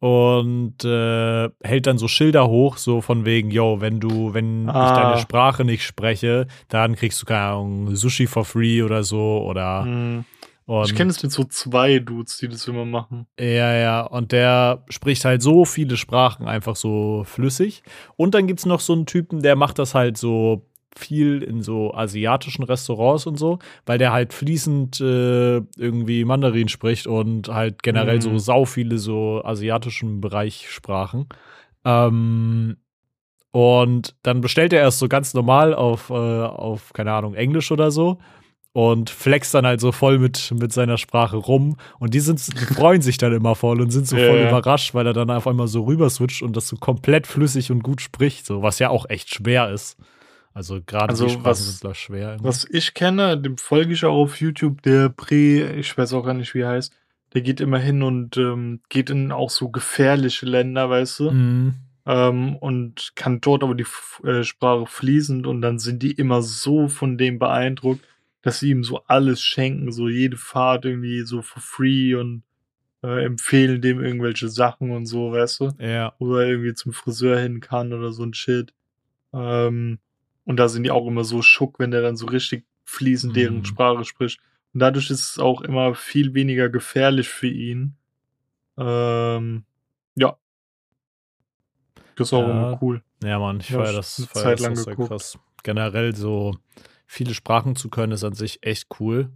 und 0.00 0.84
äh, 0.84 1.48
hält 1.62 1.86
dann 1.86 1.98
so 1.98 2.06
Schilder 2.08 2.48
hoch, 2.48 2.76
so 2.76 3.00
von 3.00 3.24
wegen, 3.24 3.50
yo, 3.50 3.80
wenn 3.80 3.98
du, 4.00 4.34
wenn 4.34 4.68
Ah. 4.68 4.84
ich 4.86 4.90
deine 4.92 5.18
Sprache 5.18 5.64
nicht 5.64 5.84
spreche, 5.84 6.46
dann 6.68 6.94
kriegst 6.96 7.20
du, 7.22 7.26
keine 7.26 7.40
Ahnung, 7.52 7.96
Sushi 7.96 8.26
for 8.26 8.44
free 8.44 8.82
oder 8.82 9.02
so 9.02 9.42
oder 9.44 9.84
Hm. 9.84 10.24
und, 10.66 10.84
Ich 10.90 10.94
kenne 10.94 11.10
es 11.10 11.22
mit 11.22 11.32
so 11.32 11.44
zwei 11.44 11.98
Dudes, 11.98 12.36
die 12.38 12.48
das 12.48 12.66
immer 12.68 12.84
machen. 12.84 13.26
Ja, 13.40 13.72
ja, 13.74 14.00
und 14.02 14.32
der 14.32 14.84
spricht 14.88 15.24
halt 15.24 15.40
so 15.42 15.64
viele 15.64 15.96
Sprachen 15.96 16.46
einfach 16.46 16.76
so 16.76 17.22
flüssig. 17.24 17.82
Und 18.16 18.34
dann 18.34 18.46
gibt's 18.46 18.66
noch 18.66 18.80
so 18.80 18.92
einen 18.92 19.06
Typen, 19.06 19.42
der 19.42 19.56
macht 19.56 19.78
das 19.78 19.94
halt 19.94 20.16
so 20.18 20.66
viel 20.98 21.42
in 21.42 21.62
so 21.62 21.94
asiatischen 21.94 22.64
Restaurants 22.64 23.26
und 23.26 23.38
so, 23.38 23.58
weil 23.84 23.98
der 23.98 24.12
halt 24.12 24.32
fließend 24.32 25.00
äh, 25.00 25.56
irgendwie 25.76 26.24
Mandarin 26.24 26.68
spricht 26.68 27.06
und 27.06 27.48
halt 27.48 27.82
generell 27.82 28.16
Mhm. 28.16 28.20
so 28.22 28.38
sau 28.38 28.64
viele 28.64 28.98
so 28.98 29.42
asiatischen 29.44 30.20
Bereich 30.20 30.70
Sprachen. 30.70 31.26
Ähm, 31.84 32.76
und 33.52 34.14
dann 34.22 34.40
bestellt 34.40 34.72
er 34.72 34.80
erst 34.80 34.98
so 34.98 35.08
ganz 35.08 35.32
normal 35.32 35.74
auf, 35.74 36.10
äh, 36.10 36.12
auf, 36.12 36.92
keine 36.92 37.12
Ahnung, 37.12 37.34
Englisch 37.34 37.72
oder 37.72 37.90
so 37.90 38.18
und 38.76 39.08
flext 39.08 39.54
dann 39.54 39.64
halt 39.64 39.80
so 39.80 39.90
voll 39.90 40.18
mit, 40.18 40.52
mit 40.60 40.70
seiner 40.70 40.98
Sprache 40.98 41.38
rum. 41.38 41.78
Und 41.98 42.12
die, 42.12 42.20
sind, 42.20 42.46
die 42.60 42.74
freuen 42.74 43.00
sich 43.00 43.16
dann 43.16 43.32
immer 43.32 43.54
voll 43.54 43.80
und 43.80 43.90
sind 43.90 44.06
so 44.06 44.16
voll 44.16 44.40
ja. 44.40 44.48
überrascht, 44.48 44.92
weil 44.92 45.06
er 45.06 45.14
dann 45.14 45.30
auf 45.30 45.46
einmal 45.46 45.66
so 45.66 45.84
rüber 45.84 46.10
switcht 46.10 46.42
und 46.42 46.54
das 46.54 46.68
so 46.68 46.76
komplett 46.76 47.26
flüssig 47.26 47.70
und 47.70 47.82
gut 47.82 48.02
spricht, 48.02 48.44
so, 48.44 48.60
was 48.60 48.78
ja 48.78 48.90
auch 48.90 49.08
echt 49.08 49.34
schwer 49.34 49.70
ist. 49.70 49.96
Also 50.56 50.80
gerade 50.84 51.10
Also 51.10 51.26
die 51.26 51.44
was- 51.44 51.66
sind 51.66 51.84
da 51.84 51.94
schwer. 51.94 52.30
irgendwie. 52.30 52.48
Was 52.48 52.66
ich 52.70 52.94
kenne, 52.94 53.36
dem 53.38 53.58
folge 53.58 53.92
ich 53.92 54.04
auch 54.06 54.16
auf 54.16 54.40
YouTube, 54.40 54.80
der 54.80 55.10
Pre, 55.10 55.74
ich 55.76 55.96
weiß 55.98 56.14
auch 56.14 56.22
gar 56.24 56.32
nicht, 56.32 56.54
wie 56.54 56.60
er 56.60 56.70
heißt, 56.70 56.94
der 57.34 57.42
geht 57.42 57.60
immer 57.60 57.78
hin 57.78 58.02
und 58.02 58.38
ähm, 58.38 58.80
geht 58.88 59.10
in 59.10 59.32
auch 59.32 59.50
so 59.50 59.68
gefährliche 59.68 60.46
Länder, 60.46 60.88
weißt 60.88 61.18
du, 61.20 61.30
Mhm. 61.30 61.74
ähm, 62.06 62.56
und 62.56 63.12
kann 63.16 63.42
dort 63.42 63.62
aber 63.64 63.74
die 63.74 63.82
F 63.82 64.22
äh, 64.24 64.44
Sprache 64.44 64.86
fließend 64.86 65.46
und 65.46 65.60
dann 65.60 65.78
sind 65.78 66.02
die 66.02 66.12
immer 66.12 66.40
so 66.40 66.88
von 66.88 67.18
dem 67.18 67.38
beeindruckt, 67.38 68.06
dass 68.40 68.60
sie 68.60 68.70
ihm 68.70 68.82
so 68.82 69.02
alles 69.08 69.42
schenken, 69.42 69.92
so 69.92 70.08
jede 70.08 70.38
Fahrt 70.38 70.86
irgendwie 70.86 71.20
so 71.22 71.42
for 71.42 71.60
free 71.60 72.14
und 72.14 72.44
äh, 73.02 73.26
empfehlen 73.26 73.82
dem 73.82 74.02
irgendwelche 74.02 74.48
Sachen 74.48 74.90
und 74.92 75.04
so, 75.04 75.32
weißt 75.32 75.60
du. 75.60 75.68
Ja. 75.80 76.14
wo 76.18 76.36
er 76.36 76.46
irgendwie 76.48 76.72
zum 76.72 76.94
Friseur 76.94 77.38
hin 77.40 77.60
kann 77.60 77.92
oder 77.92 78.10
so 78.12 78.22
ein 78.22 78.32
Shit. 78.32 78.72
Ähm, 79.34 79.98
und 80.46 80.56
da 80.56 80.68
sind 80.68 80.84
die 80.84 80.90
auch 80.90 81.06
immer 81.06 81.24
so 81.24 81.42
schock, 81.42 81.78
wenn 81.78 81.90
der 81.90 82.00
dann 82.00 82.16
so 82.16 82.26
richtig 82.26 82.64
fließend 82.84 83.36
deren 83.36 83.58
Mhm. 83.58 83.64
Sprache 83.66 84.04
spricht. 84.04 84.40
Und 84.72 84.80
dadurch 84.80 85.10
ist 85.10 85.30
es 85.30 85.38
auch 85.38 85.60
immer 85.60 85.94
viel 85.94 86.32
weniger 86.34 86.68
gefährlich 86.70 87.28
für 87.28 87.48
ihn. 87.48 87.96
Ähm, 88.78 89.64
ja. 90.14 90.38
Das 92.14 92.28
ist 92.28 92.32
auch 92.32 92.42
Ja, 92.48 92.50
immer 92.50 92.78
cool. 92.80 93.02
Ja, 93.22 93.38
Mann, 93.38 93.60
ich 93.60 93.68
Ja, 93.70 93.78
feier 93.78 93.90
ich 93.90 93.96
das, 93.96 94.24
feier 94.26 94.42
Zeit 94.42 94.58
das 94.58 94.60
lang 94.62 94.76
sehr 94.76 94.84
geguckt. 94.94 95.08
krass. 95.10 95.38
Generell 95.62 96.14
so 96.14 96.56
viele 97.06 97.34
Sprachen 97.34 97.76
zu 97.76 97.88
können, 97.88 98.12
ist 98.12 98.24
an 98.24 98.34
sich 98.34 98.62
echt 98.62 98.86
cool. 99.00 99.30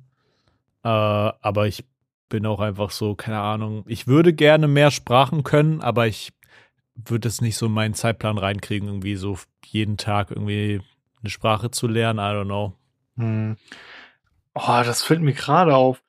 Äh, 0.82 0.88
aber 0.88 1.66
ich 1.66 1.84
bin 2.28 2.46
auch 2.46 2.60
einfach 2.60 2.90
so, 2.90 3.14
keine 3.16 3.40
Ahnung, 3.40 3.84
ich 3.88 4.06
würde 4.06 4.32
gerne 4.32 4.68
mehr 4.68 4.90
Sprachen 4.90 5.42
können, 5.42 5.80
aber 5.80 6.06
ich 6.06 6.32
würde 6.94 7.28
es 7.28 7.40
nicht 7.40 7.56
so 7.56 7.66
in 7.66 7.72
meinen 7.72 7.94
Zeitplan 7.94 8.38
reinkriegen, 8.38 8.88
irgendwie 8.88 9.16
so 9.16 9.38
jeden 9.66 9.96
Tag 9.96 10.30
irgendwie 10.30 10.80
eine 11.22 11.30
Sprache 11.30 11.70
zu 11.70 11.86
lernen. 11.86 12.18
I 12.18 12.34
don't 12.34 12.44
know. 12.46 12.76
Hm. 13.16 13.56
Oh, 14.54 14.82
das 14.84 15.02
fällt 15.02 15.20
mir 15.20 15.32
gerade 15.32 15.74
auf. 15.74 16.02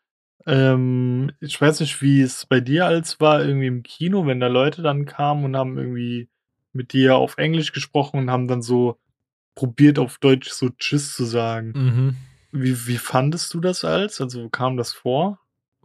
Ähm, 0.47 1.31
ich 1.39 1.59
weiß 1.59 1.79
nicht, 1.81 2.01
wie 2.01 2.21
es 2.21 2.45
bei 2.45 2.59
dir 2.59 2.85
als 2.85 3.19
war, 3.19 3.43
irgendwie 3.43 3.67
im 3.67 3.83
Kino, 3.83 4.25
wenn 4.25 4.39
da 4.39 4.47
Leute 4.47 4.81
dann 4.81 5.05
kamen 5.05 5.45
und 5.45 5.55
haben 5.55 5.77
irgendwie 5.77 6.29
mit 6.73 6.93
dir 6.93 7.17
auf 7.17 7.37
Englisch 7.37 7.73
gesprochen 7.73 8.19
und 8.19 8.31
haben 8.31 8.47
dann 8.47 8.61
so 8.61 8.97
probiert, 9.55 9.99
auf 9.99 10.17
Deutsch 10.17 10.49
so 10.49 10.69
Tschüss 10.69 11.13
zu 11.13 11.25
sagen. 11.25 11.73
Mhm. 11.75 12.15
Wie, 12.51 12.87
wie 12.87 12.97
fandest 12.97 13.53
du 13.53 13.59
das 13.59 13.85
als? 13.85 14.19
Also 14.19 14.49
kam 14.49 14.77
das 14.77 14.93
vor? 14.93 15.39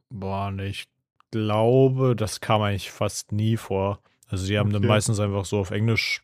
Boah, 0.09 0.51
nee, 0.51 0.69
ich 0.69 0.87
glaube, 1.31 2.17
das 2.17 2.41
kam 2.41 2.63
eigentlich 2.63 2.91
fast 2.91 3.33
nie 3.33 3.57
vor. 3.57 4.01
Also 4.29 4.47
die 4.47 4.59
haben 4.59 4.71
dann 4.71 4.83
Okay. 4.83 4.89
meistens 4.89 5.21
einfach 5.21 5.45
so 5.45 5.59
auf 5.59 5.71
Englisch, 5.71 6.23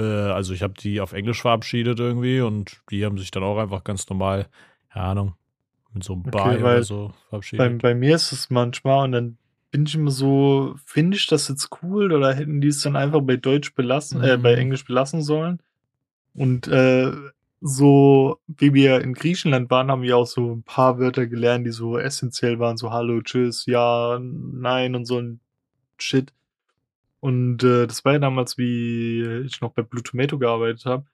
äh, 0.00 0.30
also 0.32 0.52
ich 0.54 0.62
habe 0.62 0.74
die 0.74 1.00
auf 1.00 1.12
Englisch 1.12 1.42
verabschiedet 1.42 2.00
irgendwie 2.00 2.40
und 2.40 2.80
die 2.90 3.04
haben 3.04 3.18
sich 3.18 3.30
dann 3.30 3.42
auch 3.42 3.58
einfach 3.58 3.84
ganz 3.84 4.08
normal, 4.08 4.48
keine 4.92 5.04
Ahnung, 5.06 5.34
mit 5.92 6.04
so 6.04 6.14
einem 6.14 6.22
Okay, 6.26 6.32
Bye 6.32 6.64
oder 6.64 6.82
so 6.82 7.08
Bei, 7.08 7.14
verabschiedet. 7.28 7.82
bei 7.82 7.94
mir 7.94 8.14
ist 8.16 8.32
es 8.32 8.50
manchmal 8.50 9.04
und 9.04 9.12
dann 9.12 9.36
bin 9.70 9.86
ich 9.86 9.94
immer 9.94 10.10
so, 10.10 10.74
finde 10.84 11.16
ich 11.16 11.26
das 11.26 11.48
jetzt 11.48 11.68
cool 11.82 12.12
oder 12.12 12.34
hätten 12.34 12.60
die 12.60 12.68
es 12.68 12.82
dann 12.82 12.96
einfach 12.96 13.20
bei 13.20 13.36
Deutsch 13.36 13.74
belassen, 13.74 14.22
äh, 14.22 14.36
bei 14.36 14.52
Mhm. 14.54 14.58
Englisch 14.58 14.84
belassen 14.84 15.22
sollen? 15.22 15.60
Und 16.34 16.68
äh, 16.68 17.12
so, 17.60 18.40
wie 18.46 18.72
wir 18.74 19.00
in 19.02 19.14
Griechenland 19.14 19.70
waren, 19.70 19.90
haben 19.90 20.02
wir 20.02 20.16
auch 20.16 20.26
so 20.26 20.52
ein 20.54 20.62
paar 20.62 20.98
Wörter 20.98 21.26
gelernt, 21.26 21.66
die 21.66 21.70
so 21.72 21.98
essentiell 21.98 22.58
waren, 22.58 22.76
so 22.78 22.90
Hallo, 22.92 23.20
Tschüss, 23.22 23.66
Ja, 23.66 24.18
Nein 24.20 24.94
und 24.94 25.04
so 25.06 25.18
ein 25.20 25.40
Shit. 25.98 26.32
Und 27.20 27.62
äh, 27.62 27.86
das 27.86 28.04
war 28.04 28.14
ja 28.14 28.18
damals, 28.18 28.56
wie 28.58 29.22
ich 29.46 29.60
noch 29.60 29.72
bei 29.72 29.82
Blue 29.82 30.02
Tomato 30.02 30.38
gearbeitet 30.38 30.86
habe, 30.86 31.04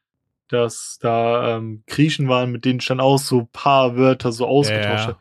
dass 0.49 0.99
da 1.01 1.57
ähm, 1.57 1.83
Griechen 1.87 2.29
waren, 2.29 2.53
mit 2.53 2.65
denen 2.65 2.79
ich 2.79 2.87
dann 2.87 3.01
auch 3.01 3.19
so 3.19 3.41
ein 3.41 3.49
paar 3.49 3.97
Wörter 3.97 4.31
so 4.33 4.47
ausgetauscht 4.47 5.03
Ja. 5.03 5.09
habe. 5.09 5.19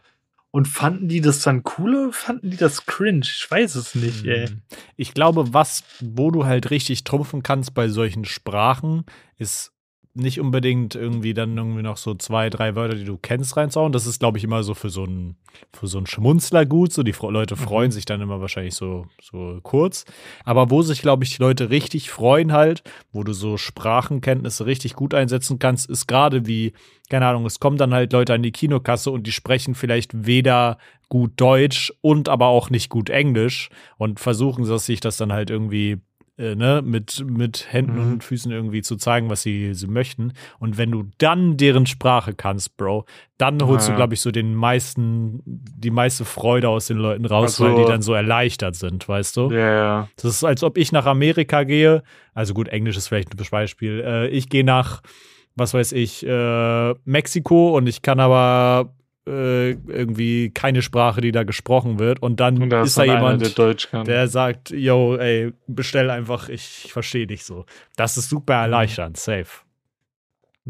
Und 0.51 0.69
fanden 0.69 1.09
die 1.09 1.19
das 1.19 1.41
dann 1.41 1.63
cool 1.77 1.95
oder 1.95 2.13
fanden 2.13 2.49
die 2.49 2.55
das 2.55 2.85
cringe? 2.85 3.23
Ich 3.23 3.45
weiß 3.49 3.75
es 3.75 3.93
nicht, 3.93 4.23
ey. 4.25 4.49
Mhm. 4.49 4.61
Ich 4.95 5.13
glaube, 5.13 5.53
was, 5.53 5.83
wo 5.99 6.31
du 6.31 6.45
halt 6.45 6.69
richtig 6.69 7.03
trumpfen 7.03 7.43
kannst 7.43 7.73
bei 7.73 7.89
solchen 7.89 8.23
Sprachen, 8.23 9.03
ist 9.37 9.73
nicht 10.15 10.39
unbedingt 10.39 10.95
irgendwie 10.95 11.34
dann 11.34 11.58
irgendwie 11.58 11.82
noch 11.82 11.97
so 11.97 12.15
zwei, 12.15 12.49
drei 12.49 12.75
Wörter, 12.75 12.95
die 12.95 13.04
du 13.04 13.17
kennst, 13.17 13.58
reinzuhauen. 13.58 13.91
Das 13.91 14.08
ist, 14.08 14.19
glaube 14.19 14.38
ich, 14.38 14.45
immer 14.45 14.63
so 14.63 14.73
für 14.73 14.89
so 14.89 15.04
einen, 15.04 15.36
für 15.73 15.88
so 15.88 15.97
einen 15.97 16.08
Schmunzler 16.08 16.65
gut. 16.65 16.93
So, 16.93 17.04
die 17.04 17.13
Leute 17.30 17.58
freuen 17.58 17.89
Mhm. 17.89 17.91
sich 17.91 18.06
dann 18.06 18.21
immer 18.21 18.39
wahrscheinlich 18.39 18.75
so, 18.75 19.08
so 19.21 19.60
kurz. 19.62 20.06
Aber 20.45 20.69
wo 20.71 20.82
sich, 20.82 21.01
glaube 21.01 21.25
ich, 21.25 21.36
die 21.36 21.41
Leute 21.41 21.69
richtig 21.69 22.10
freuen 22.10 22.54
halt, 22.54 22.82
wo 23.12 23.23
du 23.23 23.34
so 23.34 23.58
Sprachenkenntnisse 23.58 24.65
richtig 24.65 24.93
gut 24.95 25.13
einsetzen 25.13 25.60
kannst, 25.60 25.89
ist 25.89 26.08
gerade 26.08 26.47
wie, 26.47 26.71
keine 27.10 27.28
Ahnung, 27.28 27.45
es 27.45 27.60
kommen 27.60 27.78
dann 27.78 27.93
halt 27.93 28.13
Leute 28.13 28.34
an 28.34 28.43
die 28.43 28.51
Kinokasse 28.54 29.12
und 29.12 29.28
die 29.28 29.34
sprechen 29.34 29.75
vielleicht 29.75 30.25
weder 30.25 30.78
gut 31.10 31.34
Deutsch 31.36 31.93
und 32.01 32.30
aber 32.30 32.47
auch 32.47 32.69
nicht 32.69 32.89
gut 32.89 33.10
Englisch 33.10 33.69
und 33.97 34.19
versuchen 34.19 34.65
dass 34.65 34.86
sich 34.86 35.01
das 35.01 35.17
dann 35.17 35.34
halt 35.34 35.49
irgendwie 35.49 35.97
äh, 36.37 36.55
ne, 36.55 36.81
mit, 36.83 37.23
mit 37.25 37.67
Händen 37.71 38.05
Mhm. 38.07 38.11
und 38.13 38.23
Füßen 38.23 38.51
irgendwie 38.51 38.81
zu 38.81 38.97
zeigen, 38.97 39.29
was 39.29 39.41
sie, 39.41 39.73
sie 39.73 39.87
möchten. 39.87 40.33
Und 40.59 40.77
wenn 40.77 40.91
du 40.91 41.05
dann 41.17 41.57
deren 41.57 41.85
Sprache 41.85 42.33
kannst, 42.33 42.75
Bro, 42.77 43.05
dann 43.37 43.61
holst 43.65 43.87
du, 43.87 43.91
Ja. 43.91 43.95
glaube 43.97 44.13
ich, 44.15 44.21
so 44.21 44.31
den 44.31 44.53
meisten, 44.55 45.41
die 45.45 45.91
meiste 45.91 46.25
Freude 46.25 46.69
aus 46.69 46.87
den 46.87 46.97
Leuten 46.97 47.25
raus, 47.25 47.59
Also- 47.61 47.65
weil 47.65 47.83
die 47.83 47.89
dann 47.89 48.01
so 48.01 48.13
erleichtert 48.13 48.75
sind, 48.75 49.07
weißt 49.07 49.37
du? 49.37 49.51
Ja, 49.51 49.57
ja. 49.73 50.07
Das 50.15 50.25
ist, 50.25 50.43
als 50.43 50.63
ob 50.63 50.77
ich 50.77 50.91
nach 50.91 51.05
Amerika 51.05 51.63
gehe. 51.63 52.03
Also 52.33 52.53
gut, 52.53 52.67
Englisch 52.67 52.97
ist 52.97 53.07
vielleicht 53.07 53.33
ein 53.33 53.45
Beispiel. 53.51 54.01
Äh, 54.05 54.27
ich 54.27 54.49
gehe 54.49 54.63
nach, 54.65 55.01
was 55.55 55.73
weiß 55.73 55.93
ich, 55.93 56.25
äh, 56.27 56.93
Mexiko 57.05 57.77
und 57.77 57.87
ich 57.87 58.01
kann 58.01 58.19
aber 58.19 58.93
äh, 59.27 59.71
irgendwie 59.71 60.51
keine 60.51 60.81
Sprache, 60.81 61.21
die 61.21 61.31
da 61.31 61.43
gesprochen 61.43 61.99
wird. 61.99 62.21
Und 62.21 62.39
dann 62.39 62.61
Und 62.61 62.69
da 62.69 62.81
ist 62.81 62.89
ist 62.89 62.97
da 62.97 63.05
dann 63.05 63.15
jemand, 63.15 63.41
der 63.41 63.49
Deutsch 63.49 63.89
kann. 63.89 64.05
der 64.05 64.27
sagt, 64.27 64.69
yo, 64.71 65.15
ey, 65.15 65.53
bestell 65.67 66.09
einfach, 66.09 66.49
ich 66.49 66.91
verstehe 66.93 67.27
dich 67.27 67.43
so. 67.43 67.65
Das 67.95 68.17
ist 68.17 68.29
super 68.29 68.53
erleichternd, 68.55 69.17
safe. 69.17 69.61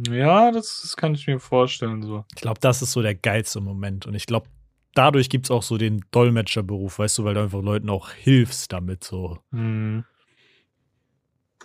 ja, 0.10 0.52
das, 0.52 0.80
das 0.84 0.96
kann 0.98 1.16
ich 1.16 1.28
mir 1.28 1.40
vorstellen, 1.40 2.02
so. 2.04 2.26
Ich 2.36 2.42
glaube, 2.42 2.60
das 2.60 2.82
ist 2.82 2.92
so 2.92 3.02
der 3.02 3.16
geilste 3.16 3.62
Moment. 3.62 4.06
Und 4.06 4.14
ich 4.16 4.26
glaube, 4.26 4.48
dadurch 4.94 5.30
gibt 5.30 5.46
es 5.48 5.52
auch 5.52 5.64
so 5.64 5.78
den 5.78 6.04
Dolmetscherberuf, 6.12 7.00
weißt 7.00 7.18
du, 7.18 7.24
weil 7.26 7.34
du 7.34 7.42
einfach 7.42 7.62
Leuten 7.62 7.90
auch 7.90 8.10
hilfst 8.12 8.72
damit 8.74 9.04
so. 9.04 9.40
Hm. 9.52 10.04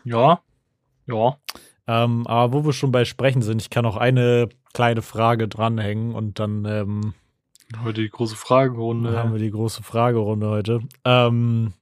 Ja. 0.05 0.41
Ja. 1.07 1.37
Ähm, 1.91 2.25
aber 2.29 2.53
wo 2.53 2.65
wir 2.65 2.73
schon 2.73 2.93
bei 2.93 3.05
Sprechen 3.05 3.43
sind, 3.43 3.61
ich 3.61 3.69
kann 3.69 3.83
noch 3.83 3.97
eine 3.97 4.49
kleine 4.75 5.03
Frage 5.03 5.49
dranhängen 5.49 6.15
und 6.15 6.39
dann 6.39 6.65
ähm, 6.65 7.15
Heute 7.83 8.03
die 8.03 8.09
große 8.09 8.37
Fragerunde. 8.37 9.19
haben 9.19 9.33
wir 9.33 9.41
die 9.41 9.51
große 9.51 9.83
Fragerunde 9.83 10.49
heute. 10.49 10.81
Ähm, 11.05 11.73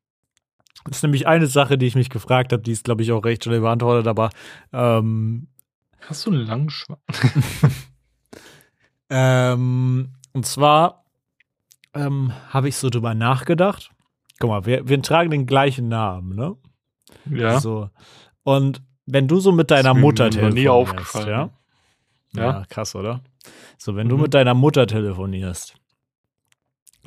das 0.87 0.99
ist 0.99 1.03
nämlich 1.03 1.27
eine 1.27 1.47
Sache, 1.47 1.77
die 1.77 1.85
ich 1.85 1.95
mich 1.95 2.09
gefragt 2.09 2.55
habe, 2.55 2.63
die 2.63 2.73
ist, 2.73 2.85
glaube 2.85 3.03
ich, 3.03 3.13
auch 3.13 3.23
recht 3.23 3.45
schnell 3.45 3.61
beantwortet, 3.61 4.07
aber 4.07 4.31
ähm, 4.73 5.49
Hast 6.01 6.25
du 6.25 6.31
einen 6.31 6.47
langen 6.47 6.71
Schwanz? 6.71 7.01
ähm, 9.11 10.15
und 10.33 10.47
zwar 10.47 11.05
ähm, 11.93 12.33
habe 12.49 12.69
ich 12.69 12.77
so 12.77 12.89
drüber 12.89 13.15
nachgedacht. 13.15 13.91
Guck 14.39 14.49
mal, 14.49 14.65
wir, 14.65 14.89
wir 14.89 15.03
tragen 15.03 15.31
den 15.31 15.45
gleichen 15.45 15.89
Namen, 15.89 16.35
ne? 16.35 16.57
Ja. 17.27 17.61
So. 17.61 17.91
Und 18.43 18.83
wenn 19.11 19.27
du 19.29 19.41
so 19.41 19.53
mit 19.53 19.71
deiner 19.71 19.95
Mutter 19.95 20.27
nie 20.27 20.31
telefonierst, 20.37 20.69
aufgefallen. 20.69 21.29
ja? 21.29 21.51
Ja. 22.35 22.43
Ja, 22.61 22.65
krass, 22.69 22.95
oder? 22.95 23.23
So, 23.79 23.97
wenn 23.97 24.09
du 24.09 24.17
Mhm. 24.17 24.23
mit 24.23 24.35
deiner 24.35 24.55
Mutter 24.55 24.87
telefonierst, 24.87 25.75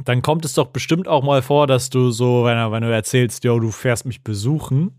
dann 0.03 0.21
kommt 0.21 0.45
es 0.45 0.53
doch 0.53 0.67
bestimmt 0.67 1.07
auch 1.07 1.23
mal 1.23 1.41
vor, 1.41 1.67
dass 1.67 1.89
du 1.89 2.09
so, 2.11 2.43
wenn, 2.45 2.57
du- 2.57 2.71
wenn 2.71 2.81
du 2.83 2.91
erzählst, 2.91 3.43
yo, 3.43 3.59
du 3.59 3.71
fährst 3.71 4.05
mich 4.05 4.23
besuchen, 4.23 4.91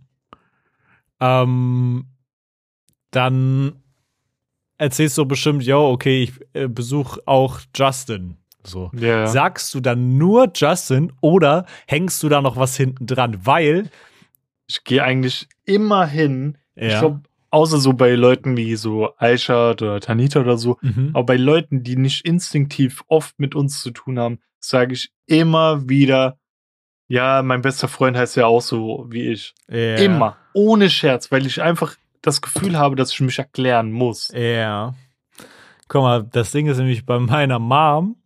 ähm, 1.20 2.07
dann 3.11 3.82
erzählst 4.78 5.18
du 5.18 5.24
bestimmt, 5.26 5.64
yo, 5.64 5.90
okay, 5.90 6.22
ich 6.24 6.32
äh, 6.55 6.68
besuche 6.68 7.20
auch 7.26 7.61
Justin. 7.74 8.36
So. 8.64 8.90
Ja. 8.94 9.26
Sagst 9.26 9.74
du 9.74 9.80
dann 9.80 10.18
nur 10.18 10.50
Justin 10.55 11.12
oder 11.20 11.66
hängst 11.88 12.22
du 12.22 12.28
da 12.28 12.40
noch 12.40 12.57
was 12.57 12.76
hinten 12.76 13.07
dran? 13.07 13.44
Weil, 13.44 13.90
Ich 14.68 14.84
gehe 14.84 15.03
eigentlich 15.03 15.48
immer 15.64 16.07
hin. 16.07 16.59
Ich 16.74 16.92
ja, 16.92 17.00
glaube, 17.00 17.22
außer 17.50 17.78
so 17.78 17.92
bei 17.92 18.14
Leuten 18.14 18.56
wie 18.56 18.76
so 18.76 19.10
Aishat 19.18 19.82
oder 19.82 20.00
Tanita 20.00 20.40
oder 20.40 20.56
so, 20.56 20.78
mhm. 20.80 21.10
aber 21.12 21.26
bei 21.26 21.36
Leuten, 21.36 21.82
die 21.82 21.96
nicht 21.96 22.24
instinktiv 22.24 23.04
oft 23.08 23.38
mit 23.38 23.54
uns 23.54 23.82
zu 23.82 23.90
tun 23.90 24.18
haben, 24.18 24.40
sage 24.58 24.94
ich 24.94 25.12
immer 25.26 25.88
wieder, 25.88 26.38
ja, 27.08 27.42
mein 27.42 27.62
bester 27.62 27.88
Freund 27.88 28.16
heißt 28.16 28.36
ja 28.36 28.46
auch 28.46 28.62
so 28.62 29.06
wie 29.10 29.28
ich. 29.28 29.54
ja. 29.68 29.96
Immer. 29.96 30.36
Ohne 30.54 30.90
Scherz, 30.90 31.30
weil 31.30 31.46
ich 31.46 31.60
einfach 31.62 31.96
das 32.22 32.40
Gefühl 32.40 32.78
habe, 32.78 32.96
dass 32.96 33.12
ich 33.12 33.20
mich 33.20 33.38
erklären 33.38 33.90
muss. 33.90 34.30
Ja. 34.34 34.94
Guck 35.88 36.02
mal, 36.02 36.24
das 36.24 36.52
Ding 36.52 36.68
ist 36.68 36.78
nämlich 36.78 37.04
bei 37.04 37.18
meiner 37.18 37.58
Mom, 37.58 38.16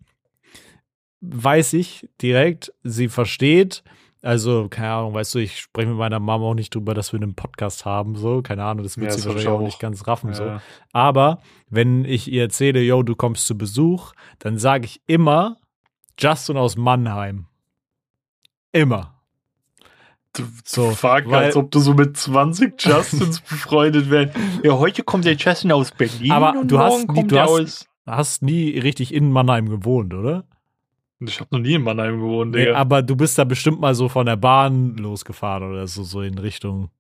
weiß 1.21 1.73
ich 1.73 2.09
direkt, 2.23 2.73
sie 2.85 3.09
versteht, 3.09 3.83
also, 4.23 4.69
keine 4.69 4.91
Ahnung, 4.93 5.15
weißt 5.15 5.35
du, 5.35 5.39
ich 5.39 5.61
spreche 5.61 5.89
mit 5.89 5.97
meiner 5.99 6.19
Mom 6.21 6.43
auch 6.43 6.55
nicht 6.55 6.75
drüber, 6.75 6.95
dass 6.95 7.13
wir 7.13 7.21
einen 7.21 7.35
Podcast 7.35 7.85
haben, 7.85 8.17
so, 8.17 8.43
keine 8.43 8.65
Ahnung, 8.65 8.83
das 8.83 8.97
wird 8.99 9.11
Ja, 9.13 9.17
sie 9.17 9.25
wahrscheinlich 9.27 9.49
auch 9.49 9.61
nicht 9.61 9.79
ganz 9.79 10.07
raffen, 10.07 10.35
so. 10.35 10.45
Ja. 10.45 10.63
Aber 10.93 11.41
wenn 11.71 12.05
ich 12.05 12.31
ihr 12.31 12.43
erzähle, 12.43 12.81
yo, 12.83 13.03
du 13.03 13.15
kommst 13.15 13.47
zu 13.47 13.57
Besuch, 13.57 14.13
dann 14.39 14.59
sage 14.59 14.87
ich 14.87 15.01
immer 15.07 15.59
Justin 16.19 16.57
aus 16.57 16.77
Mannheim. 16.77 17.47
Immer. 18.73 19.15
Du 20.33 20.45
So, 20.65 20.91
Fuck, 20.91 21.25
weil- 21.31 21.45
als 21.47 21.57
ob 21.57 21.71
du 21.71 21.79
so 21.81 21.95
mit 21.95 22.17
20 22.17 22.83
Justins 22.85 23.41
befreundet 23.41 24.11
wärst. 24.11 24.37
Ja, 24.63 24.73
heute 24.79 25.03
kommt 25.03 25.25
der 25.25 25.35
Justin 25.37 25.73
aus 25.73 25.93
Berlin. 25.93 26.33
Aber 26.33 26.59
und 26.61 26.71
du 26.71 26.79
hast 26.79 27.01
nie- 27.01 27.07
kommt 27.15 27.33
du 27.33 27.39
hast- 27.41 27.49
aus. 27.51 27.87
Hast 28.07 28.43
nie 28.43 28.79
richtig 28.79 29.13
in 29.13 29.33
Mannheim 29.33 29.69
gewohnt, 29.69 30.15
oder? 30.15 30.45
Ich 31.21 31.41
habe 31.41 31.49
noch 31.53 31.61
nie 31.61 31.75
in 31.75 31.83
Mannheim 31.83 32.21
gewohnt, 32.21 32.51
Nee, 32.55 32.67
Digga. 32.67 32.77
aber 32.77 33.03
du 33.03 33.17
bist 33.17 33.39
da 33.39 33.45
bestimmt 33.45 33.81
mal 33.81 33.95
so 33.95 34.09
von 34.09 34.27
der 34.27 34.37
Bahn 34.37 34.97
losgefahren 34.97 35.71
oder 35.71 35.87
so, 35.87 36.03
so 36.03 36.21
in 36.21 36.37
Richtung. 36.39 36.91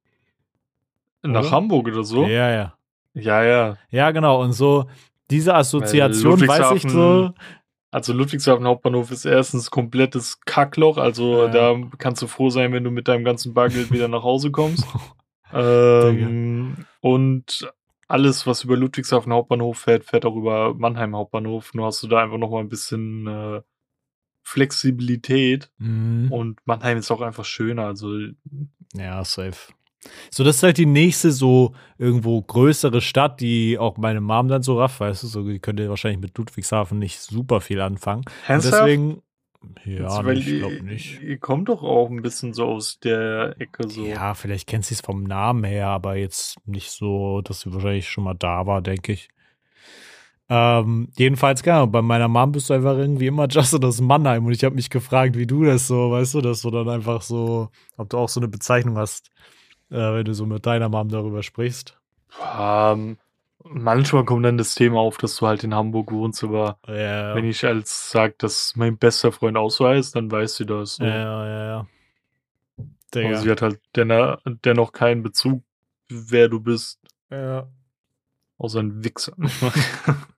Nach 1.22 1.40
oder? 1.40 1.50
Hamburg 1.50 1.88
oder 1.88 2.02
so? 2.04 2.24
Ja, 2.24 2.50
ja. 2.50 2.74
Ja, 3.14 3.42
ja. 3.44 3.76
Ja, 3.90 4.10
genau. 4.12 4.42
Und 4.42 4.52
so 4.52 4.86
diese 5.30 5.54
Assoziation, 5.54 6.40
weiß 6.46 6.72
ich 6.82 6.90
so. 6.90 7.32
Also 7.90 8.12
Ludwigshafen 8.12 8.66
Hauptbahnhof 8.66 9.10
ist 9.10 9.24
erstens 9.24 9.70
komplettes 9.70 10.40
Kackloch. 10.40 10.98
Also 10.98 11.44
Ja. 11.44 11.48
da 11.48 11.76
kannst 11.98 12.20
du 12.22 12.26
froh 12.26 12.50
sein, 12.50 12.72
wenn 12.72 12.84
du 12.84 12.90
mit 12.90 13.08
deinem 13.08 13.24
ganzen 13.24 13.54
Bargeld 13.54 13.90
wieder 13.90 14.08
nach 14.08 14.22
Hause 14.22 14.50
kommst. 14.50 14.86
ähm, 15.52 16.86
und 17.00 17.72
alles, 18.08 18.46
was 18.46 18.64
über 18.64 18.76
Ludwigshafen 18.76 19.32
Hauptbahnhof 19.32 19.78
fährt, 19.78 20.04
fährt 20.04 20.24
auch 20.26 20.36
über 20.36 20.74
Mannheim 20.74 21.16
Hauptbahnhof. 21.16 21.74
Nur 21.74 21.86
hast 21.86 22.02
du 22.02 22.06
da 22.08 22.22
einfach 22.22 22.38
noch 22.38 22.50
mal 22.50 22.60
ein 22.60 22.68
bisschen 22.68 23.26
äh, 23.26 23.60
Flexibilität. 24.46 25.70
Mhm. 25.78 26.30
Und 26.30 26.60
Mannheim 26.66 26.98
ist 26.98 27.10
auch 27.10 27.20
einfach 27.20 27.44
schöner. 27.44 27.86
Also 27.86 28.16
Ja, 28.94 29.24
safe. 29.24 29.72
So, 30.30 30.44
das 30.44 30.56
ist 30.56 30.62
halt 30.62 30.78
die 30.78 30.86
nächste 30.86 31.32
so 31.32 31.74
irgendwo 31.98 32.40
größere 32.40 33.00
Stadt, 33.00 33.40
die 33.40 33.76
auch 33.76 33.96
meine 33.96 34.20
Mom 34.20 34.46
dann 34.46 34.62
so 34.62 34.78
rafft, 34.78 35.00
weißt 35.00 35.24
du, 35.24 35.26
so, 35.26 35.42
die 35.42 35.58
könnte 35.58 35.88
wahrscheinlich 35.88 36.20
mit 36.20 36.38
Ludwigshafen 36.38 36.96
nicht 37.00 37.18
super 37.18 37.60
viel 37.60 37.80
anfangen. 37.80 38.22
Ernsthaft? 38.46 38.84
deswegen, 38.84 39.22
ja, 39.84 40.22
Jetzt, 40.22 40.46
ich 40.46 40.58
glaube 40.58 40.82
nicht. 40.84 41.20
Ihr 41.22 41.38
kommt 41.38 41.68
doch 41.68 41.82
auch 41.82 42.08
ein 42.08 42.22
bisschen 42.22 42.54
so 42.54 42.66
aus 42.66 43.00
der 43.00 43.56
Ecke 43.58 43.88
so. 43.88 44.06
Ja, 44.06 44.34
vielleicht 44.34 44.68
kennt 44.68 44.84
sie 44.84 44.94
es 44.94 45.00
vom 45.00 45.24
Namen 45.24 45.64
her, 45.64 45.88
aber 45.88 46.14
jetzt 46.14 46.56
nicht 46.66 46.92
so, 46.92 47.40
dass 47.40 47.62
sie 47.62 47.74
wahrscheinlich 47.74 48.08
schon 48.08 48.22
mal 48.22 48.34
da 48.34 48.66
war, 48.66 48.80
denke 48.80 49.12
ich. 49.12 49.28
Ähm, 50.48 51.08
jedenfalls, 51.16 51.62
genau, 51.62 51.86
bei 51.88 52.02
meiner 52.02 52.28
Mom 52.28 52.52
bist 52.52 52.70
du 52.70 52.74
einfach 52.74 52.96
irgendwie 52.96 53.26
immer 53.26 53.48
Justin 53.50 53.84
aus 53.84 54.00
Mannheim 54.00 54.46
und 54.46 54.52
ich 54.52 54.62
habe 54.62 54.76
mich 54.76 54.90
gefragt, 54.90 55.36
wie 55.36 55.46
du 55.46 55.64
das 55.64 55.88
so, 55.88 56.12
weißt 56.12 56.34
du, 56.34 56.40
dass 56.40 56.62
du 56.62 56.70
dann 56.70 56.88
einfach 56.88 57.22
so, 57.22 57.70
ob 57.96 58.10
du 58.10 58.18
auch 58.18 58.28
so 58.28 58.38
eine 58.38 58.46
Bezeichnung 58.48 58.96
hast, 58.96 59.30
äh, 59.90 59.96
wenn 59.96 60.24
du 60.24 60.34
so 60.34 60.46
mit 60.46 60.64
deiner 60.64 60.88
Mom 60.88 61.08
darüber 61.08 61.42
sprichst. 61.42 61.98
Ähm, 62.56 63.18
manchmal 63.64 64.24
kommt 64.24 64.44
dann 64.44 64.56
das 64.56 64.76
Thema 64.76 65.00
auf, 65.00 65.16
dass 65.18 65.36
du 65.36 65.48
halt 65.48 65.64
in 65.64 65.74
Hamburg 65.74 66.12
wohnst, 66.12 66.44
aber 66.44 66.78
Ja, 66.86 67.34
wenn 67.34 67.44
ich 67.44 67.64
als 67.66 68.12
sag, 68.12 68.38
dass 68.38 68.74
mein 68.76 68.96
bester 68.98 69.32
Freund 69.32 69.56
auch 69.56 69.70
so 69.70 69.88
heißt, 69.88 70.14
dann 70.14 70.30
weiß 70.30 70.54
sie 70.56 70.66
das. 70.66 70.96
So. 70.96 71.04
ja, 71.04 71.46
ja, 71.46 71.64
ja. 71.66 71.78
aber 72.78 72.88
Digga. 73.14 73.36
sie 73.40 73.50
hat 73.50 73.62
halt 73.62 73.80
dennoch, 73.96 74.38
dennoch 74.64 74.92
keinen 74.92 75.24
Bezug, 75.24 75.64
wer 76.08 76.48
du 76.48 76.60
bist, 76.60 77.00
Ja. 77.30 77.66
außer 78.58 78.78
ein 78.78 79.02
Wichser. 79.02 79.32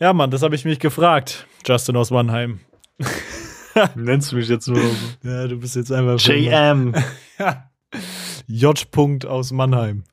ja, 0.00 0.12
Mann, 0.12 0.30
das 0.30 0.42
habe 0.42 0.54
ich 0.54 0.64
mich 0.64 0.78
gefragt. 0.78 1.46
Justin 1.66 1.96
aus 1.96 2.10
Mannheim. 2.10 2.60
Nennst 3.94 4.32
du 4.32 4.36
mich 4.36 4.48
jetzt 4.48 4.68
nur? 4.68 4.80
Ja, 5.22 5.46
du 5.48 5.58
bist 5.58 5.76
jetzt 5.76 5.90
einfach 5.92 6.18
JM. 6.20 6.94
Ja. 7.38 7.68
J. 8.46 8.90
Punkt 8.92 9.26
aus 9.26 9.50
Mannheim. 9.50 10.04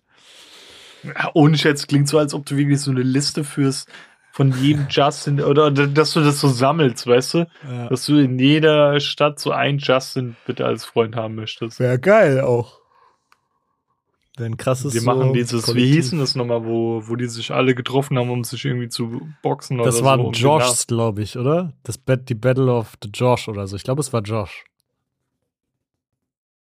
Ja, 1.04 1.30
Ohne 1.34 1.58
Schätz 1.58 1.86
klingt 1.86 2.08
so, 2.08 2.18
als 2.18 2.34
ob 2.34 2.46
du 2.48 2.58
wirklich 2.58 2.80
so 2.82 2.90
eine 2.92 3.04
Liste 3.04 3.44
führst 3.44 3.88
von 4.32 4.52
jedem 4.60 4.88
Justin 4.90 5.42
oder 5.42 5.70
dass 5.70 6.14
du 6.14 6.22
das 6.22 6.40
so 6.40 6.48
sammelst, 6.48 7.06
weißt 7.06 7.34
du? 7.36 7.48
Ja. 7.70 7.90
Dass 7.90 8.06
du 8.06 8.18
in 8.18 8.40
jeder 8.40 9.00
Stadt 9.00 9.40
so 9.40 9.52
einen 9.52 9.78
Justin 9.80 10.36
bitte 10.48 10.66
als 10.66 10.86
Freund 10.86 11.16
haben 11.16 11.36
möchtest. 11.36 11.80
Wäre 11.80 12.00
geil 12.00 12.42
auch. 12.42 12.81
Denn 14.42 14.58
krasses 14.58 14.94
Wir 14.94 15.04
machen 15.04 15.28
so 15.28 15.34
dieses, 15.34 15.62
wie 15.68 15.72
Kollektiv. 15.72 15.96
hießen 15.96 16.20
das 16.20 16.36
nochmal, 16.36 16.66
wo, 16.66 17.02
wo 17.08 17.16
die 17.16 17.28
sich 17.28 17.52
alle 17.52 17.76
getroffen 17.76 18.18
haben, 18.18 18.30
um 18.32 18.44
sich 18.44 18.66
irgendwie 18.66 18.90
zu 18.90 19.22
boxen 19.44 19.78
Das 19.78 20.02
oder 20.02 20.16
so. 20.18 20.24
um 20.26 20.32
den 20.34 20.42
Joshs, 20.42 20.88
glaube 20.88 21.22
ich, 21.22 21.38
oder? 21.38 21.74
Das 21.84 21.98
Bet 21.98 22.28
die 22.28 22.34
Battle 22.36 22.74
of 22.74 22.94
the 23.04 23.10
Josh 23.14 23.48
oder 23.48 23.68
so. 23.68 23.76
Ich 23.76 23.84
glaube, 23.84 24.02
es 24.02 24.12
war 24.12 24.22
Josh. 24.22 24.66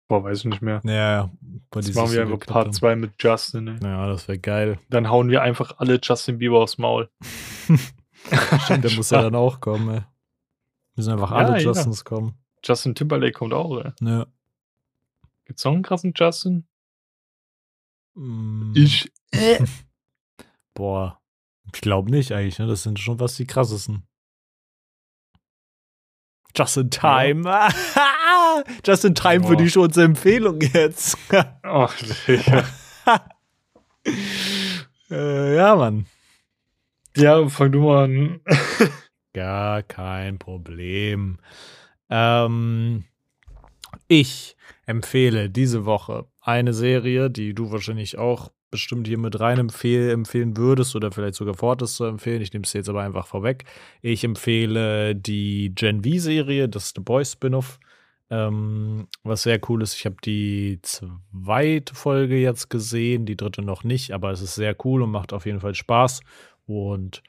Boah, 0.08 0.22
weiß 0.22 0.38
ich 0.38 0.44
nicht 0.44 0.62
mehr. 0.62 0.80
Ja, 0.84 0.92
ja. 0.92 1.30
Jetzt 1.74 1.88
dieses 1.88 1.94
machen 1.96 2.12
wir 2.12 2.22
einfach 2.22 2.38
Part 2.46 2.66
haben. 2.66 2.72
2 2.72 2.96
mit 2.96 3.12
Justin. 3.18 3.66
Ey. 3.66 3.76
Ja, 3.82 4.06
das 4.06 4.28
wäre 4.28 4.38
geil. 4.38 4.78
Dann 4.88 5.10
hauen 5.10 5.28
wir 5.28 5.42
einfach 5.42 5.74
alle 5.78 5.98
Justin 6.00 6.38
Bieber 6.38 6.60
aufs 6.60 6.78
Maul. 6.78 7.08
Stimmt, 8.64 8.84
der 8.84 8.92
muss 8.92 9.10
ja 9.10 9.22
dann 9.22 9.34
auch 9.34 9.60
kommen, 9.60 9.88
ey. 9.92 10.02
Müssen 10.94 11.12
einfach 11.12 11.32
Ja, 11.32 11.36
alle 11.38 11.58
ja. 11.58 11.64
Justins 11.64 12.04
kommen. 12.04 12.34
Justin 12.64 12.94
Timberlake 12.94 13.32
kommt 13.32 13.52
auch, 13.52 13.78
ey. 13.84 13.90
Ja. 14.00 14.26
Gibt's 15.44 15.64
noch 15.64 15.72
einen 15.72 15.82
krassen 15.82 16.12
Justin? 16.16 16.64
Mm, 18.16 18.72
Ich. 18.74 19.10
Äh. 19.30 19.64
Boah. 20.74 21.20
Ich 21.74 21.80
glaube 21.80 22.10
nicht 22.10 22.32
eigentlich, 22.32 22.58
ne? 22.58 22.66
Das 22.66 22.82
sind 22.82 22.98
schon 22.98 23.18
fast 23.18 23.38
die 23.38 23.46
krassesten. 23.46 24.06
Just 26.56 26.76
in 26.78 26.90
time. 26.90 27.42
Just 28.84 29.04
in 29.04 29.14
time 29.14 29.42
für 29.42 29.54
Boah. 29.54 29.56
die 29.56 29.70
schon 29.70 29.90
Empfehlung 29.90 30.60
jetzt. 30.60 31.18
Ach, 31.62 31.94
Digga. 32.26 32.64
äh, 35.10 35.56
ja, 35.56 35.76
Mann. 35.76 36.06
Ja, 37.16 37.46
fang 37.48 37.72
du 37.72 37.80
mal 37.82 38.04
an. 38.04 38.40
Gar 39.34 39.82
kein 39.82 40.38
Problem. 40.38 41.38
Ähm, 42.08 43.04
ich 44.08 44.56
empfehle 44.86 45.50
diese 45.50 45.84
Woche 45.84 46.26
eine 46.46 46.72
Serie, 46.72 47.28
die 47.28 47.54
du 47.54 47.72
wahrscheinlich 47.72 48.18
auch 48.18 48.52
bestimmt 48.70 49.08
hier 49.08 49.18
mit 49.18 49.40
rein 49.40 49.58
empfehl 49.58 50.10
empfehlen 50.10 50.56
würdest 50.56 50.94
oder 50.94 51.10
vielleicht 51.10 51.34
sogar 51.34 51.54
fortest 51.54 51.96
zu 51.96 52.04
empfehlen. 52.04 52.40
Ich 52.40 52.52
nehme 52.52 52.64
es 52.64 52.72
jetzt 52.72 52.88
aber 52.88 53.02
einfach 53.02 53.26
vorweg. 53.26 53.64
Ich 54.00 54.22
empfehle 54.22 55.16
die 55.16 55.72
Gen 55.74 56.04
V-Serie, 56.04 56.68
das 56.68 56.92
The 56.94 57.02
Boys 57.02 57.32
Spin-off. 57.32 57.80
Ähm, 58.30 59.08
was 59.24 59.42
sehr 59.42 59.60
cool 59.68 59.82
ist, 59.82 59.94
ich 59.94 60.04
habe 60.04 60.16
die 60.24 60.80
zweite 60.82 61.94
Folge 61.94 62.36
jetzt 62.36 62.70
gesehen, 62.70 63.24
die 63.24 63.36
dritte 63.36 63.62
noch 63.62 63.84
nicht, 63.84 64.12
aber 64.12 64.30
es 64.30 64.40
ist 64.42 64.56
sehr 64.56 64.76
cool 64.84 65.02
und 65.02 65.10
macht 65.10 65.32
auf 65.32 65.46
jeden 65.46 65.60
Fall 65.60 65.74
Spaß. 65.74 66.20
Und 66.66 67.22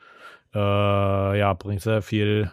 äh, 0.53 1.39
ja, 1.39 1.53
bringt 1.53 1.81
sehr 1.81 2.01
viel, 2.01 2.51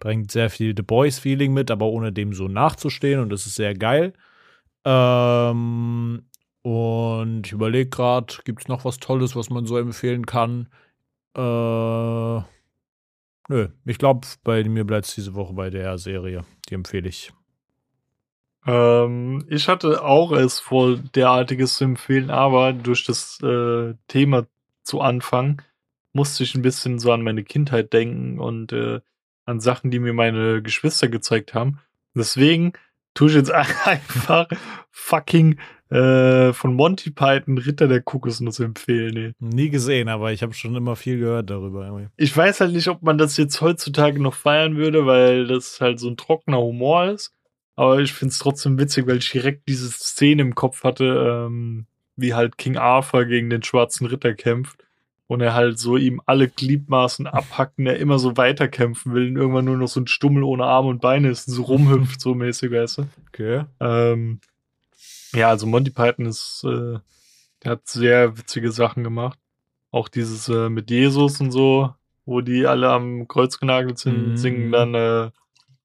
bringt 0.00 0.30
sehr 0.30 0.50
viel 0.50 0.74
The 0.76 0.82
Boys-Feeling 0.82 1.52
mit, 1.52 1.70
aber 1.70 1.86
ohne 1.86 2.12
dem 2.12 2.32
so 2.34 2.48
nachzustehen 2.48 3.20
und 3.20 3.30
das 3.30 3.46
ist 3.46 3.56
sehr 3.56 3.74
geil. 3.74 4.12
Ähm, 4.84 6.22
und 6.62 7.46
ich 7.46 7.52
überlege 7.52 7.90
gerade, 7.90 8.34
gibt 8.44 8.62
es 8.62 8.68
noch 8.68 8.84
was 8.84 8.98
Tolles, 8.98 9.36
was 9.36 9.50
man 9.50 9.66
so 9.66 9.76
empfehlen 9.78 10.26
kann? 10.26 10.68
Äh, 11.36 11.40
nö, 13.48 13.68
ich 13.84 13.98
glaube, 13.98 14.26
bei 14.44 14.64
mir 14.64 14.84
bleibt 14.84 15.06
es 15.06 15.14
diese 15.14 15.34
Woche 15.34 15.54
bei 15.54 15.70
der 15.70 15.98
Serie. 15.98 16.44
Die 16.68 16.74
empfehle 16.74 17.08
ich. 17.08 17.32
Ähm, 18.66 19.44
ich 19.48 19.68
hatte 19.68 20.04
auch 20.04 20.32
es 20.32 20.60
vor, 20.60 20.96
derartiges 20.96 21.76
zu 21.76 21.84
empfehlen, 21.84 22.30
aber 22.30 22.72
durch 22.72 23.04
das 23.04 23.40
äh, 23.42 23.94
Thema 24.08 24.46
zu 24.82 25.00
Anfang 25.00 25.62
musste 26.12 26.42
ich 26.42 26.54
ein 26.54 26.62
bisschen 26.62 26.98
so 26.98 27.12
an 27.12 27.22
meine 27.22 27.44
Kindheit 27.44 27.92
denken 27.92 28.38
und 28.38 28.72
äh, 28.72 29.00
an 29.44 29.60
Sachen, 29.60 29.90
die 29.90 29.98
mir 30.00 30.12
meine 30.12 30.62
Geschwister 30.62 31.08
gezeigt 31.08 31.54
haben. 31.54 31.80
Deswegen 32.14 32.72
tue 33.18 33.28
ich 33.28 33.34
jetzt 33.34 33.50
einfach 33.84 34.46
fucking 34.90 35.58
äh, 35.90 36.52
von 36.52 36.74
Monty 36.74 37.10
Python 37.10 37.58
Ritter 37.58 37.88
der 37.88 38.00
Kokosnuss 38.00 38.60
empfehlen. 38.60 39.34
Nee. 39.40 39.48
Nie 39.56 39.70
gesehen, 39.70 40.08
aber 40.08 40.32
ich 40.32 40.42
habe 40.42 40.54
schon 40.54 40.76
immer 40.76 40.94
viel 40.94 41.18
gehört 41.18 41.50
darüber. 41.50 42.10
Ich 42.16 42.36
weiß 42.36 42.60
halt 42.60 42.72
nicht, 42.72 42.86
ob 42.88 43.02
man 43.02 43.18
das 43.18 43.36
jetzt 43.36 43.60
heutzutage 43.60 44.22
noch 44.22 44.34
feiern 44.34 44.76
würde, 44.76 45.04
weil 45.06 45.48
das 45.48 45.80
halt 45.80 45.98
so 45.98 46.08
ein 46.08 46.16
trockener 46.16 46.60
Humor 46.60 47.06
ist. 47.06 47.32
Aber 47.74 47.98
ich 48.00 48.12
finde 48.12 48.32
es 48.32 48.38
trotzdem 48.38 48.78
witzig, 48.78 49.06
weil 49.06 49.18
ich 49.18 49.30
direkt 49.30 49.68
diese 49.68 49.90
Szene 49.90 50.42
im 50.42 50.54
Kopf 50.54 50.84
hatte, 50.84 51.46
ähm, 51.48 51.86
wie 52.16 52.34
halt 52.34 52.58
King 52.58 52.76
Arthur 52.76 53.24
gegen 53.24 53.50
den 53.50 53.62
schwarzen 53.62 54.06
Ritter 54.06 54.34
kämpft 54.34 54.87
und 55.28 55.40
er 55.40 55.54
halt 55.54 55.78
so 55.78 55.96
ihm 55.96 56.20
alle 56.26 56.48
Gliedmaßen 56.48 57.26
abhackt 57.28 57.78
und 57.78 57.86
er 57.86 57.98
immer 57.98 58.18
so 58.18 58.36
weiterkämpfen 58.36 59.14
will 59.14 59.28
und 59.28 59.36
irgendwann 59.36 59.66
nur 59.66 59.76
noch 59.76 59.86
so 59.88 60.00
ein 60.00 60.06
Stummel 60.08 60.42
ohne 60.42 60.64
Arme 60.64 60.88
und 60.88 61.00
Beine 61.00 61.28
ist 61.30 61.46
und 61.48 61.54
so 61.54 61.62
rumhüpft, 61.62 62.20
so 62.20 62.34
mäßig, 62.34 62.72
weißt 62.72 62.98
du? 62.98 63.08
Okay. 63.28 63.64
Ähm, 63.78 64.40
ja, 65.34 65.48
also 65.50 65.66
Monty 65.66 65.90
Python 65.90 66.26
ist, 66.26 66.64
äh, 66.64 66.98
der 67.62 67.72
hat 67.72 67.86
sehr 67.86 68.36
witzige 68.36 68.72
Sachen 68.72 69.04
gemacht. 69.04 69.38
Auch 69.90 70.08
dieses 70.08 70.48
äh, 70.48 70.68
mit 70.68 70.90
Jesus 70.90 71.40
und 71.40 71.50
so, 71.50 71.94
wo 72.26 72.40
die 72.40 72.66
alle 72.66 72.88
am 72.90 73.26
Kreuz 73.28 73.58
genagelt 73.58 73.98
sind, 73.98 74.30
Mhm. 74.30 74.36
singen 74.36 74.72
dann 74.72 74.94
äh, 74.94 75.30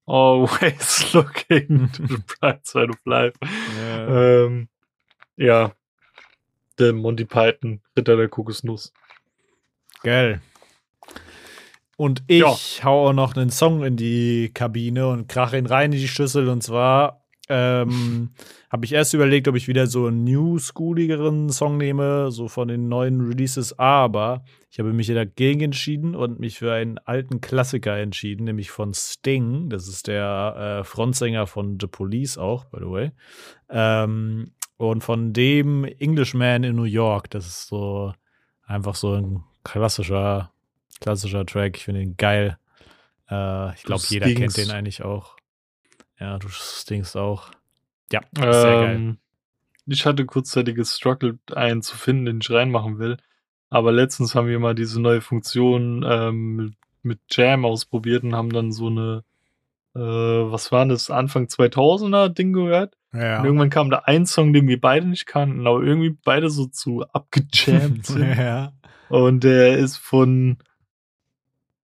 Always 0.06 1.12
looking 1.14 1.90
to 1.92 2.06
the 2.06 2.18
bright 2.40 2.66
side 2.66 2.90
of 2.90 2.98
life. 3.06 3.34
Ja. 3.78 4.44
Ähm, 4.44 4.68
ja, 5.36 5.72
der 6.78 6.92
Monty 6.92 7.24
Python, 7.24 7.80
Ritter 7.96 8.16
der 8.16 8.28
Kokosnuss. 8.28 8.92
Geil. 10.04 10.42
Und 11.96 12.24
ich 12.26 12.84
hau 12.84 13.08
auch 13.08 13.12
noch 13.14 13.34
einen 13.36 13.50
Song 13.50 13.82
in 13.84 13.96
die 13.96 14.50
Kabine 14.52 15.08
und 15.08 15.28
krache 15.28 15.56
ihn 15.56 15.66
rein 15.66 15.92
in 15.92 15.98
die 15.98 16.08
Schüssel. 16.08 16.48
Und 16.48 16.62
zwar 16.62 17.24
ähm, 17.48 18.30
habe 18.70 18.84
ich 18.84 18.92
erst 18.92 19.14
überlegt, 19.14 19.48
ob 19.48 19.56
ich 19.56 19.66
wieder 19.66 19.86
so 19.86 20.06
einen 20.06 20.24
new-schooligeren 20.24 21.48
Song 21.48 21.78
nehme, 21.78 22.30
so 22.30 22.48
von 22.48 22.68
den 22.68 22.88
neuen 22.88 23.22
Releases. 23.22 23.78
Aber 23.78 24.44
ich 24.70 24.78
habe 24.78 24.92
mich 24.92 25.06
dagegen 25.06 25.62
entschieden 25.62 26.14
und 26.14 26.38
mich 26.38 26.58
für 26.58 26.74
einen 26.74 26.98
alten 26.98 27.40
Klassiker 27.40 27.96
entschieden, 27.96 28.44
nämlich 28.44 28.70
von 28.70 28.92
Sting. 28.92 29.70
Das 29.70 29.88
ist 29.88 30.06
der 30.06 30.80
äh, 30.80 30.84
Frontsänger 30.84 31.46
von 31.46 31.78
The 31.80 31.86
Police 31.86 32.36
auch, 32.36 32.66
by 32.66 32.78
the 32.80 32.90
way. 32.90 33.10
Ähm, 33.70 34.50
und 34.76 35.02
von 35.02 35.32
dem 35.32 35.84
Englishman 35.84 36.62
in 36.62 36.76
New 36.76 36.82
York. 36.82 37.30
Das 37.30 37.46
ist 37.46 37.68
so 37.68 38.12
einfach 38.66 38.96
so 38.96 39.14
ein 39.14 39.44
klassischer, 39.64 40.50
klassischer 41.00 41.44
Track. 41.44 41.76
Ich 41.76 41.84
finde 41.84 42.02
ihn 42.02 42.16
geil. 42.16 42.58
Äh, 43.30 43.74
ich 43.74 43.82
glaube, 43.82 44.04
jeder 44.08 44.32
kennt 44.32 44.56
den 44.56 44.70
eigentlich 44.70 45.02
auch. 45.02 45.36
Ja, 46.20 46.38
du 46.38 46.48
stinkst 46.48 47.16
auch. 47.16 47.50
Ja, 48.12 48.20
ist 48.20 48.40
sehr 48.40 48.52
geil. 48.52 48.96
Ähm, 48.96 49.18
ich 49.86 50.06
hatte 50.06 50.24
kurzzeitig 50.24 50.76
gestruggelt, 50.76 51.38
einen 51.54 51.82
zu 51.82 51.96
finden, 51.96 52.26
den 52.26 52.38
ich 52.40 52.50
reinmachen 52.50 52.98
will. 52.98 53.16
Aber 53.70 53.92
letztens 53.92 54.34
haben 54.34 54.46
wir 54.46 54.58
mal 54.58 54.74
diese 54.74 55.00
neue 55.00 55.20
Funktion 55.20 56.04
ähm, 56.08 56.56
mit, 56.56 56.74
mit 57.02 57.18
Jam 57.30 57.64
ausprobiert 57.64 58.22
und 58.22 58.34
haben 58.34 58.50
dann 58.50 58.72
so 58.72 58.86
eine, 58.86 59.24
äh, 59.94 59.98
was 59.98 60.70
war 60.70 60.86
das, 60.86 61.10
Anfang 61.10 61.46
2000er 61.46 62.28
Ding 62.28 62.52
gehört. 62.52 62.96
Ja. 63.12 63.40
Und 63.40 63.46
irgendwann 63.46 63.70
kam 63.70 63.90
da 63.90 64.02
ein 64.04 64.26
Song, 64.26 64.52
den 64.52 64.68
wir 64.68 64.80
beide 64.80 65.06
nicht 65.06 65.26
kannten, 65.26 65.66
aber 65.66 65.82
irgendwie 65.82 66.16
beide 66.24 66.50
so 66.50 66.66
zu 66.66 67.04
abgejammt 67.12 68.06
sind. 68.06 68.36
ja. 68.36 68.72
Und 69.08 69.44
der 69.44 69.78
ist 69.78 69.96
von 69.96 70.58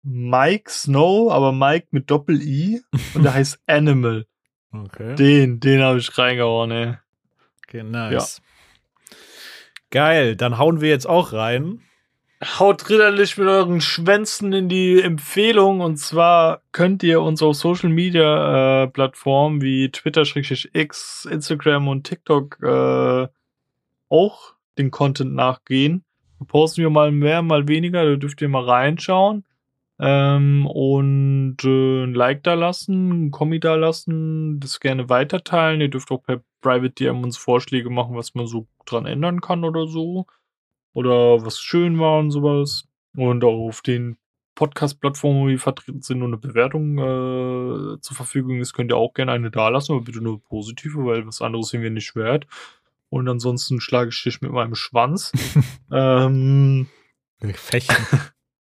Mike 0.03 0.71
Snow, 0.71 1.33
aber 1.33 1.53
Mike 1.53 1.89
mit 1.91 2.11
Doppel-I. 2.11 2.83
Und 3.15 3.23
der 3.25 3.35
heißt 3.35 3.61
Animal. 3.67 4.27
Okay. 4.73 5.15
Den, 5.15 5.61
den 5.61 5.83
habe 5.83 5.99
ich 5.99 6.17
reingehauen, 6.19 6.71
ey. 6.71 6.95
okay, 7.67 7.83
nice. 7.83 8.43
Geil, 9.91 10.35
dann 10.35 10.59
hauen 10.59 10.81
wir 10.81 10.89
jetzt 10.89 11.07
auch 11.07 11.33
rein. 11.33 11.81
Haut 12.59 12.91
ritterlich 12.91 13.39
mit 13.39 13.47
euren 13.47 13.81
Schwänzen 13.81 14.53
in 14.53 14.69
die 14.69 15.01
Empfehlung. 15.01 15.81
Und 15.81 15.97
zwar 15.99 16.63
könnt 16.73 17.03
ihr 17.05 17.23
uns 17.23 17.41
auf 17.43 17.55
Social 17.55 17.89
Media 17.89 18.83
äh, 18.83 18.89
Plattformen 18.89 19.63
wie 19.63 19.91
Twitter, 19.91 20.25
X, 20.73 21.29
Instagram 21.31 21.89
und 21.89 22.05
TikTok 22.05 22.59
äh, 22.63 23.29
auch 24.09 24.55
den 24.77 24.91
Content 24.91 25.35
nachgehen. 25.35 26.05
Da 26.39 26.45
posten 26.47 26.83
wir 26.83 26.91
mal 26.91 27.13
mehr, 27.13 27.43
mal 27.43 27.69
weniger. 27.69 28.05
Da 28.05 28.17
dürft 28.17 28.43
ihr 28.43 28.49
mal 28.49 28.65
reinschauen. 28.65 29.45
Ähm, 30.01 30.67
und 30.67 31.57
äh, 31.65 32.05
ein 32.05 32.15
Like 32.15 32.43
da 32.43 32.55
lassen, 32.55 33.27
ein 33.27 33.31
Kommi 33.31 33.61
da 33.61 33.77
lassen, 33.77 34.59
das 34.59 34.81
gerne 34.81 35.09
weiterteilen. 35.09 35.81
Ihr 35.81 35.89
dürft 35.89 36.11
auch 36.11 36.23
per 36.23 36.43
Private 36.61 36.91
DM 36.91 37.23
uns 37.23 37.37
Vorschläge 37.37 37.91
machen, 37.91 38.17
was 38.17 38.35
man 38.35 38.47
so 38.47 38.67
dran 38.87 39.07
ändern 39.07 39.41
kann 39.41 39.65
oder 39.65 39.87
so 39.87 40.27
oder 40.95 41.45
was 41.45 41.61
schön 41.61 41.99
war 42.01 42.19
und 42.19 42.31
sowas. 42.31 42.89
Und 43.17 43.45
auch 43.45 43.69
auf 43.69 43.83
den 43.83 44.17
Podcast-Plattformen, 44.57 45.43
wo 45.43 45.49
wir 45.49 45.59
vertreten 45.59 46.03
sind 46.03 46.23
und 46.23 46.29
eine 46.29 46.39
Bewertung 46.39 46.99
äh, 46.99 48.01
zur 48.01 48.17
Verfügung 48.17 48.61
ist, 48.61 48.73
könnt 48.73 48.91
ihr 48.91 48.97
auch 48.97 49.15
gerne 49.15 49.33
eine 49.33 49.51
dalassen, 49.51 49.95
aber 49.95 50.05
bitte 50.05 50.21
nur 50.21 50.43
positive, 50.43 51.05
weil 51.05 51.27
was 51.27 51.43
anderes 51.43 51.69
sind 51.69 51.83
wir 51.83 51.91
nicht 51.91 52.15
wert. 52.17 52.47
Und 53.15 53.29
ansonsten 53.29 53.81
schlage 53.81 54.11
ich 54.11 54.21
dich 54.25 54.41
mit 54.41 54.51
meinem 54.51 54.75
Schwanz. 54.75 55.31
ähm, 55.93 56.89
fechten. 57.55 57.95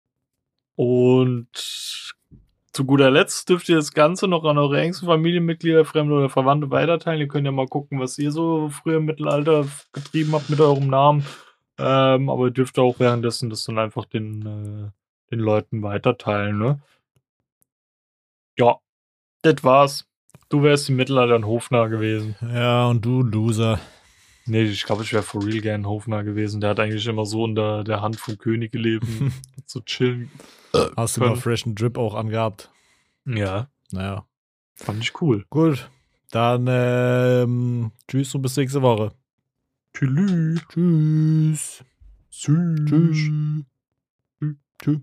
und 0.76 1.48
zu 1.54 2.86
guter 2.86 3.12
Letzt 3.12 3.48
dürft 3.48 3.70
ihr 3.70 3.76
das 3.76 3.94
Ganze 3.94 4.28
noch 4.28 4.44
an 4.46 4.58
eure 4.58 4.82
engsten 4.82 5.08
Familienmitglieder, 5.08 5.86
Fremde 5.86 6.16
oder 6.16 6.30
Verwandte 6.30 6.72
weiterteilen. 6.72 7.20
Ihr 7.20 7.28
könnt 7.28 7.46
ja 7.46 7.52
mal 7.52 7.68
gucken, 7.68 8.00
was 8.00 8.18
ihr 8.18 8.32
so 8.32 8.70
früher 8.70 8.98
im 8.98 9.06
Mittelalter 9.06 9.68
getrieben 9.94 10.34
habt 10.34 10.50
mit 10.50 10.60
eurem 10.60 10.88
Namen. 10.88 11.28
Ähm, 11.78 12.28
aber 12.28 12.46
ihr 12.46 12.52
dürft 12.52 12.80
auch 12.80 13.00
währenddessen 13.00 13.52
das 13.52 13.66
dann 13.66 13.78
einfach 13.78 14.06
den, 14.06 14.42
äh, 14.48 15.30
den 15.30 15.40
Leuten 15.42 15.84
weiterteilen, 15.84 16.58
ne? 16.58 16.80
Ja, 18.58 18.80
das 19.44 19.64
war's. 19.64 20.08
Du 20.50 20.64
wärst 20.64 20.90
im 20.90 20.96
Mittelalter 20.96 21.36
ein 21.36 21.46
Hofnarr 21.46 21.90
gewesen. 21.90 22.36
ja, 22.42 22.88
und 22.88 23.06
du, 23.06 23.22
Loser. 23.22 23.80
Nee, 24.50 24.64
ich 24.64 24.84
glaube, 24.84 25.04
ich 25.04 25.14
wäre 25.14 25.24
for 25.24 25.46
real 25.46 25.62
gern 25.62 25.82
ein 25.82 25.88
Hofnarr 25.88 26.24
gewesen. 26.24 26.60
Der 26.62 26.72
hat 26.72 26.80
eigentlich 26.80 27.06
immer 27.08 27.26
so 27.26 27.44
unter 27.44 27.84
der 27.84 28.02
Hand 28.02 28.18
vom 28.20 28.38
König 28.38 28.72
gelebt. 28.72 29.06
so 29.66 29.80
chillen. 29.82 30.30
Hast 30.98 31.18
du 31.18 31.22
mal 31.22 31.28
Können. 31.30 31.42
Fresh 31.42 31.66
and 31.68 31.80
Drip 31.80 31.98
auch 31.98 32.16
angehabt? 32.16 32.72
Ja, 33.26 33.70
Naja. 33.92 34.26
fand 34.76 35.02
ich 35.04 35.22
cool. 35.22 35.46
Gut. 35.50 35.90
Dann 36.32 36.66
ähm, 36.70 37.92
tschüss 38.08 38.34
und 38.36 38.42
bis 38.42 38.56
nächste 38.58 38.82
Woche. 38.82 39.12
Tschüss. 39.94 40.62
Tschüss. 40.70 41.84
Tschüss. 42.30 42.86
Tschüss. 42.90 43.66
Tschüss. 44.82 45.00